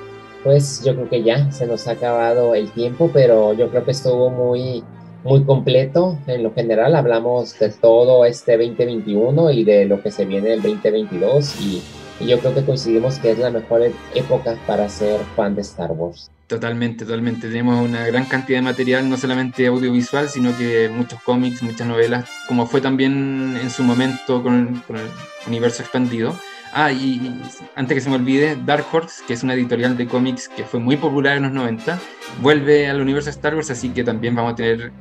pues 0.43 0.83
yo 0.83 0.93
creo 0.95 1.09
que 1.09 1.23
ya 1.23 1.51
se 1.51 1.67
nos 1.67 1.87
ha 1.87 1.91
acabado 1.91 2.55
el 2.55 2.69
tiempo, 2.71 3.09
pero 3.13 3.53
yo 3.53 3.69
creo 3.69 3.85
que 3.85 3.91
estuvo 3.91 4.29
muy 4.29 4.83
muy 5.23 5.43
completo. 5.43 6.17
En 6.27 6.43
lo 6.43 6.53
general 6.53 6.95
hablamos 6.95 7.57
de 7.59 7.69
todo 7.69 8.25
este 8.25 8.57
2021 8.57 9.51
y 9.51 9.63
de 9.63 9.85
lo 9.85 10.01
que 10.01 10.11
se 10.11 10.25
viene 10.25 10.53
el 10.53 10.61
2022 10.61 11.61
y, 11.61 11.81
yo 12.19 12.37
creo 12.39 12.53
que 12.53 12.65
coincidimos 12.65 13.17
que 13.17 13.31
es 13.31 13.39
la 13.39 13.49
mejor 13.49 13.81
época 14.13 14.57
para 14.67 14.89
ser 14.89 15.21
fan 15.37 15.55
de 15.55 15.61
Star 15.61 15.93
Wars. 15.93 16.29
Totalmente, 16.47 17.05
totalmente. 17.05 17.47
Tenemos 17.47 17.79
una 17.79 18.05
gran 18.07 18.25
cantidad 18.25 18.57
de 18.57 18.63
material, 18.63 19.07
no 19.07 19.15
solamente 19.15 19.67
audiovisual, 19.67 20.27
sino 20.27 20.57
que 20.57 20.89
muchos 20.89 21.21
cómics, 21.21 21.63
muchas 21.63 21.87
novelas, 21.87 22.27
como 22.47 22.65
fue 22.65 22.81
también 22.81 23.57
en 23.61 23.69
su 23.69 23.83
momento 23.83 24.43
con 24.43 24.83
el, 24.89 25.01
universo 25.47 25.81
expandido. 25.81 26.35
Ah, 26.71 26.91
y, 26.91 27.41
antes 27.75 27.95
que 27.95 28.01
se 28.01 28.09
me 28.09 28.15
olvide, 28.15 28.55
Dark 28.65 28.85
Horse, 28.91 29.23
que 29.25 29.33
es 29.33 29.43
una 29.43 29.53
editorial 29.53 29.97
de 29.97 30.07
cómics 30.07 30.47
que 30.47 30.63
fue 30.63 30.79
muy 30.79 30.97
popular 30.97 31.37
en 31.37 31.43
los 31.43 31.51
90, 31.51 31.99
vuelve 32.41 32.87
al 32.87 33.01
universo 33.01 33.29
Star 33.29 33.55
Wars, 33.55 33.71
así 33.71 33.89
que 33.89 34.03
también 34.03 34.35
vamos 34.35 34.53
a 34.53 34.55
tener 34.55 34.91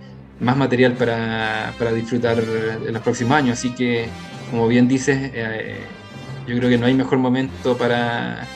más 0.40 0.56
material 0.56 0.94
para, 0.94 1.74
para 1.78 1.92
disfrutar 1.92 2.38
en 2.38 2.92
los 2.92 3.02
próximos 3.02 3.32
años. 3.32 3.58
Así 3.58 3.74
que, 3.74 4.08
como 4.50 4.66
bien 4.68 4.88
dices, 4.88 5.30
eh, 5.34 5.78
yo 6.46 6.56
creo 6.56 6.70
que 6.70 6.78
no 6.78 6.86
hay 6.86 6.94
mejor 6.94 7.18
momento 7.18 7.76
para, 7.76 8.46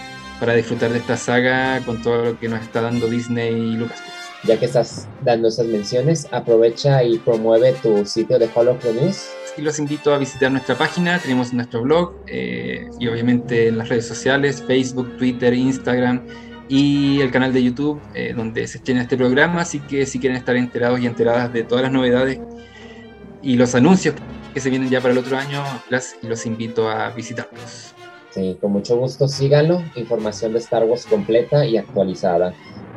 para 0.40 0.54
disfrutar 0.54 0.90
de 0.90 0.98
esta 0.98 1.16
saga 1.16 1.80
con 1.84 2.02
todo 2.02 2.24
lo 2.24 2.40
que 2.40 2.48
nos 2.48 2.62
está 2.62 2.80
dando 2.80 3.08
Disney 3.08 3.52
y 3.52 3.76
Lucas. 3.76 4.02
Ya 4.44 4.58
que 4.58 4.64
estás 4.64 5.06
dando 5.20 5.48
esas 5.48 5.66
menciones, 5.66 6.26
aprovecha 6.32 7.04
y 7.04 7.18
promueve 7.18 7.74
tu 7.74 8.04
sitio 8.06 8.38
de 8.38 8.48
Holocron 8.52 8.96
News. 8.96 9.28
Y 9.56 9.62
los 9.62 9.78
invito 9.78 10.14
a 10.14 10.18
visitar 10.18 10.50
nuestra 10.50 10.76
página, 10.76 11.18
tenemos 11.18 11.52
nuestro 11.52 11.82
blog 11.82 12.14
eh, 12.26 12.88
y 12.98 13.06
obviamente 13.08 13.68
en 13.68 13.78
las 13.78 13.88
redes 13.90 14.06
sociales, 14.06 14.64
Facebook, 14.66 15.18
Twitter, 15.18 15.52
Instagram 15.52 16.22
y 16.68 17.20
el 17.20 17.30
canal 17.30 17.52
de 17.52 17.62
YouTube 17.62 18.00
eh, 18.14 18.32
donde 18.34 18.66
se 18.66 18.78
estrena 18.78 19.02
este 19.02 19.18
programa, 19.18 19.60
así 19.60 19.80
que 19.80 20.06
si 20.06 20.18
quieren 20.18 20.38
estar 20.38 20.56
enterados 20.56 21.00
y 21.00 21.06
enteradas 21.06 21.52
de 21.52 21.64
todas 21.64 21.82
las 21.82 21.92
novedades 21.92 22.40
y 23.42 23.56
los 23.56 23.74
anuncios 23.74 24.14
que 24.54 24.60
se 24.60 24.70
vienen 24.70 24.88
ya 24.88 25.02
para 25.02 25.12
el 25.12 25.18
otro 25.18 25.36
año, 25.36 25.62
las, 25.90 26.16
los 26.22 26.46
invito 26.46 26.88
a 26.88 27.10
visitarlos. 27.10 27.94
Sí, 28.30 28.56
con 28.58 28.72
mucho 28.72 28.96
gusto 28.96 29.28
síganlo, 29.28 29.82
información 29.96 30.54
de 30.54 30.60
Star 30.60 30.84
Wars 30.84 31.04
completa 31.04 31.66
y 31.66 31.76
actualizada. 31.76 32.54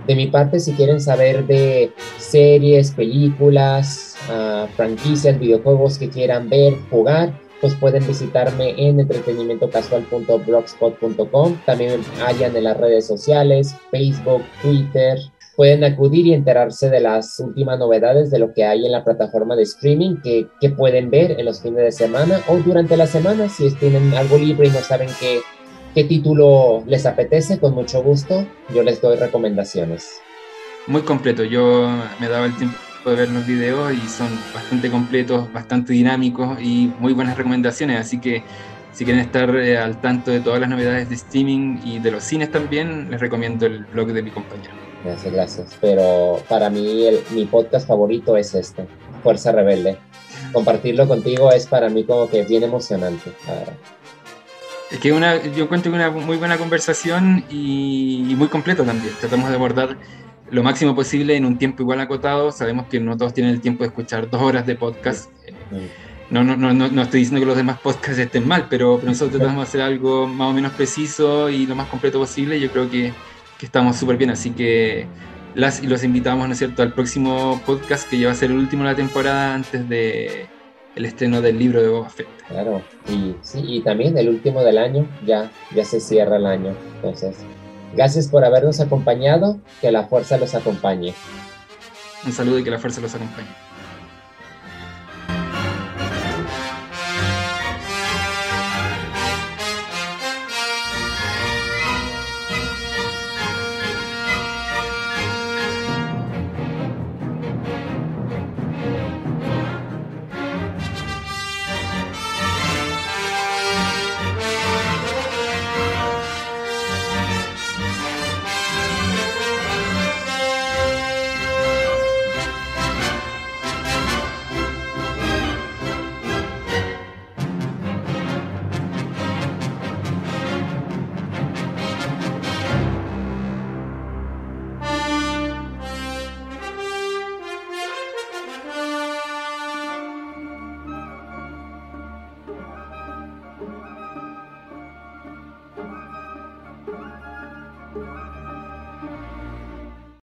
De 0.07 0.15
mi 0.15 0.27
parte, 0.27 0.59
si 0.59 0.73
quieren 0.73 1.01
saber 1.01 1.47
de 1.47 1.91
series, 2.17 2.91
películas, 2.91 4.15
uh, 4.29 4.67
franquicias, 4.75 5.39
videojuegos 5.39 5.97
que 5.97 6.09
quieran 6.09 6.47
ver, 6.49 6.75
jugar, 6.91 7.33
pues 7.61 7.73
pueden 7.75 8.05
visitarme 8.05 8.75
en 8.77 8.99
entretenimientocasual.blogspot.com. 8.99 11.57
También 11.65 12.01
hayan 12.23 12.55
en 12.55 12.65
las 12.65 12.77
redes 12.77 13.07
sociales, 13.07 13.75
Facebook, 13.89 14.43
Twitter. 14.61 15.17
Pueden 15.55 15.83
acudir 15.83 16.27
y 16.27 16.33
enterarse 16.33 16.91
de 16.91 16.99
las 16.99 17.39
últimas 17.39 17.79
novedades 17.79 18.29
de 18.29 18.37
lo 18.39 18.53
que 18.53 18.65
hay 18.65 18.85
en 18.85 18.91
la 18.91 19.03
plataforma 19.03 19.55
de 19.55 19.63
streaming 19.63 20.17
que, 20.21 20.45
que 20.61 20.69
pueden 20.69 21.09
ver 21.09 21.39
en 21.39 21.45
los 21.45 21.61
fines 21.61 21.83
de 21.83 21.91
semana 21.91 22.41
o 22.47 22.57
durante 22.57 22.95
la 22.97 23.07
semana 23.07 23.49
si 23.49 23.73
tienen 23.75 24.13
algo 24.13 24.37
libre 24.37 24.67
y 24.67 24.71
no 24.71 24.79
saben 24.79 25.09
qué, 25.19 25.39
qué 25.95 26.03
título 26.03 26.83
les 26.85 27.05
apetece, 27.05 27.57
con 27.57 27.73
mucho 27.73 28.03
gusto 28.03 28.45
yo 28.73 28.83
les 28.83 29.01
doy 29.01 29.15
recomendaciones. 29.15 30.19
Muy 30.87 31.01
completo, 31.01 31.43
yo 31.43 31.89
me 32.19 32.27
daba 32.27 32.45
el 32.45 32.55
tiempo 32.57 32.77
de 33.05 33.15
ver 33.15 33.29
los 33.29 33.47
videos 33.47 33.93
y 33.93 34.07
son 34.07 34.27
bastante 34.53 34.91
completos, 34.91 35.51
bastante 35.53 35.93
dinámicos 35.93 36.59
y 36.61 36.91
muy 36.99 37.13
buenas 37.13 37.37
recomendaciones, 37.37 37.99
así 37.99 38.19
que 38.19 38.43
si 38.91 39.05
quieren 39.05 39.23
estar 39.23 39.55
eh, 39.55 39.77
al 39.77 39.99
tanto 40.01 40.31
de 40.31 40.41
todas 40.41 40.59
las 40.59 40.69
novedades 40.69 41.09
de 41.09 41.15
streaming 41.15 41.79
y 41.83 41.99
de 41.99 42.11
los 42.11 42.23
cines 42.23 42.51
también, 42.51 43.09
les 43.09 43.19
recomiendo 43.19 43.65
el 43.65 43.85
blog 43.85 44.07
de 44.07 44.21
mi 44.21 44.31
compañero. 44.31 44.73
Gracias, 45.03 45.33
gracias. 45.33 45.77
Pero 45.79 46.41
para 46.49 46.69
mí 46.69 47.05
mi 47.31 47.45
podcast 47.45 47.87
favorito 47.87 48.37
es 48.37 48.53
este, 48.53 48.85
Fuerza 49.23 49.51
Rebelde. 49.51 49.97
Compartirlo 50.51 51.07
contigo 51.07 51.51
es 51.51 51.67
para 51.67 51.89
mí 51.89 52.03
como 52.03 52.29
que 52.29 52.43
bien 52.43 52.63
emocionante. 52.63 53.31
Es 54.91 54.99
que 54.99 55.11
una, 55.11 55.43
yo 55.43 55.63
encuentro 55.63 55.91
una 55.91 56.11
muy 56.11 56.37
buena 56.37 56.57
conversación 56.57 57.43
y, 57.49 58.25
y 58.29 58.35
muy 58.35 58.47
completo 58.47 58.83
también. 58.83 59.13
Tratamos 59.19 59.49
de 59.49 59.55
abordar 59.55 59.97
lo 60.51 60.63
máximo 60.63 60.95
posible 60.95 61.35
en 61.35 61.45
un 61.45 61.57
tiempo 61.57 61.81
igual 61.81 61.99
acotado. 61.99 62.51
Sabemos 62.51 62.87
que 62.87 62.99
no 62.99 63.17
todos 63.17 63.33
tienen 63.33 63.53
el 63.53 63.61
tiempo 63.61 63.83
de 63.83 63.89
escuchar 63.89 64.29
dos 64.29 64.41
horas 64.41 64.65
de 64.65 64.75
podcast. 64.75 65.29
No, 66.29 66.43
no, 66.43 66.55
no, 66.57 66.73
no, 66.73 67.01
estoy 67.01 67.19
diciendo 67.19 67.39
que 67.39 67.45
los 67.45 67.57
demás 67.57 67.79
podcasts 67.79 68.17
estén 68.17 68.47
mal, 68.47 68.67
pero, 68.69 68.99
nosotros 69.03 69.37
tratamos 69.37 69.57
de 69.57 69.69
hacer 69.69 69.81
algo 69.81 70.27
más 70.27 70.49
o 70.49 70.53
menos 70.53 70.71
preciso 70.71 71.49
y 71.49 71.67
lo 71.67 71.75
más 71.75 71.87
completo 71.87 72.19
posible. 72.19 72.59
Yo 72.59 72.71
creo 72.71 72.89
que, 72.89 73.13
que 73.59 73.65
estamos 73.65 73.95
súper 73.95 74.17
bien, 74.17 74.31
así 74.31 74.51
que 74.51 75.07
las, 75.53 75.83
y 75.83 75.87
los 75.87 76.03
invitamos, 76.03 76.47
¿no 76.47 76.53
es 76.53 76.57
cierto?, 76.57 76.81
al 76.81 76.93
próximo 76.93 77.61
podcast 77.65 78.09
que 78.09 78.17
ya 78.17 78.27
va 78.27 78.33
a 78.33 78.35
ser 78.35 78.49
el 78.51 78.57
último 78.57 78.83
de 78.83 78.89
la 78.89 78.95
temporada 78.95 79.53
antes 79.53 79.87
de 79.87 80.47
el 80.95 81.05
estreno 81.05 81.41
del 81.41 81.59
libro 81.59 81.81
de 81.81 81.89
Boba 81.89 82.09
Fett. 82.09 82.27
Claro, 82.47 82.81
y, 83.09 83.35
sí, 83.41 83.63
y 83.65 83.81
también 83.81 84.17
el 84.17 84.29
último 84.29 84.63
del 84.63 84.77
año, 84.77 85.07
ya, 85.25 85.51
ya 85.73 85.85
se 85.85 85.99
cierra 85.99 86.37
el 86.37 86.45
año, 86.45 86.73
entonces 86.95 87.37
Gracias 87.95 88.27
por 88.27 88.43
habernos 88.43 88.79
acompañado. 88.79 89.59
Que 89.81 89.91
la 89.91 90.03
fuerza 90.03 90.37
los 90.37 90.53
acompañe. 90.53 91.13
Un 92.25 92.31
saludo 92.31 92.59
y 92.59 92.63
que 92.63 92.71
la 92.71 92.79
fuerza 92.79 93.01
los 93.01 93.15
acompañe. 93.15 93.47